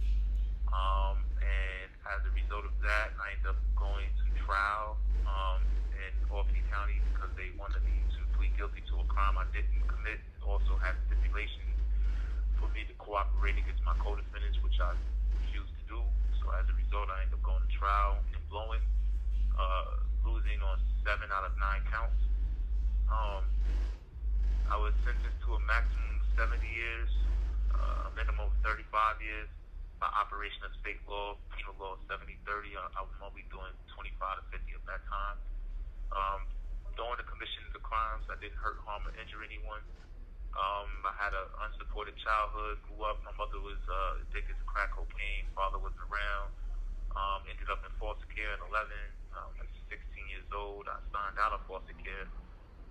Um, 0.66 1.22
and 1.38 1.88
as 2.10 2.26
a 2.26 2.32
result 2.34 2.66
of 2.66 2.74
that, 2.82 3.14
I 3.22 3.38
ended 3.38 3.54
up 3.54 3.60
going 3.78 4.10
to 4.10 4.24
trial 4.42 4.98
um, 5.22 5.62
in 5.94 6.10
Albany 6.26 6.66
County 6.74 6.98
because 7.14 7.30
they 7.38 7.54
wanted 7.54 7.86
me 7.86 7.94
to 8.18 8.20
plead 8.34 8.50
guilty 8.58 8.82
to 8.90 8.94
a 8.98 9.06
crime 9.06 9.38
I 9.38 9.46
didn't 9.54 9.86
commit. 9.86 10.18
Also 10.42 10.74
had 10.82 10.98
stipulations 11.06 11.78
for 12.58 12.66
me 12.74 12.82
to 12.90 12.94
cooperate 12.98 13.54
against 13.62 13.86
my 13.86 13.94
co-defendants, 14.02 14.58
which 14.66 14.82
I 14.82 14.90
refused 15.38 15.70
to 15.70 15.84
do. 15.86 16.00
So 16.42 16.50
as 16.58 16.66
a 16.66 16.74
result, 16.74 17.14
I 17.14 17.22
ended 17.22 17.38
up 17.38 17.46
going 17.46 17.62
to 17.62 17.70
trial 17.70 18.18
and 18.34 18.42
blowing, 18.50 18.82
uh, 19.54 20.02
losing 20.26 20.58
on 20.66 20.82
seven 21.06 21.30
out 21.30 21.46
of 21.46 21.54
nine 21.62 21.86
counts. 21.86 22.18
Um, 23.06 23.46
I 24.72 24.80
was 24.80 24.96
sentenced 25.04 25.36
to 25.44 25.52
a 25.52 25.60
maximum 25.68 26.16
of 26.16 26.24
70 26.32 26.64
years, 26.64 27.12
uh, 27.76 28.08
a 28.08 28.10
minimum 28.16 28.48
of 28.48 28.56
35 28.64 29.20
years 29.20 29.44
by 30.00 30.08
operation 30.16 30.64
of 30.64 30.72
state 30.80 30.96
law, 31.04 31.36
penal 31.52 31.76
law 31.76 32.00
70-30. 32.08 32.80
I, 32.80 32.88
I 32.96 33.04
was 33.04 33.12
only 33.20 33.44
doing 33.52 33.68
25 33.92 34.16
to 34.16 34.44
50 34.48 34.72
at 34.72 34.84
that 34.88 35.04
time. 35.12 35.36
Um, 36.16 36.40
during 36.96 37.20
the 37.20 37.28
commission 37.28 37.68
of 37.68 37.76
the 37.76 37.84
crimes, 37.84 38.24
I 38.32 38.40
didn't 38.40 38.56
hurt, 38.56 38.80
harm, 38.88 39.04
or 39.04 39.12
injure 39.20 39.44
anyone. 39.44 39.84
Um, 40.56 40.88
I 41.04 41.12
had 41.20 41.36
an 41.36 41.52
unsupported 41.68 42.16
childhood, 42.24 42.80
grew 42.88 43.04
up. 43.04 43.20
My 43.28 43.36
mother 43.36 43.60
was 43.60 43.80
uh, 43.84 44.24
addicted 44.24 44.56
to 44.56 44.64
crack 44.64 44.96
cocaine. 44.96 45.52
Father 45.52 45.76
wasn't 45.76 46.00
around. 46.08 46.48
Um, 47.12 47.44
ended 47.44 47.68
up 47.68 47.84
in 47.84 47.92
foster 48.00 48.24
care 48.32 48.56
at 48.56 48.64
11. 48.72 48.88
Um, 49.36 49.52
at 49.60 49.68
16 49.92 50.00
years 50.32 50.48
old, 50.48 50.88
I 50.88 50.96
signed 51.12 51.36
out 51.36 51.60
of 51.60 51.60
foster 51.68 51.92
care. 52.00 52.24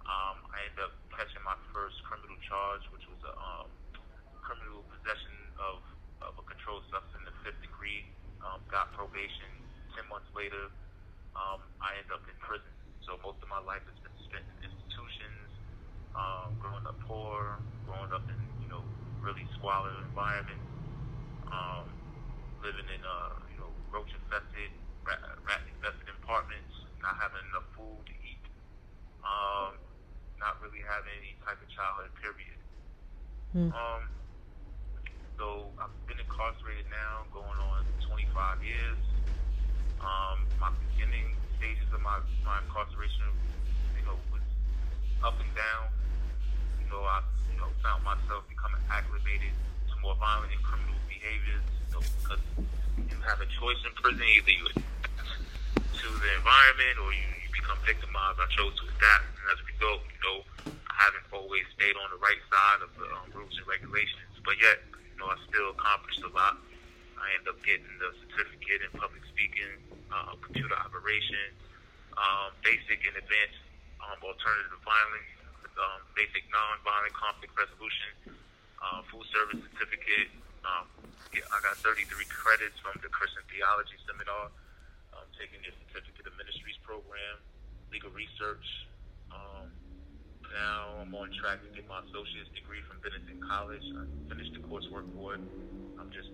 Um, 0.06 0.38
I 0.50 0.66
ended 0.66 0.82
up 0.90 0.94
catching 1.14 1.42
my 1.46 1.58
first 1.74 2.02
criminal 2.06 2.38
charge, 2.46 2.84
which 2.90 3.06
was 3.06 3.22
a 3.26 3.34
um, 3.38 3.70
criminal 4.42 4.82
possession 4.90 5.36
of, 5.62 5.80
of 6.26 6.34
a 6.42 6.44
controlled 6.46 6.86
substance 6.90 7.22
in 7.22 7.24
the 7.30 7.36
fifth 7.46 7.62
degree. 7.62 8.06
Um, 8.42 8.58
got 8.74 8.90
probation. 8.98 9.50
Ten 9.94 10.08
months 10.10 10.30
later, 10.34 10.72
um, 11.38 11.62
I 11.84 12.00
ended 12.00 12.16
up 12.16 12.26
in 12.26 12.36
prison. 12.42 12.74
So 13.06 13.20
most 13.22 13.38
of 13.44 13.50
my 13.52 13.62
life 13.62 13.84
has 13.86 13.98
been 14.02 14.18
spent 14.26 14.46
in 14.46 14.72
institutions, 14.72 15.50
um, 16.16 16.56
growing 16.58 16.86
up 16.88 16.98
poor, 17.06 17.60
growing 17.86 18.12
up 18.14 18.26
in 18.30 18.40
you 18.62 18.70
know 18.70 18.82
really 19.22 19.46
squalid 19.58 19.94
environments, 20.06 20.70
um, 21.52 21.86
living 22.64 22.88
in 22.88 23.02
uh, 23.04 23.36
you 23.52 23.58
know 23.62 23.70
roach 23.94 24.10
infested, 24.16 24.72
rat 25.06 25.62
infested 25.70 26.08
apartments, 26.24 26.74
not 27.02 27.18
having 27.20 27.42
enough 27.52 27.68
food 27.76 28.02
to 28.06 28.16
eat, 28.26 28.44
um, 29.26 29.81
not 30.42 30.58
really 30.60 30.82
having 30.82 31.14
any 31.22 31.38
type 31.46 31.62
of 31.62 31.70
childhood 31.70 32.12
period. 32.18 32.58
Hmm. 33.54 33.70
Um, 33.70 34.04
so 35.38 35.70
I've 35.78 35.94
been 36.10 36.18
incarcerated 36.18 36.90
now, 36.90 37.30
going 37.30 37.62
on 37.62 37.86
25 38.10 38.66
years. 38.66 39.02
Um, 40.02 40.50
my 40.58 40.74
beginning 40.90 41.38
stages 41.62 41.86
of 41.94 42.02
my, 42.02 42.18
my 42.42 42.58
incarceration, 42.66 43.30
you 43.94 44.04
know, 44.10 44.18
was 44.34 44.42
up 45.22 45.38
and 45.38 45.54
down. 45.54 45.94
You 46.82 46.90
know, 46.90 47.06
I, 47.06 47.22
you 47.54 47.62
know, 47.62 47.70
found 47.86 48.02
myself 48.02 48.50
becoming 48.50 48.82
acclimated 48.90 49.54
to 49.54 49.94
more 50.02 50.18
violent 50.18 50.50
and 50.58 50.64
criminal 50.66 50.98
behaviors. 51.06 51.66
You 51.86 51.90
know, 51.94 52.02
because 52.02 52.42
you 52.98 53.18
have 53.30 53.38
a 53.46 53.50
choice 53.62 53.78
in 53.86 53.94
prison: 53.94 54.26
either 54.26 54.54
you 54.58 54.66
adapt 54.74 54.90
to 56.02 56.08
the 56.18 56.30
environment 56.34 56.98
or 57.06 57.14
you 57.14 57.41
become 57.62 57.78
victimized. 57.86 58.42
I 58.42 58.50
chose 58.58 58.74
to 58.82 58.86
adapt, 58.90 59.26
and 59.38 59.46
as 59.54 59.58
a 59.62 59.66
result, 59.70 60.02
you 60.10 60.22
know, 60.26 60.38
I 60.90 60.94
haven't 60.98 61.28
always 61.30 61.66
stayed 61.78 61.94
on 61.94 62.10
the 62.10 62.18
right 62.18 62.42
side 62.50 62.82
of 62.82 62.92
the 62.98 63.06
um, 63.14 63.30
rules 63.38 63.54
and 63.54 63.70
regulations, 63.70 64.34
but 64.42 64.58
yet, 64.58 64.82
you 64.98 65.18
know, 65.22 65.30
I 65.30 65.38
still 65.46 65.78
accomplished 65.78 66.26
a 66.26 66.32
lot. 66.34 66.58
I 67.22 67.38
ended 67.38 67.54
up 67.54 67.62
getting 67.62 67.86
the 68.02 68.10
certificate 68.26 68.82
in 68.82 68.90
public 68.98 69.22
speaking, 69.30 69.78
uh, 70.10 70.34
computer 70.42 70.74
operation, 70.74 71.54
um, 72.18 72.50
basic 72.66 73.06
and 73.06 73.14
advanced 73.14 73.62
um, 74.02 74.18
alternative 74.26 74.82
violence, 74.82 75.32
um, 75.78 76.02
basic 76.18 76.42
nonviolent 76.50 77.14
conflict 77.14 77.54
resolution, 77.54 78.42
uh, 78.82 79.06
food 79.14 79.26
service 79.30 79.62
certificate. 79.70 80.34
Um, 80.66 80.90
yeah, 81.30 81.46
I 81.54 81.62
got 81.62 81.78
33 81.86 82.10
credits 82.26 82.78
from 82.82 82.98
the 83.06 83.10
Christian 83.14 83.46
Theology 83.54 83.98
Seminar. 84.10 84.50
I'm 85.14 85.30
taking 85.38 85.62
the 85.62 85.70
Certificate 85.94 86.26
of 86.26 86.36
Ministries 86.40 86.80
program, 86.82 87.38
legal 87.92 88.10
research. 88.16 88.64
Um, 89.36 89.68
now 90.56 91.04
I'm 91.04 91.12
on 91.12 91.28
track 91.36 91.60
to 91.60 91.70
get 91.76 91.84
my 91.92 92.00
associate's 92.08 92.52
degree 92.56 92.80
from 92.88 93.04
Benedict 93.04 93.40
College. 93.44 93.84
I 93.84 94.08
finished 94.32 94.56
the 94.56 94.64
coursework 94.64 95.08
for 95.16 95.36
it. 95.36 95.44
I'm 96.00 96.08
just 96.12 96.32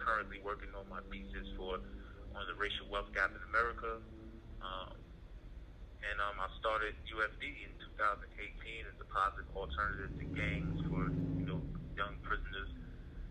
currently 0.00 0.40
working 0.40 0.72
on 0.72 0.88
my 0.88 1.04
thesis 1.12 1.48
for 1.56 1.80
on 2.34 2.42
the 2.48 2.56
racial 2.56 2.88
wealth 2.88 3.12
gap 3.12 3.30
in 3.36 3.40
America. 3.52 4.00
Um, 4.64 4.96
and 6.04 6.16
um, 6.20 6.36
I 6.40 6.48
started 6.60 6.96
UFD 7.08 7.44
in 7.68 7.72
2018 7.96 8.88
as 8.88 8.96
a 9.00 9.08
positive 9.08 9.48
alternative 9.56 10.12
to 10.20 10.26
gangs 10.36 10.76
for 10.88 11.08
you 11.40 11.46
know 11.48 11.60
young 11.96 12.16
prisoners. 12.24 12.72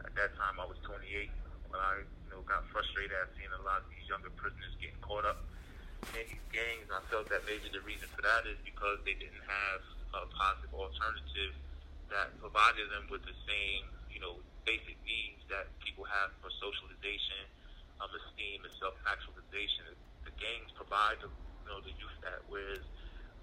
At 0.05 0.13
that 0.17 0.33
time, 0.37 0.61
I 0.61 0.65
was 0.65 0.77
28, 0.85 1.29
but 1.69 1.81
I 1.81 2.05
you 2.05 2.29
know 2.33 2.41
got 2.45 2.65
frustrated 2.69 3.13
at 3.13 3.33
seeing 3.37 3.53
a 3.53 3.61
lot 3.65 3.81
of 3.81 3.89
these 3.93 4.05
younger 4.09 4.33
prisoners 4.33 4.73
getting 4.81 4.97
caught 5.05 5.25
up 5.25 5.45
gangs, 6.51 6.87
I 6.91 6.99
felt 7.07 7.31
that 7.31 7.47
maybe 7.47 7.71
the 7.71 7.81
reason 7.87 8.07
for 8.11 8.21
that 8.23 8.43
is 8.43 8.59
because 8.67 8.99
they 9.07 9.15
didn't 9.15 9.43
have 9.47 9.81
a 10.13 10.21
positive 10.35 10.73
alternative 10.75 11.53
that 12.11 12.35
provided 12.43 12.91
them 12.91 13.07
with 13.09 13.23
the 13.23 13.35
same, 13.47 13.87
you 14.11 14.19
know, 14.19 14.37
basic 14.67 14.99
needs 15.07 15.41
that 15.49 15.71
people 15.79 16.03
have 16.05 16.29
for 16.43 16.51
socialization, 16.59 17.47
um, 18.03 18.11
esteem, 18.11 18.61
and 18.63 18.73
self-actualization. 18.77 19.95
The 20.27 20.33
gangs 20.39 20.71
provide 20.75 21.23
the, 21.23 21.31
you 21.31 21.67
know, 21.67 21.79
the 21.81 21.95
youth 21.95 22.17
that, 22.21 22.43
whereas 22.51 22.83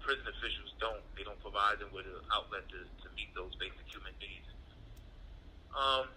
prison 0.01 0.25
officials 0.25 0.73
don't. 0.81 1.01
They 1.17 1.25
don't 1.25 1.39
provide 1.41 1.77
them 1.77 1.93
with 1.93 2.09
an 2.09 2.25
outlet 2.33 2.65
to, 2.73 2.79
to 2.85 3.07
meet 3.13 3.29
those 3.37 3.53
basic 3.61 3.85
human 3.89 4.13
needs. 4.17 4.49
Um, 5.77 6.09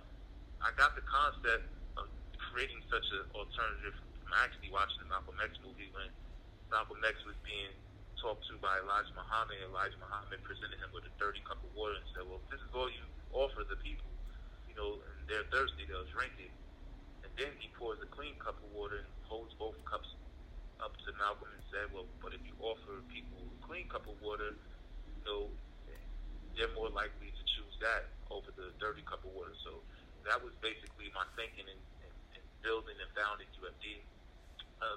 I 0.64 0.72
got 0.76 0.97
the 0.97 1.05
concept 1.05 1.68
of 2.01 2.09
creating 2.53 2.80
such 2.88 3.05
an 3.12 3.28
alternative 3.36 3.92
from 4.24 4.32
actually 4.40 4.72
watching 4.72 5.05
the 5.05 5.09
Malcolm 5.12 5.36
X 5.42 5.61
movie 5.61 5.92
when 5.92 6.09
Malcolm 6.70 7.00
X 7.04 7.16
was 7.28 7.36
being 7.44 7.72
talked 8.20 8.46
to 8.48 8.56
by 8.62 8.72
Elijah 8.80 9.12
Muhammad, 9.12 9.60
and 9.60 9.68
Elijah 9.68 10.00
Muhammad 10.00 10.40
presented 10.46 10.80
him 10.80 10.90
with 10.96 11.04
a 11.04 11.12
dirty 11.20 11.44
cup 11.44 11.60
of 11.60 11.70
water 11.76 11.96
and 11.98 12.06
said, 12.16 12.24
well, 12.24 12.40
this 12.48 12.60
is 12.62 12.72
all 12.72 12.88
you 12.88 13.04
offer 13.36 13.66
the 13.68 13.76
people, 13.84 14.08
you 14.64 14.74
know, 14.78 14.96
and 14.96 15.16
they're 15.28 15.44
thirsty, 15.52 15.84
they'll 15.84 16.08
drink 16.14 16.32
it. 16.40 16.52
And 17.26 17.30
then 17.36 17.52
he 17.60 17.68
pours 17.76 18.00
a 18.00 18.08
clean 18.08 18.36
cup 18.40 18.56
of 18.60 18.68
water 18.72 19.04
and 19.04 19.10
holds 19.28 19.52
both 19.60 19.76
cups 19.84 20.08
up 20.80 20.96
to 21.04 21.10
Malcolm 21.20 21.52
and 21.52 21.64
said, 21.68 21.92
well, 21.92 22.08
but 22.24 22.32
if 22.32 22.40
you 22.48 22.56
offer 22.60 23.00
people 23.12 23.40
a 23.44 23.60
clean 23.64 23.88
cup 23.88 24.08
of 24.08 24.16
water, 24.24 24.56
you 24.56 25.22
know, 25.24 25.52
they're 26.54 26.72
more 26.78 26.90
likely 26.90 27.34
to 27.34 27.42
choose 27.58 27.74
that 27.82 28.14
over 28.30 28.48
the 28.54 28.70
dirty 28.78 29.02
cup 29.02 29.22
of 29.26 29.34
water. 29.34 29.54
So 29.66 29.82
that 30.24 30.38
was 30.38 30.54
basically 30.62 31.10
my 31.12 31.26
thinking 31.34 31.66
in, 31.66 31.80
in, 32.06 32.12
in 32.38 32.42
building 32.62 32.94
and 32.94 33.10
founding 33.12 33.50
UFD. 33.58 34.06
Uh, 34.81 34.97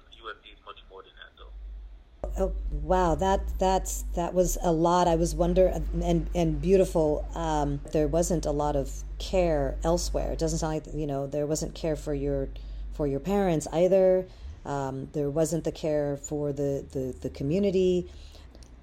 is 0.51 0.59
much 0.65 0.77
more 0.89 1.01
than 1.03 1.11
that, 1.15 1.31
though. 1.37 2.43
Oh, 2.43 2.53
wow, 2.71 3.15
that 3.15 3.41
that's 3.59 4.03
that 4.15 4.33
was 4.33 4.57
a 4.61 4.71
lot. 4.71 5.07
I 5.07 5.15
was 5.15 5.33
wonder 5.33 5.81
and 6.01 6.29
and 6.35 6.61
beautiful. 6.61 7.25
Um, 7.35 7.79
there 7.91 8.07
wasn't 8.07 8.45
a 8.45 8.51
lot 8.51 8.75
of 8.75 8.91
care 9.19 9.77
elsewhere. 9.83 10.31
It 10.33 10.39
doesn't 10.39 10.59
sound 10.59 10.73
like 10.73 10.93
you 10.93 11.07
know 11.07 11.27
there 11.27 11.47
wasn't 11.47 11.73
care 11.75 11.95
for 11.95 12.13
your 12.13 12.49
for 12.93 13.07
your 13.07 13.19
parents 13.19 13.67
either. 13.71 14.27
Um, 14.65 15.07
there 15.13 15.29
wasn't 15.29 15.63
the 15.63 15.71
care 15.71 16.17
for 16.17 16.51
the, 16.51 16.85
the 16.91 17.15
the 17.21 17.29
community. 17.29 18.09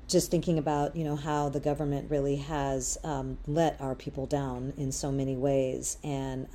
Just 0.08 0.30
thinking 0.30 0.58
about 0.58 0.96
you 0.96 1.04
know 1.04 1.16
how 1.16 1.48
the 1.48 1.60
government 1.60 2.10
really 2.10 2.36
has 2.36 2.98
um, 3.04 3.38
let 3.46 3.80
our 3.80 3.94
people 3.94 4.26
down 4.26 4.72
in 4.76 4.92
so 4.92 5.10
many 5.10 5.36
ways, 5.36 5.98
and 6.02 6.48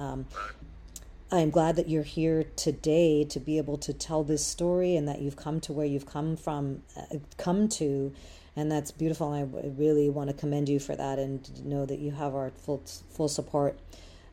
um, 1.31 1.39
I'm 1.39 1.49
glad 1.49 1.75
that 1.75 1.89
you're 1.89 2.03
here 2.03 2.45
today 2.55 3.23
to 3.25 3.39
be 3.39 3.57
able 3.57 3.77
to 3.77 3.93
tell 3.93 4.23
this 4.23 4.45
story 4.45 4.95
and 4.95 5.07
that 5.07 5.21
you've 5.21 5.35
come 5.35 5.59
to 5.61 5.73
where 5.73 5.85
you've 5.85 6.05
come 6.05 6.35
from, 6.35 6.83
uh, 6.97 7.17
come 7.37 7.67
to, 7.69 8.13
and 8.55 8.71
that's 8.71 8.91
beautiful. 8.91 9.31
I 9.33 9.41
really 9.43 10.09
want 10.09 10.29
to 10.29 10.35
commend 10.35 10.69
you 10.69 10.79
for 10.79 10.95
that 10.95 11.19
and 11.19 11.65
know 11.65 11.85
that 11.85 11.99
you 11.99 12.11
have 12.11 12.35
our 12.35 12.49
full 12.51 12.83
full 13.09 13.29
support 13.29 13.77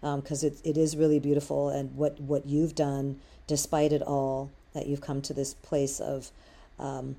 because 0.00 0.44
um, 0.44 0.50
it, 0.50 0.60
it 0.64 0.76
is 0.76 0.96
really 0.96 1.18
beautiful 1.18 1.68
and 1.68 1.94
what 1.96 2.20
what 2.20 2.46
you've 2.46 2.74
done 2.74 3.18
despite 3.46 3.92
it 3.92 4.02
all 4.02 4.50
that 4.72 4.86
you've 4.86 5.00
come 5.00 5.22
to 5.22 5.32
this 5.32 5.54
place 5.54 6.00
of 6.00 6.30
um, 6.78 7.16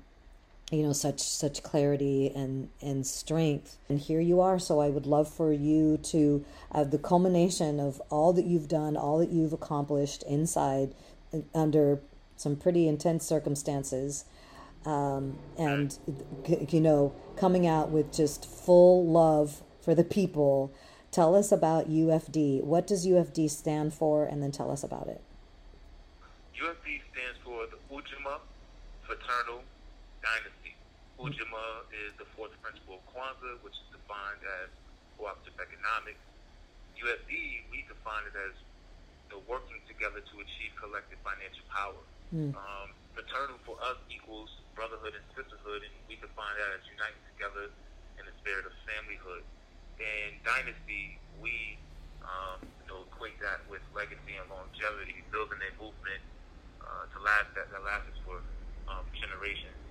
you 0.70 0.82
know 0.82 0.92
such 0.92 1.20
such 1.20 1.62
clarity 1.62 2.30
and 2.34 2.68
and 2.82 3.06
strength. 3.06 3.78
And 3.88 3.98
here 3.98 4.20
you 4.20 4.40
are. 4.40 4.58
So 4.58 4.80
i 4.80 4.88
would 4.88 5.06
love 5.06 5.28
for 5.28 5.52
you 5.52 5.96
to 6.04 6.44
have 6.72 6.90
the 6.90 6.98
culmination 6.98 7.80
of 7.80 8.00
all 8.10 8.32
that 8.34 8.44
you've 8.44 8.68
done 8.68 8.96
all 8.96 9.18
that 9.18 9.30
you've 9.30 9.52
accomplished 9.52 10.22
inside 10.24 10.94
uh, 11.32 11.38
under 11.54 12.00
some 12.36 12.56
pretty 12.56 12.86
intense 12.86 13.24
circumstances. 13.24 14.24
Um, 14.84 15.38
and 15.58 15.98
you 16.68 16.80
know 16.80 17.14
coming 17.36 17.66
out 17.66 17.90
with 17.90 18.12
just 18.12 18.44
full 18.44 19.06
love 19.06 19.62
for 19.80 19.94
the 19.94 20.04
people. 20.04 20.72
Tell 21.10 21.34
us 21.34 21.50
about 21.50 21.88
ufd 21.88 22.62
what 22.62 22.86
does 22.86 23.06
ufd 23.06 23.48
stand 23.50 23.94
for? 23.94 24.24
And 24.24 24.42
then 24.42 24.52
tell 24.52 24.70
us 24.70 24.84
about 24.84 25.08
it. 25.08 25.22
Ufd 26.62 27.00
stands 27.10 27.38
for 27.42 27.66
the 27.66 27.78
ujamaa 27.94 28.40
fraternal 29.06 29.62
dynasty. 30.22 30.57
Ujamaa 31.18 31.74
is 31.90 32.14
the 32.18 32.28
fourth 32.38 32.54
principle 32.62 33.02
of 33.02 33.04
Kwanzaa, 33.10 33.58
which 33.66 33.74
is 33.74 33.88
defined 33.90 34.42
as 34.62 34.70
cooperative 35.18 35.58
economics. 35.58 36.22
UFD, 36.94 37.30
we 37.70 37.82
define 37.90 38.26
it 38.26 38.34
as 38.38 38.54
know, 39.30 39.40
working 39.44 39.80
together 39.86 40.20
to 40.20 40.34
achieve 40.40 40.72
collective 40.80 41.20
financial 41.20 41.66
power. 41.68 42.02
Mm. 42.32 42.52
Um, 42.56 42.88
fraternal 43.12 43.60
for 43.64 43.76
us 43.84 43.96
equals 44.08 44.48
brotherhood 44.72 45.16
and 45.16 45.26
sisterhood, 45.36 45.84
and 45.84 45.94
we 46.08 46.16
define 46.20 46.54
that 46.56 46.70
as 46.76 46.84
uniting 46.88 47.24
together 47.36 47.72
in 48.20 48.24
the 48.24 48.34
spirit 48.40 48.64
of 48.64 48.72
familyhood. 48.88 49.44
And 49.98 50.38
dynasty, 50.46 51.18
we 51.40 51.80
um, 52.22 52.62
you 52.82 52.86
know, 52.86 53.08
equate 53.08 53.38
that 53.40 53.64
with 53.66 53.82
legacy 53.96 54.36
and 54.38 54.46
longevity, 54.50 55.24
building 55.32 55.58
a 55.58 55.70
movement 55.80 56.22
uh, 56.84 57.04
to 57.10 57.18
last 57.24 57.50
that, 57.56 57.68
that 57.72 57.82
lasts 57.82 58.20
for 58.22 58.38
um, 58.86 59.04
generations. 59.16 59.87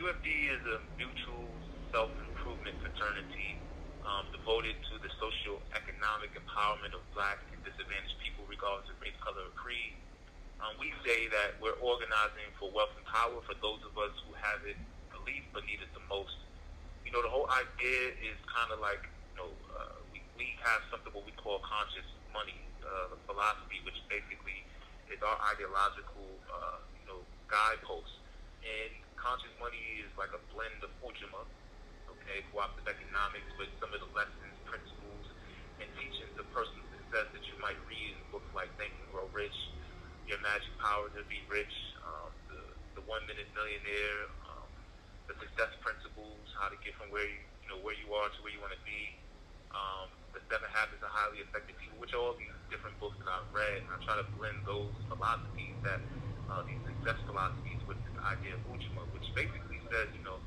UFD 0.00 0.28
is 0.48 0.64
a 0.64 0.80
mutual 0.96 1.60
self-improvement 1.92 2.72
fraternity 2.80 3.60
um, 4.00 4.24
devoted 4.32 4.72
to 4.88 4.96
the 5.04 5.12
social 5.20 5.60
economic 5.76 6.32
empowerment 6.32 6.96
of 6.96 7.04
black 7.12 7.36
and 7.52 7.60
disadvantaged 7.60 8.16
people 8.24 8.48
regardless 8.48 8.88
of 8.88 8.96
race, 9.04 9.12
color, 9.20 9.44
or 9.44 9.52
creed. 9.60 9.92
Um, 10.64 10.72
we 10.80 10.88
say 11.04 11.28
that 11.28 11.60
we're 11.60 11.76
organizing 11.84 12.48
for 12.56 12.72
wealth 12.72 12.96
and 12.96 13.04
power 13.04 13.44
for 13.44 13.52
those 13.60 13.84
of 13.84 13.92
us 14.00 14.12
who 14.24 14.32
have 14.40 14.64
it 14.64 14.80
the 15.12 15.20
least 15.28 15.44
but 15.52 15.68
need 15.68 15.84
it 15.84 15.92
the 15.92 16.04
most. 16.08 16.32
You 17.04 17.12
know, 17.12 17.20
the 17.20 17.32
whole 17.32 17.48
idea 17.52 18.16
is 18.24 18.40
kind 18.48 18.72
of 18.72 18.80
like, 18.80 19.04
you 19.04 19.36
know, 19.36 19.52
uh, 19.76 20.00
we, 20.16 20.24
we 20.32 20.56
have 20.64 20.80
something 20.88 21.12
what 21.12 21.28
we 21.28 21.36
call 21.36 21.60
conscious 21.60 22.08
money 22.32 22.56
uh, 22.80 23.20
philosophy, 23.28 23.84
which 23.84 24.00
basically 24.08 24.64
is 25.12 25.20
our 25.20 25.36
ideological, 25.52 26.24
uh, 26.48 26.80
you 26.96 27.04
know, 27.04 27.20
guidepost. 27.52 28.16
And 28.64 28.92
conscious 29.20 29.52
money 29.60 30.00
is 30.00 30.10
like 30.16 30.32
a 30.32 30.40
blend 30.48 30.80
of 30.80 30.90
Ujamaa, 31.04 31.44
okay, 32.08 32.40
cooperative 32.48 32.88
economics 32.88 33.48
with 33.60 33.68
some 33.76 33.92
of 33.92 34.00
the 34.00 34.10
lessons, 34.16 34.56
principles, 34.64 35.28
and 35.78 35.86
teachings 36.00 36.32
of 36.40 36.48
personal 36.56 36.84
success 36.88 37.28
that 37.36 37.44
you 37.52 37.56
might 37.60 37.76
read 37.84 38.16
in 38.16 38.24
books 38.32 38.48
like 38.56 38.72
Think 38.80 38.96
and 38.96 39.08
Grow 39.12 39.28
Rich, 39.30 39.56
Your 40.24 40.40
Magic 40.40 40.72
Power 40.80 41.12
to 41.12 41.22
Be 41.28 41.44
Rich, 41.52 41.76
um, 42.04 42.32
the, 42.48 42.60
the 43.00 43.04
One 43.04 43.22
Minute 43.28 43.48
Millionaire, 43.52 44.20
um, 44.48 44.68
the 45.28 45.36
success 45.36 45.72
principles, 45.84 46.48
how 46.56 46.72
to 46.72 46.78
get 46.80 46.96
from 46.96 47.12
where 47.12 47.28
you, 47.28 47.40
you 47.64 47.68
know 47.68 47.80
where 47.84 47.96
you 47.96 48.08
are 48.16 48.28
to 48.32 48.38
where 48.40 48.52
you 48.52 48.60
want 48.60 48.72
to 48.72 48.84
be. 48.88 49.12
Um, 49.70 50.10
the 50.34 50.42
Seven 50.50 50.66
Habits 50.74 50.98
of 51.04 51.12
Highly 51.14 51.44
Effective 51.46 51.78
People, 51.78 52.02
which 52.02 52.10
are 52.16 52.22
all 52.22 52.34
these 52.34 52.54
different 52.72 52.98
books 52.98 53.18
that 53.22 53.30
I've 53.30 53.50
read, 53.54 53.86
and 53.86 53.90
I 53.94 53.98
try 54.02 54.18
to 54.18 54.26
blend 54.34 54.58
those 54.66 54.98
philosophies 55.06 55.78
that 55.86 56.02
uh, 56.50 56.66
these 56.66 56.82
success 56.82 57.18
philosophies 57.30 57.78
with 57.86 58.02
idea 58.26 58.56
of 58.56 58.62
Ujamaa, 58.68 59.04
which 59.14 59.26
basically 59.34 59.80
says, 59.90 60.08
you 60.16 60.24
know, 60.24 60.38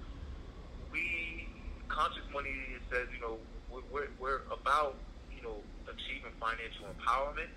we 0.92 1.48
conscious 1.90 2.26
money 2.34 2.54
says, 2.90 3.06
you 3.14 3.22
know, 3.22 3.38
we're, 3.70 4.10
we're 4.18 4.46
about, 4.50 4.98
you 5.34 5.42
know, 5.42 5.62
achieving 5.90 6.34
financial 6.42 6.90
empowerment, 6.90 7.50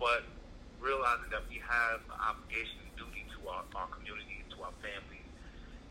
but 0.00 0.24
realizing 0.80 1.28
that 1.32 1.44
we 1.48 1.60
have 1.64 2.00
an 2.08 2.18
obligation 2.20 2.80
and 2.84 2.92
duty 2.96 3.24
to 3.36 3.48
our, 3.48 3.64
our 3.76 3.88
communities, 3.92 4.44
to 4.56 4.64
our 4.64 4.74
families, 4.80 5.28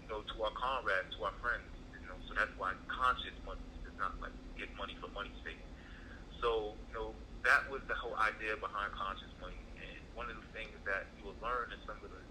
you 0.02 0.08
know, 0.10 0.22
to 0.26 0.36
our 0.42 0.54
comrades, 0.58 1.10
to 1.18 1.26
our 1.28 1.36
friends, 1.42 1.70
you 2.02 2.08
know, 2.10 2.18
so 2.30 2.34
that's 2.38 2.54
why 2.58 2.74
conscious 2.90 3.36
money 3.46 3.62
is 3.86 3.94
not 4.00 4.14
like 4.22 4.34
get 4.58 4.70
money 4.78 4.98
for 5.02 5.10
money's 5.14 5.38
sake. 5.46 5.60
So, 6.42 6.78
you 6.90 6.94
know, 6.94 7.10
that 7.44 7.66
was 7.70 7.82
the 7.88 7.98
whole 7.98 8.16
idea 8.20 8.58
behind 8.58 8.94
conscious 8.94 9.32
money. 9.42 9.58
And 9.80 10.02
one 10.14 10.30
of 10.30 10.38
the 10.38 10.48
things 10.54 10.74
that 10.86 11.10
you 11.18 11.30
will 11.30 11.40
learn 11.42 11.72
in 11.74 11.80
some 11.88 11.98
of 12.02 12.10
the, 12.10 12.22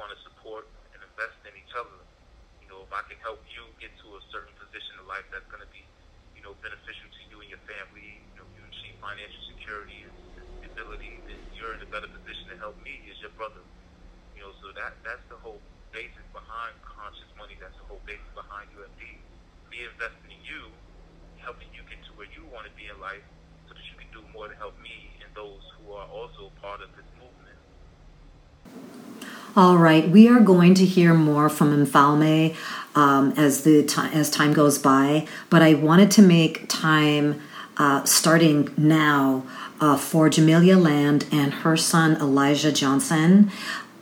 want 0.00 0.08
to 0.16 0.20
support 0.24 0.64
and 0.96 1.04
invest 1.04 1.36
in 1.44 1.52
each 1.52 1.74
other. 1.76 2.00
You 2.64 2.72
know, 2.72 2.80
if 2.88 2.92
I 2.96 3.04
can 3.04 3.20
help 3.20 3.44
you 3.52 3.68
get 3.76 3.92
to 4.00 4.16
a 4.16 4.22
certain 4.32 4.56
position 4.56 4.96
in 4.96 5.04
life 5.04 5.28
that's 5.28 5.44
going 5.52 5.60
to 5.60 5.68
be, 5.68 5.84
you 6.32 6.40
know, 6.40 6.56
beneficial 6.64 7.08
to 7.12 7.22
you 7.28 7.44
and 7.44 7.52
your 7.52 7.60
family, 7.68 8.24
you 8.32 8.36
know, 8.40 8.48
you 8.56 8.64
achieve 8.64 8.96
financial 9.04 9.42
security 9.52 10.08
and 10.08 10.12
stability, 10.64 11.20
then 11.28 11.36
you're 11.52 11.76
in 11.76 11.84
a 11.84 11.90
better 11.92 12.08
position 12.08 12.48
to 12.48 12.56
help 12.56 12.80
me 12.80 12.96
as 13.12 13.20
your 13.20 13.34
brother. 13.36 13.60
You 14.32 14.48
know, 14.48 14.52
so 14.64 14.72
that 14.72 14.96
that's 15.04 15.24
the 15.28 15.36
whole 15.36 15.60
basis 15.92 16.24
behind 16.32 16.72
conscious 16.80 17.28
money. 17.36 17.60
That's 17.60 17.76
the 17.76 17.84
whole 17.84 18.00
basis 18.08 18.30
behind 18.32 18.72
UFD. 18.72 19.04
Me 19.68 19.84
investing 19.84 20.32
in 20.32 20.42
you, 20.48 20.72
helping 21.44 21.68
you 21.76 21.84
get 21.92 22.00
to 22.08 22.16
where 22.16 22.30
you 22.32 22.48
want 22.48 22.64
to 22.64 22.72
be 22.78 22.88
in 22.88 22.96
life, 23.02 23.26
so 23.68 23.74
that 23.76 23.84
you 23.90 23.98
can 23.98 24.10
do 24.14 24.22
more 24.32 24.46
to 24.46 24.56
help 24.58 24.78
me 24.82 25.12
and 25.22 25.30
those 25.34 25.62
who 25.78 25.92
are 25.94 26.06
also 26.10 26.54
part 26.62 26.80
of 26.82 26.90
this 26.94 27.06
movement. 27.18 27.49
All 29.56 29.76
right, 29.76 30.08
we 30.08 30.28
are 30.28 30.40
going 30.40 30.74
to 30.74 30.84
hear 30.84 31.12
more 31.12 31.48
from 31.48 31.84
Mfalme 31.84 32.54
um, 32.94 33.32
as 33.36 33.64
the 33.64 33.82
time 33.82 34.12
as 34.12 34.30
time 34.30 34.52
goes 34.52 34.78
by, 34.78 35.26
but 35.48 35.60
I 35.60 35.74
wanted 35.74 36.10
to 36.12 36.22
make 36.22 36.68
time 36.68 37.40
uh, 37.76 38.04
starting 38.04 38.72
now 38.76 39.44
uh, 39.80 39.96
for 39.96 40.28
Jamelia 40.28 40.80
Land 40.80 41.26
and 41.32 41.52
her 41.52 41.76
son 41.76 42.16
Elijah 42.16 42.72
Johnson. 42.72 43.50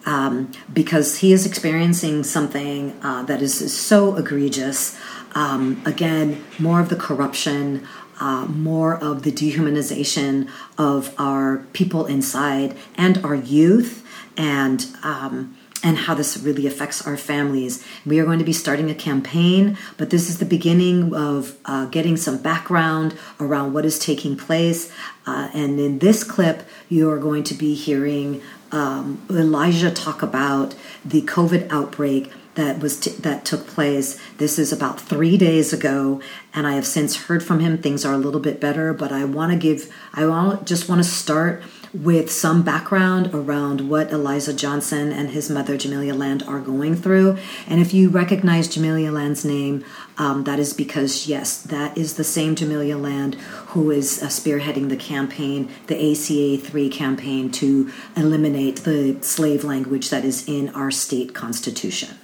Um, 0.06 0.52
because 0.72 1.18
he 1.18 1.34
is 1.34 1.44
experiencing 1.44 2.24
something 2.24 2.98
uh, 3.02 3.24
that 3.24 3.42
is, 3.42 3.60
is 3.60 3.76
so 3.76 4.16
egregious. 4.16 4.98
Um, 5.34 5.82
again, 5.84 6.42
more 6.58 6.80
of 6.80 6.88
the 6.88 6.96
corruption, 6.96 7.86
uh, 8.18 8.46
more 8.46 8.96
of 8.96 9.22
the 9.22 9.30
dehumanization 9.30 10.48
of 10.78 11.14
our 11.18 11.58
people 11.74 12.06
inside 12.06 12.74
and 12.96 13.18
our 13.24 13.34
youth, 13.34 14.02
and 14.38 14.86
um, 15.02 15.56
and 15.82 15.96
how 15.96 16.14
this 16.14 16.36
really 16.38 16.66
affects 16.66 17.06
our 17.06 17.16
families. 17.16 17.86
We 18.04 18.18
are 18.18 18.24
going 18.24 18.40
to 18.40 18.44
be 18.44 18.52
starting 18.52 18.90
a 18.90 18.94
campaign, 18.94 19.78
but 19.96 20.10
this 20.10 20.28
is 20.28 20.38
the 20.38 20.44
beginning 20.44 21.14
of 21.14 21.56
uh, 21.66 21.86
getting 21.86 22.16
some 22.16 22.38
background 22.38 23.16
around 23.38 23.74
what 23.74 23.84
is 23.84 23.98
taking 23.98 24.36
place. 24.36 24.92
Uh, 25.26 25.50
and 25.54 25.78
in 25.78 26.00
this 26.00 26.24
clip, 26.24 26.62
you 26.88 27.08
are 27.10 27.18
going 27.18 27.44
to 27.44 27.54
be 27.54 27.74
hearing 27.74 28.42
um, 28.72 29.24
Elijah 29.30 29.90
talk 29.90 30.22
about 30.22 30.74
the 31.04 31.22
COVID 31.22 31.68
outbreak 31.70 32.32
that 32.54 32.80
was 32.80 32.98
t- 32.98 33.12
that 33.12 33.44
took 33.44 33.68
place. 33.68 34.20
This 34.38 34.58
is 34.58 34.72
about 34.72 35.00
three 35.00 35.36
days 35.36 35.72
ago, 35.72 36.20
and 36.52 36.66
I 36.66 36.74
have 36.74 36.86
since 36.86 37.14
heard 37.14 37.42
from 37.42 37.60
him. 37.60 37.78
Things 37.78 38.04
are 38.04 38.12
a 38.12 38.18
little 38.18 38.40
bit 38.40 38.60
better, 38.60 38.92
but 38.92 39.12
I 39.12 39.24
want 39.24 39.52
to 39.52 39.58
give. 39.58 39.94
I 40.12 40.26
want 40.26 40.66
just 40.66 40.88
want 40.88 41.00
to 41.00 41.08
start 41.08 41.62
with 41.98 42.30
some 42.30 42.62
background 42.62 43.30
around 43.34 43.88
what 43.88 44.12
Elijah 44.12 44.52
Johnson 44.52 45.12
and 45.12 45.30
his 45.30 45.50
mother 45.50 45.76
Jamelia 45.76 46.16
Land 46.16 46.44
are 46.44 46.60
going 46.60 46.94
through. 46.94 47.36
And 47.66 47.80
if 47.80 47.92
you 47.92 48.08
recognize 48.08 48.68
Jamelia 48.68 49.12
Land's 49.12 49.44
name, 49.44 49.84
um, 50.16 50.44
that 50.44 50.58
is 50.60 50.72
because 50.72 51.26
yes, 51.26 51.60
that 51.62 51.98
is 51.98 52.14
the 52.14 52.24
same 52.24 52.54
Jamelia 52.54 53.00
Land 53.00 53.34
who 53.74 53.90
is 53.90 54.22
uh, 54.22 54.26
spearheading 54.26 54.88
the 54.88 54.96
campaign, 54.96 55.70
the 55.88 55.96
ACA 55.96 56.62
three 56.64 56.88
campaign 56.88 57.50
to 57.52 57.90
eliminate 58.16 58.76
the 58.84 59.20
slave 59.22 59.64
language 59.64 60.10
that 60.10 60.24
is 60.24 60.48
in 60.48 60.68
our 60.70 60.90
state 60.90 61.34
constitution. 61.34 62.16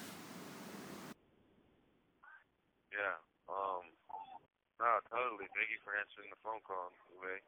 Yeah. 2.92 3.18
Um. 3.48 3.82
No, 4.78 4.98
totally. 5.10 5.46
Thank 5.54 5.70
you 5.70 5.82
for 5.84 5.98
answering 5.98 6.30
the 6.30 6.38
phone 6.44 6.62
call, 6.62 6.92
Uwe. 7.18 7.42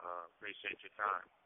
Uh, 0.00 0.26
appreciate 0.34 0.78
your 0.82 0.92
time. 0.98 1.39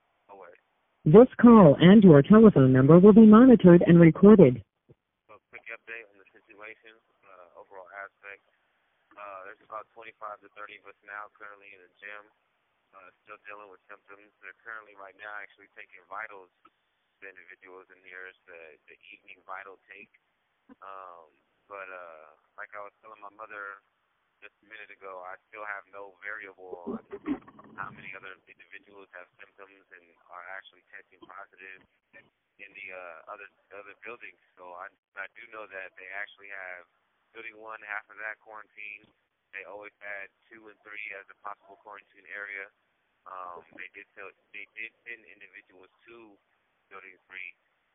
This 1.05 1.29
call 1.37 1.77
and 1.77 2.01
your 2.01 2.25
telephone 2.25 2.72
number 2.72 2.97
will 2.97 3.12
be 3.12 3.29
monitored 3.29 3.85
and 3.85 4.01
recorded. 4.01 4.64
So, 5.29 5.37
quick 5.53 5.68
update 5.68 6.09
on 6.09 6.16
the 6.16 6.25
situation, 6.33 6.97
uh, 7.29 7.61
overall 7.61 7.93
aspect. 7.93 8.41
Uh, 9.12 9.45
there's 9.45 9.61
about 9.68 9.85
25 9.93 10.16
to 10.41 10.49
30 10.57 10.81
of 10.81 10.89
us 10.89 10.97
now 11.05 11.29
currently 11.37 11.68
in 11.77 11.85
the 11.85 11.93
gym, 12.01 12.25
uh, 12.97 13.12
still 13.20 13.37
dealing 13.45 13.68
with 13.68 13.85
symptoms. 13.85 14.33
They're 14.41 14.57
currently 14.64 14.97
right 14.97 15.12
now 15.20 15.29
actually 15.45 15.68
taking 15.77 16.01
vitals 16.09 16.49
to 16.64 17.25
individuals 17.29 17.85
in 17.93 18.01
here. 18.01 18.25
It's 18.33 18.41
the, 18.49 18.81
the 18.89 18.97
evening 19.12 19.45
vital 19.45 19.77
take. 19.85 20.09
Um, 20.81 21.29
but 21.68 21.85
uh, 21.85 22.33
like 22.57 22.72
I 22.72 22.81
was 22.81 22.97
telling 23.05 23.20
my 23.20 23.33
mother 23.37 23.85
just 24.45 24.61
a 24.61 24.68
minute 24.68 24.92
ago, 24.92 25.24
I 25.24 25.40
still 25.49 25.64
have 25.64 25.88
no 25.88 26.20
variable 26.20 26.84
on 26.84 27.01
how 27.80 27.88
many 27.97 28.12
other 28.12 28.36
individuals 28.45 29.09
have 29.16 29.24
symptoms 29.40 29.88
and 29.88 30.05
are 30.28 30.45
actually 30.53 30.84
testing 30.92 31.16
positive 31.24 31.80
in 32.61 32.68
the 32.76 32.86
uh, 32.92 33.32
other 33.32 33.49
other 33.72 33.97
buildings. 34.05 34.36
So 34.61 34.68
I 34.76 34.92
I 35.16 35.32
do 35.32 35.49
know 35.49 35.64
that 35.64 35.97
they 35.97 36.12
actually 36.12 36.53
have 36.53 36.84
building 37.32 37.57
one 37.57 37.80
half 37.88 38.05
of 38.12 38.20
that 38.20 38.36
quarantine. 38.45 39.09
They 39.57 39.64
always 39.64 39.97
had 40.05 40.28
two 40.53 40.68
and 40.68 40.76
three 40.84 41.09
as 41.16 41.24
a 41.32 41.36
possible 41.40 41.80
quarantine 41.80 42.28
area. 42.28 42.68
Um, 43.24 43.64
they 43.80 43.88
did 43.97 44.05
tell, 44.12 44.28
they 44.53 44.68
did 44.76 44.92
send 45.09 45.24
individuals 45.24 45.88
to 46.05 46.36
building 46.92 47.16
three 47.24 47.51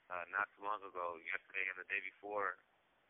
uh, 0.10 0.26
not 0.34 0.50
too 0.58 0.66
long 0.66 0.82
ago, 0.82 1.22
yesterday 1.22 1.70
and 1.70 1.78
the 1.78 1.86
day 1.86 2.02
before. 2.02 2.58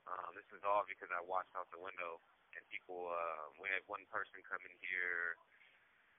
Um, 0.04 0.36
this 0.36 0.50
is 0.52 0.60
all 0.68 0.84
because 0.90 1.08
I 1.16 1.24
watched 1.24 1.54
out 1.56 1.72
the 1.72 1.80
window 1.80 2.20
and 2.60 2.68
people. 2.68 3.08
Uh, 3.08 3.56
we 3.64 3.72
had 3.72 3.82
one 3.88 4.04
person 4.12 4.44
come 4.44 4.60
in 4.68 4.76
here 4.84 5.40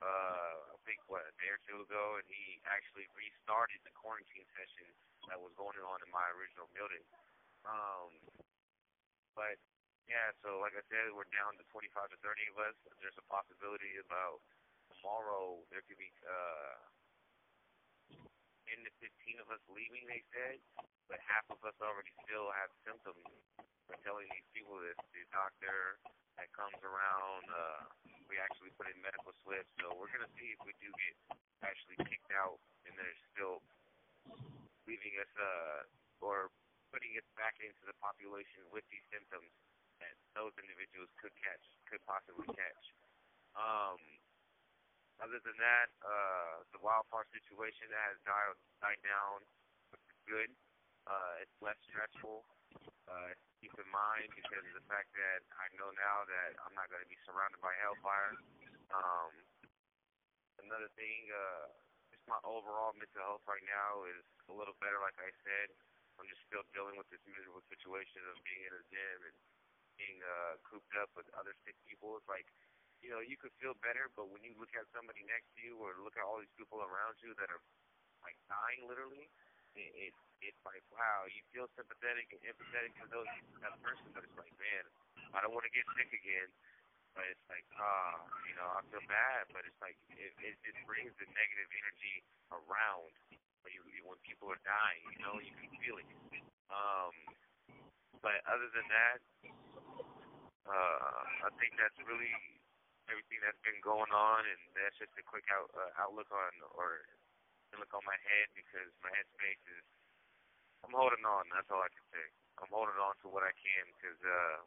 uh, 0.01 0.72
I 0.72 0.76
think 0.88 1.01
what 1.12 1.28
a 1.28 1.32
day 1.36 1.53
or 1.53 1.61
two 1.68 1.84
ago, 1.84 2.16
and 2.16 2.24
he 2.24 2.57
actually 2.64 3.05
restarted 3.12 3.80
the 3.84 3.93
quarantine 3.93 4.49
session 4.57 4.88
that 5.28 5.36
was 5.36 5.53
going 5.61 5.76
on 5.76 6.01
in 6.01 6.09
my 6.09 6.24
original 6.41 6.72
building. 6.72 7.05
Um, 7.68 8.09
but 9.36 9.61
yeah, 10.09 10.32
so 10.41 10.64
like 10.64 10.72
I 10.72 10.84
said, 10.88 11.12
we're 11.12 11.28
down 11.36 11.61
to 11.61 11.64
25 11.68 12.16
to 12.16 12.18
30 12.24 12.53
of 12.53 12.57
us. 12.64 12.76
There's 13.05 13.20
a 13.20 13.26
possibility 13.28 14.01
about 14.01 14.41
tomorrow 14.97 15.61
there 15.68 15.84
could 15.84 16.01
be 16.01 16.09
uh, 16.24 16.80
10 18.72 18.80
to 18.80 18.93
15 19.05 19.45
of 19.45 19.53
us 19.53 19.62
leaving. 19.68 20.09
They 20.09 20.24
said, 20.32 20.64
but 21.12 21.20
half 21.28 21.45
of 21.53 21.61
us 21.61 21.76
already 21.84 22.12
still 22.24 22.49
have 22.57 22.72
symptoms. 22.88 23.20
We're 23.84 24.01
telling 24.01 24.32
these 24.32 24.49
people 24.57 24.80
that 24.80 24.97
the 25.12 25.22
doctor 25.28 26.01
that 26.41 26.49
comes 26.57 26.80
around. 26.80 27.45
Uh, 27.53 27.84
we 28.32 28.41
actually 28.41 28.72
put 28.80 28.88
in 28.88 28.97
medical 29.05 29.36
slips, 29.45 29.68
so 29.76 29.93
we're 29.93 30.09
gonna 30.09 30.32
see 30.41 30.57
if 30.57 30.61
we 30.64 30.72
do 30.80 30.88
get 30.88 31.36
actually 31.61 32.01
kicked 32.09 32.32
out, 32.32 32.57
and 32.88 32.97
they're 32.97 33.20
still 33.36 33.61
leaving 34.88 35.12
us 35.20 35.28
uh, 35.36 35.84
or 36.24 36.49
putting 36.88 37.12
us 37.20 37.28
back 37.36 37.61
into 37.61 37.84
the 37.84 37.93
population 38.01 38.64
with 38.72 38.88
these 38.88 39.05
symptoms 39.12 39.53
that 40.01 40.16
those 40.32 40.57
individuals 40.57 41.12
could 41.20 41.36
catch, 41.45 41.61
could 41.84 42.01
possibly 42.09 42.49
catch. 42.57 42.84
Um, 43.53 44.01
other 45.20 45.36
than 45.45 45.61
that, 45.61 45.93
uh, 46.01 46.64
the 46.72 46.80
wildfire 46.80 47.28
situation 47.36 47.93
has 47.93 48.16
died, 48.24 48.57
died 48.80 49.03
down, 49.05 49.45
which 49.93 50.01
is 50.09 50.20
good. 50.24 50.51
Uh, 51.05 51.45
it's 51.45 51.53
less 51.61 51.76
stressful. 51.84 52.49
Uh, 53.05 53.36
keep 53.61 53.76
in 53.76 53.88
mind 53.92 54.32
because 54.32 54.64
of 54.64 54.74
the 54.74 54.86
fact 54.88 55.12
that 55.12 55.44
I 55.61 55.68
know 55.76 55.92
now 55.92 56.24
that 56.24 56.56
I'm 56.64 56.72
not 56.72 56.88
going 56.88 57.04
to 57.04 57.11
be 57.12 57.20
surrounded 57.28 57.61
by 57.61 57.76
hellfire. 57.84 58.34
Um, 58.88 59.32
another 60.64 60.88
thing, 60.96 61.28
uh, 61.28 61.68
just 62.08 62.24
my 62.24 62.40
overall 62.42 62.96
mental 62.96 63.20
health 63.20 63.44
right 63.44 63.62
now 63.68 64.08
is 64.08 64.24
a 64.48 64.54
little 64.56 64.74
better. 64.80 64.96
Like 65.04 65.16
I 65.20 65.28
said, 65.44 65.68
I'm 66.16 66.24
just 66.24 66.40
still 66.48 66.64
dealing 66.72 66.96
with 66.96 67.06
this 67.12 67.20
miserable 67.28 67.64
situation 67.68 68.24
of 68.32 68.40
being 68.48 68.64
in 68.64 68.72
a 68.72 68.82
gym 68.88 69.18
and 69.28 69.36
being 70.00 70.18
uh, 70.24 70.56
cooped 70.64 70.96
up 70.96 71.12
with 71.12 71.28
other 71.36 71.52
sick 71.68 71.76
people. 71.84 72.16
It's 72.16 72.28
like, 72.32 72.48
you 73.04 73.12
know, 73.12 73.20
you 73.20 73.36
could 73.36 73.52
feel 73.61 73.76
better, 73.84 74.08
but 74.16 74.32
when 74.32 74.40
you 74.40 74.56
look 74.56 74.72
at 74.72 74.88
somebody 74.96 75.20
next 75.28 75.52
to 75.56 75.61
you 75.61 75.76
or 75.76 76.00
look 76.00 76.16
at 76.16 76.24
all 76.24 76.40
these 76.40 76.52
people 76.56 76.80
around 76.80 77.20
you 77.20 77.36
that 77.36 77.52
are 77.52 77.61
like 78.24 78.36
dying 78.48 78.88
literally, 78.88 79.28
it, 79.76 79.90
it 80.10 80.12
it's 80.40 80.62
like 80.64 80.84
wow, 80.94 81.28
you 81.28 81.42
feel 81.52 81.68
sympathetic 81.76 82.32
and 82.32 82.42
empathetic 82.48 82.92
to 83.00 83.06
those 83.12 83.28
that 83.60 83.76
person, 83.84 84.08
but 84.16 84.24
it's 84.24 84.38
like 84.38 84.52
man, 84.56 84.84
I 85.36 85.44
don't 85.44 85.52
want 85.52 85.66
to 85.68 85.74
get 85.74 85.84
sick 85.96 86.10
again. 86.14 86.50
But 87.10 87.26
it's 87.26 87.46
like, 87.50 87.66
ah, 87.74 87.82
uh, 87.82 88.18
you 88.46 88.54
know, 88.54 88.70
I 88.70 88.86
feel 88.86 89.02
bad, 89.10 89.50
but 89.50 89.66
it's 89.66 89.80
like 89.82 89.98
it, 90.14 90.30
it 90.46 90.54
just 90.62 90.78
brings 90.86 91.10
the 91.18 91.26
negative 91.34 91.66
energy 91.74 92.22
around 92.54 93.10
when 93.66 93.74
you 93.74 93.82
when 94.06 94.14
people 94.22 94.46
are 94.46 94.62
dying. 94.62 95.02
You 95.10 95.18
know, 95.18 95.34
you 95.42 95.50
can 95.58 95.74
feel 95.82 95.98
it. 95.98 96.06
Um, 96.70 97.14
but 98.22 98.38
other 98.46 98.70
than 98.70 98.86
that, 98.94 99.18
uh, 100.70 101.20
I 101.46 101.50
think 101.58 101.74
that's 101.74 101.98
really 102.06 102.30
everything 103.10 103.42
that's 103.42 103.58
been 103.66 103.82
going 103.82 104.10
on, 104.14 104.46
and 104.46 104.60
that's 104.78 104.94
just 105.02 105.10
a 105.18 105.24
quick 105.26 105.44
out, 105.50 105.66
uh, 105.74 105.90
outlook 105.98 106.30
on 106.30 106.52
or 106.78 107.02
look 107.78 107.92
on 107.94 108.02
my 108.08 108.18
head 108.26 108.50
because 108.56 108.90
my 109.04 109.12
headspace 109.14 109.62
is. 109.78 109.86
I'm 110.82 110.96
holding 110.96 111.22
on. 111.28 111.44
That's 111.52 111.68
all 111.68 111.84
I 111.84 111.92
can 111.92 112.06
say. 112.10 112.26
I'm 112.58 112.72
holding 112.72 112.96
on 112.96 113.14
to 113.22 113.28
what 113.28 113.44
I 113.44 113.52
can 113.52 113.84
because 113.94 114.20
uh, 114.24 114.58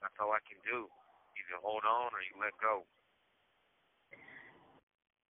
that's 0.00 0.16
all 0.18 0.32
I 0.32 0.42
can 0.48 0.58
do. 0.64 0.88
Either 1.36 1.60
hold 1.60 1.84
on 1.84 2.10
or 2.16 2.20
you 2.24 2.34
let 2.40 2.56
go. 2.58 2.88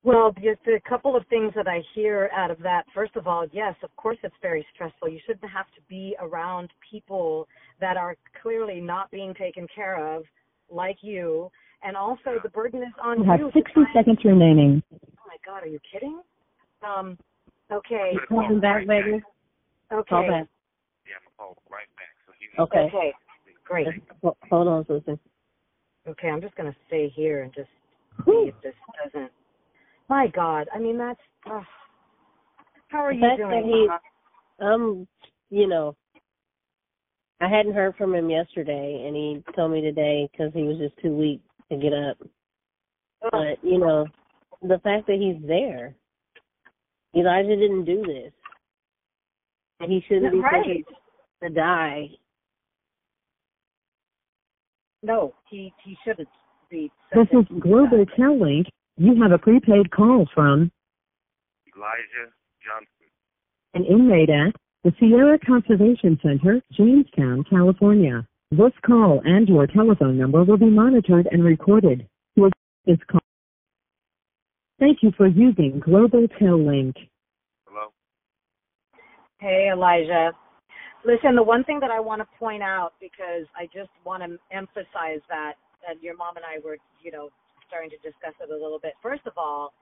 Well, 0.07 0.31
just 0.39 0.63
a 0.69 0.79
couple 0.89 1.17
of 1.17 1.27
things 1.27 1.53
that 1.57 1.67
I 1.67 1.83
hear 1.93 2.31
out 2.33 2.53
of 2.53 2.61
that. 2.61 2.85
First 2.95 3.17
of 3.17 3.27
all, 3.27 3.45
yes, 3.53 3.75
of 3.83 3.95
course 3.97 4.19
it's 4.23 4.37
very 4.41 4.65
stressful. 4.73 5.09
You 5.09 5.19
shouldn't 5.27 5.51
have 5.51 5.67
to 5.75 5.81
be 5.89 6.15
around 6.21 6.71
people 6.89 7.49
that 7.81 7.97
are 7.97 8.15
clearly 8.41 8.81
not 8.81 9.11
being 9.11 9.35
taken 9.35 9.67
care 9.75 10.17
of, 10.17 10.23
like 10.71 10.99
you. 11.03 11.51
And 11.83 11.97
also, 11.97 12.39
the 12.43 12.51
burden 12.51 12.83
is 12.83 12.95
on 13.03 13.19
you. 13.19 13.25
You 13.25 13.31
have 13.31 13.53
60 13.53 13.81
seconds 13.93 14.19
remaining. 14.25 14.81
Oh 14.93 15.27
my 15.27 15.37
God, 15.45 15.65
are 15.65 15.69
you 15.69 15.81
kidding? 15.93 16.21
Um, 16.83 17.19
okay. 17.73 18.13
Calling 18.29 18.61
back, 18.61 18.87
baby. 18.87 19.23
Okay. 19.93 20.09
Call 20.09 20.23
back. 20.23 20.47
Yeah, 21.07 21.15
I'm 21.23 21.33
call 21.37 21.57
right 21.71 21.87
back. 21.97 22.15
So 22.27 22.33
he 22.39 22.63
Okay. 22.63 22.87
Okay. 22.87 23.13
Great. 23.65 23.89
Ho- 24.23 24.37
Hold 24.51 24.69
on, 24.69 24.87
sister. 24.87 25.19
Okay, 26.07 26.29
I'm 26.29 26.41
just 26.41 26.55
gonna 26.55 26.75
stay 26.87 27.09
here 27.09 27.43
and 27.43 27.53
just 27.53 27.69
see 28.25 28.49
if 28.49 28.55
this 28.63 28.75
doesn't. 29.05 29.33
My 30.09 30.29
God, 30.29 30.69
I 30.73 30.79
mean 30.79 30.99
that's. 30.99 31.21
Uh, 31.51 31.63
how 32.89 32.99
are 33.05 33.13
The 33.13 33.19
you 33.19 33.29
fact 33.29 33.39
doing? 33.39 33.51
that 33.51 33.65
he- 33.65 34.65
Um, 34.65 35.09
you 35.51 35.67
know, 35.67 35.97
I 37.41 37.49
hadn't 37.49 37.75
heard 37.75 37.97
from 37.97 38.15
him 38.15 38.31
yesterday, 38.31 39.05
and 39.07 39.17
he 39.17 39.43
told 39.55 39.73
me 39.73 39.81
today 39.81 40.29
because 40.31 40.53
he 40.55 40.63
was 40.63 40.79
just 40.79 40.97
too 40.99 41.15
weak 41.15 41.41
to 41.71 41.77
get 41.77 41.93
up. 41.93 42.19
But 43.33 43.63
you 43.65 43.79
know, 43.79 44.07
the 44.63 44.79
fact 44.79 45.09
that 45.09 45.19
he's 45.19 45.43
there, 45.47 45.95
Elijah 47.17 47.57
didn't 47.57 47.85
do 47.85 48.03
this. 48.03 48.33
And 49.81 49.91
He 49.91 50.01
shouldn't 50.07 50.33
be 50.33 50.41
Right. 50.41 50.65
taken 50.65 50.95
to 51.43 51.51
die. 51.51 52.11
No, 55.03 55.35
he 55.49 55.73
he 55.85 55.97
shouldn't 56.05 56.29
be. 56.71 56.91
This 57.13 57.29
is 57.33 57.47
Global 57.61 58.05
that. 58.05 58.15
Tel 58.17 58.39
Link. 58.39 58.67
You 58.97 59.15
have 59.23 59.33
a 59.33 59.39
prepaid 59.39 59.91
call 59.91 60.27
from 60.35 60.71
Elijah 61.75 62.33
Johnson. 62.65 62.89
an 63.75 63.85
inmate 63.85 64.31
at 64.31 64.55
the 64.85 64.93
Sierra 64.99 65.39
Conservation 65.39 66.19
Center, 66.23 66.63
Jamestown, 66.73 67.45
California. 67.45 68.27
This 68.51 68.73
call 68.87 69.21
and 69.25 69.49
your 69.49 69.67
telephone 69.67 70.17
number 70.17 70.45
will 70.45 70.57
be 70.57 70.71
monitored 70.71 71.29
and 71.31 71.45
recorded. 71.45 72.09
Your 72.37 72.51
this 72.87 72.99
call. 73.09 73.21
Thank 74.79 74.99
you 75.03 75.11
for 75.17 75.27
using 75.27 75.81
Global 75.81 76.27
Tel 76.39 76.59
Link. 76.59 76.97
Hello. 77.67 77.89
Hey, 79.39 79.71
Elijah. 79.73 80.33
Listen, 81.05 81.35
the 81.35 81.43
one 81.43 81.65
thing 81.65 81.81
that 81.81 81.91
I 81.91 82.01
want 82.01 82.21
to 82.21 82.27
point 82.39 82.63
out 82.63 82.93
because 83.01 83.47
I 83.57 83.67
just 83.67 83.91
want 84.05 84.23
to 84.23 84.39
emphasize 84.55 85.21
that, 85.29 85.55
and 85.89 86.01
your 86.03 86.17
mom 86.17 86.37
and 86.37 86.45
I 86.45 86.59
were, 86.65 86.77
you 87.03 87.11
know, 87.11 87.31
starting 87.69 87.91
to 87.91 87.97
discuss 87.97 88.35
it 88.41 88.51
a 88.51 88.53
little 88.53 88.79
bit. 88.79 88.93
First 89.03 89.23
of 89.27 89.33
all, 89.37 89.73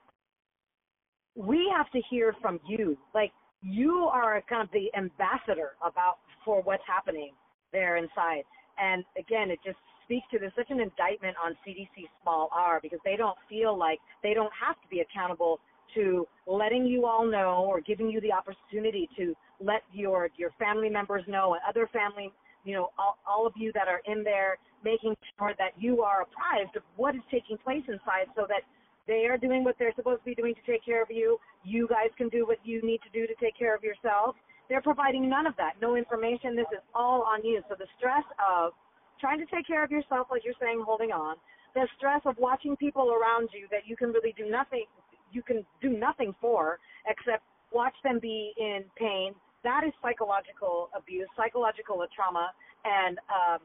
we 1.35 1.71
have 1.75 1.89
to 1.91 2.01
hear 2.09 2.33
from 2.41 2.59
you. 2.67 2.97
Like 3.13 3.31
you 3.61 4.09
are 4.11 4.41
kind 4.47 4.61
of 4.61 4.69
the 4.71 4.87
ambassador 4.97 5.71
about 5.85 6.17
for 6.43 6.61
what's 6.61 6.83
happening 6.87 7.33
there 7.73 7.97
inside. 7.97 8.43
And 8.77 9.03
again, 9.17 9.51
it 9.51 9.59
just 9.65 9.77
speaks 10.05 10.25
to 10.31 10.39
there's 10.39 10.53
such 10.55 10.69
an 10.69 10.79
indictment 10.79 11.35
on 11.43 11.53
CDC 11.67 12.07
small 12.21 12.49
r 12.51 12.79
because 12.81 12.99
they 13.03 13.15
don't 13.15 13.37
feel 13.49 13.77
like 13.77 13.99
they 14.23 14.33
don't 14.33 14.51
have 14.53 14.75
to 14.75 14.87
be 14.89 15.01
accountable 15.01 15.59
to 15.93 16.27
letting 16.47 16.85
you 16.85 17.05
all 17.05 17.25
know 17.25 17.65
or 17.67 17.81
giving 17.81 18.09
you 18.09 18.19
the 18.21 18.31
opportunity 18.31 19.09
to 19.17 19.35
let 19.59 19.81
your 19.93 20.29
your 20.37 20.51
family 20.57 20.89
members 20.89 21.23
know 21.27 21.53
and 21.53 21.61
other 21.67 21.87
family 21.91 22.31
you 22.63 22.73
know 22.73 22.89
all, 22.97 23.17
all 23.27 23.45
of 23.45 23.53
you 23.55 23.71
that 23.73 23.87
are 23.87 24.01
in 24.05 24.23
there 24.23 24.57
making 24.83 25.15
sure 25.37 25.53
that 25.57 25.71
you 25.77 26.01
are 26.01 26.23
apprised 26.23 26.75
of 26.75 26.83
what 26.95 27.15
is 27.15 27.21
taking 27.31 27.57
place 27.57 27.83
inside 27.87 28.27
so 28.35 28.45
that 28.47 28.61
they 29.07 29.25
are 29.29 29.37
doing 29.37 29.63
what 29.63 29.75
they're 29.77 29.93
supposed 29.95 30.19
to 30.21 30.25
be 30.25 30.35
doing 30.35 30.55
to 30.55 30.71
take 30.71 30.83
care 30.83 31.01
of 31.01 31.11
you. 31.11 31.37
You 31.63 31.87
guys 31.87 32.09
can 32.17 32.27
do 32.29 32.47
what 32.47 32.57
you 32.63 32.81
need 32.81 33.01
to 33.05 33.09
do 33.13 33.27
to 33.27 33.35
take 33.39 33.55
care 33.57 33.75
of 33.75 33.83
yourself 33.83 34.35
they're 34.69 34.81
providing 34.81 35.29
none 35.29 35.45
of 35.45 35.55
that 35.57 35.73
no 35.81 35.95
information. 35.95 36.55
This 36.55 36.69
is 36.73 36.81
all 36.93 37.23
on 37.23 37.43
you. 37.45 37.61
So 37.69 37.75
the 37.77 37.87
stress 37.97 38.25
of 38.41 38.73
trying 39.19 39.39
to 39.39 39.45
take 39.47 39.67
care 39.67 39.83
of 39.83 39.91
yourself 39.91 40.27
like 40.31 40.43
you're 40.43 40.59
saying 40.61 40.83
holding 40.85 41.11
on. 41.11 41.35
The 41.73 41.87
stress 41.97 42.21
of 42.25 42.35
watching 42.37 42.75
people 42.77 43.11
around 43.11 43.49
you 43.53 43.67
that 43.71 43.85
you 43.85 43.95
can 43.95 44.09
really 44.11 44.33
do 44.37 44.49
nothing 44.49 44.85
you 45.31 45.41
can 45.41 45.65
do 45.81 45.89
nothing 45.89 46.33
for 46.39 46.79
except 47.07 47.43
watch 47.73 47.95
them 48.03 48.19
be 48.21 48.53
in 48.57 48.85
pain 48.95 49.33
that 49.63 49.83
is 49.83 49.91
psychological 50.01 50.89
abuse 50.95 51.27
psychological 51.35 52.05
trauma 52.15 52.51
and 52.85 53.17
um 53.27 53.59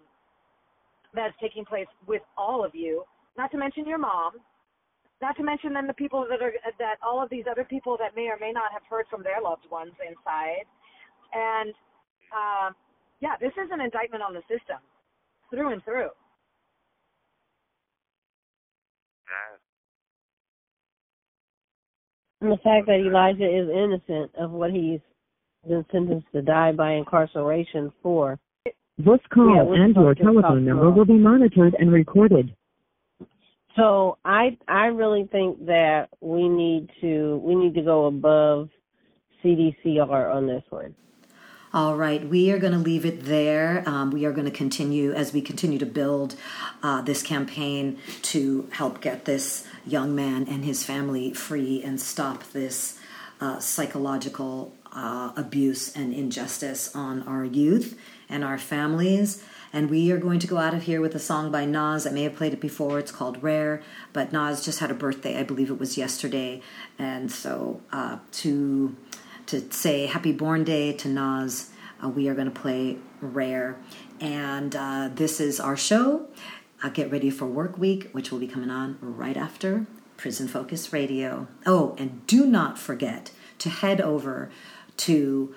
that's 1.14 1.34
taking 1.40 1.64
place 1.64 1.86
with 2.06 2.22
all 2.36 2.64
of 2.64 2.74
you. 2.74 3.04
Not 3.36 3.50
to 3.52 3.58
mention 3.58 3.86
your 3.86 3.98
mom. 3.98 4.34
Not 5.22 5.36
to 5.36 5.42
mention 5.42 5.74
then 5.74 5.86
the 5.86 5.94
people 5.94 6.26
that 6.30 6.40
are 6.42 6.52
that 6.78 6.96
all 7.02 7.22
of 7.22 7.28
these 7.30 7.44
other 7.50 7.64
people 7.64 7.96
that 7.98 8.16
may 8.16 8.28
or 8.28 8.38
may 8.40 8.52
not 8.52 8.72
have 8.72 8.82
heard 8.88 9.06
from 9.10 9.22
their 9.22 9.40
loved 9.42 9.68
ones 9.70 9.92
inside. 10.06 10.64
And 11.34 11.74
um 12.32 12.74
yeah 13.20 13.36
this 13.40 13.52
is 13.52 13.68
an 13.70 13.80
indictment 13.80 14.22
on 14.22 14.32
the 14.32 14.42
system 14.42 14.78
through 15.50 15.72
and 15.72 15.84
through 15.84 16.08
That 19.26 19.60
And 22.40 22.52
the 22.52 22.56
fact 22.58 22.86
that 22.86 23.00
Elijah 23.06 23.44
is 23.44 23.68
innocent 23.68 24.30
of 24.38 24.50
what 24.50 24.70
he's 24.70 25.00
been 25.68 25.84
sentenced 25.92 26.26
to 26.32 26.42
die 26.42 26.72
by 26.72 26.92
incarceration 26.92 27.92
for. 28.02 28.38
This 28.98 29.20
call 29.32 29.54
Yeah, 29.54 29.82
and 29.82 29.94
your 29.94 30.14
telephone 30.14 30.64
number 30.64 30.84
call. 30.84 30.92
will 30.92 31.04
be 31.04 31.14
monitored 31.18 31.74
and 31.78 31.92
recorded. 31.92 32.54
So 33.76 34.18
I 34.24 34.56
I 34.68 34.86
really 34.86 35.28
think 35.30 35.64
that 35.66 36.08
we 36.20 36.48
need 36.48 36.90
to 37.00 37.40
we 37.44 37.54
need 37.54 37.74
to 37.74 37.82
go 37.82 38.06
above 38.06 38.68
CDCR 39.42 40.34
on 40.34 40.46
this 40.46 40.64
one. 40.70 40.94
All 41.72 41.94
right, 41.94 42.28
we 42.28 42.50
are 42.50 42.58
going 42.58 42.72
to 42.72 42.80
leave 42.80 43.04
it 43.04 43.26
there. 43.26 43.84
Um, 43.86 44.10
we 44.10 44.24
are 44.24 44.32
going 44.32 44.46
to 44.46 44.50
continue 44.50 45.12
as 45.12 45.32
we 45.32 45.40
continue 45.40 45.78
to 45.78 45.86
build 45.86 46.34
uh, 46.82 47.00
this 47.02 47.22
campaign 47.22 47.96
to 48.22 48.68
help 48.72 49.00
get 49.00 49.24
this 49.24 49.64
young 49.86 50.12
man 50.12 50.48
and 50.48 50.64
his 50.64 50.82
family 50.82 51.32
free 51.32 51.80
and 51.80 52.00
stop 52.00 52.42
this 52.50 52.98
uh, 53.40 53.60
psychological 53.60 54.74
uh, 54.92 55.30
abuse 55.36 55.94
and 55.94 56.12
injustice 56.12 56.92
on 56.96 57.22
our 57.22 57.44
youth 57.44 57.96
and 58.28 58.42
our 58.42 58.58
families. 58.58 59.40
And 59.72 59.88
we 59.88 60.10
are 60.10 60.18
going 60.18 60.40
to 60.40 60.48
go 60.48 60.56
out 60.58 60.74
of 60.74 60.82
here 60.82 61.00
with 61.00 61.14
a 61.14 61.20
song 61.20 61.52
by 61.52 61.66
Nas. 61.66 62.04
I 62.04 62.10
may 62.10 62.24
have 62.24 62.34
played 62.34 62.52
it 62.52 62.60
before. 62.60 62.98
It's 62.98 63.12
called 63.12 63.40
Rare, 63.44 63.80
but 64.12 64.32
Nas 64.32 64.64
just 64.64 64.80
had 64.80 64.90
a 64.90 64.94
birthday. 64.94 65.38
I 65.38 65.44
believe 65.44 65.70
it 65.70 65.78
was 65.78 65.96
yesterday. 65.96 66.62
And 66.98 67.30
so 67.30 67.80
uh, 67.92 68.18
to 68.32 68.96
to 69.50 69.70
say 69.72 70.06
happy 70.06 70.32
born 70.32 70.62
day 70.62 70.92
to 70.92 71.08
Nas, 71.08 71.70
uh, 72.02 72.08
we 72.08 72.28
are 72.28 72.34
going 72.34 72.50
to 72.50 72.60
play 72.60 72.98
Rare. 73.20 73.78
And 74.20 74.76
uh, 74.76 75.10
this 75.12 75.40
is 75.40 75.58
our 75.58 75.76
show. 75.76 76.28
Uh, 76.82 76.88
Get 76.88 77.10
ready 77.10 77.30
for 77.30 77.46
work 77.46 77.76
week, 77.76 78.10
which 78.12 78.30
will 78.30 78.38
be 78.38 78.46
coming 78.46 78.70
on 78.70 78.96
right 79.00 79.36
after 79.36 79.86
Prison 80.16 80.46
Focus 80.46 80.92
Radio. 80.92 81.48
Oh, 81.66 81.96
and 81.98 82.24
do 82.28 82.46
not 82.46 82.78
forget 82.78 83.32
to 83.58 83.70
head 83.70 84.00
over 84.00 84.50
to 84.98 85.52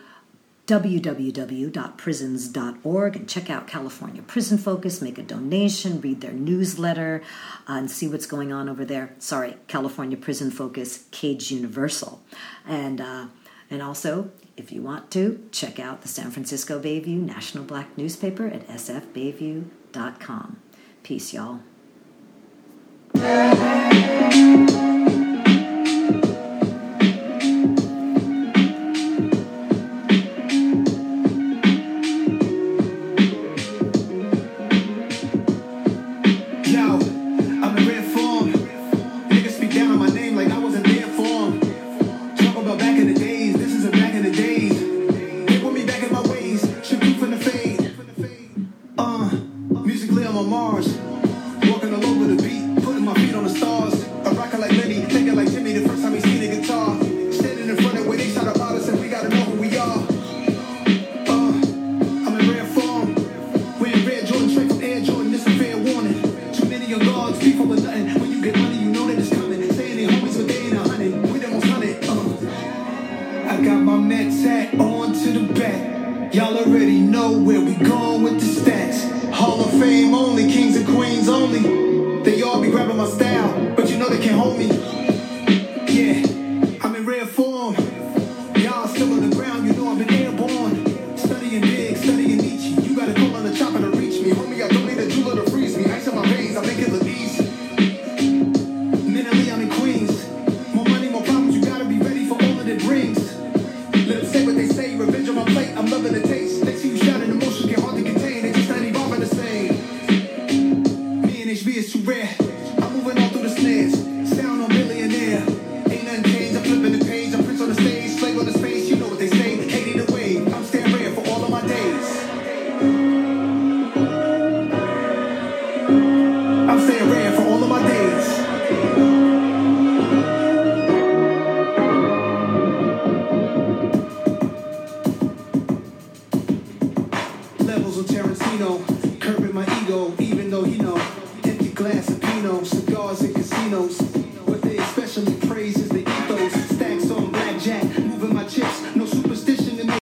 www.prisons.org 0.66 3.16
and 3.16 3.30
check 3.30 3.50
out 3.50 3.68
California 3.68 4.22
Prison 4.24 4.58
Focus, 4.58 5.02
make 5.02 5.18
a 5.20 5.24
donation, 5.24 6.02
read 6.02 6.22
their 6.22 6.32
newsletter, 6.32 7.22
uh, 7.70 7.74
and 7.74 7.92
see 7.92 8.08
what's 8.08 8.26
going 8.26 8.52
on 8.52 8.68
over 8.68 8.86
there. 8.86 9.14
Sorry, 9.20 9.58
California 9.68 10.18
Prison 10.18 10.50
Focus, 10.50 11.06
Cage 11.12 11.52
Universal. 11.52 12.24
And 12.66 13.00
uh, 13.00 13.28
and 13.74 13.82
also, 13.82 14.30
if 14.56 14.72
you 14.72 14.84
want 14.84 15.10
to, 15.14 15.50
check 15.52 15.80
out 15.80 16.04
the 16.04 16.08
San 16.08 16.30
Francisco 16.30 16.80
Bayview 16.80 17.18
National 17.18 17.64
Black 17.64 17.98
Newspaper 17.98 18.46
at 18.46 18.68
sfbayview.com. 18.68 20.58
Peace, 21.02 21.34
y'all. 21.34 21.60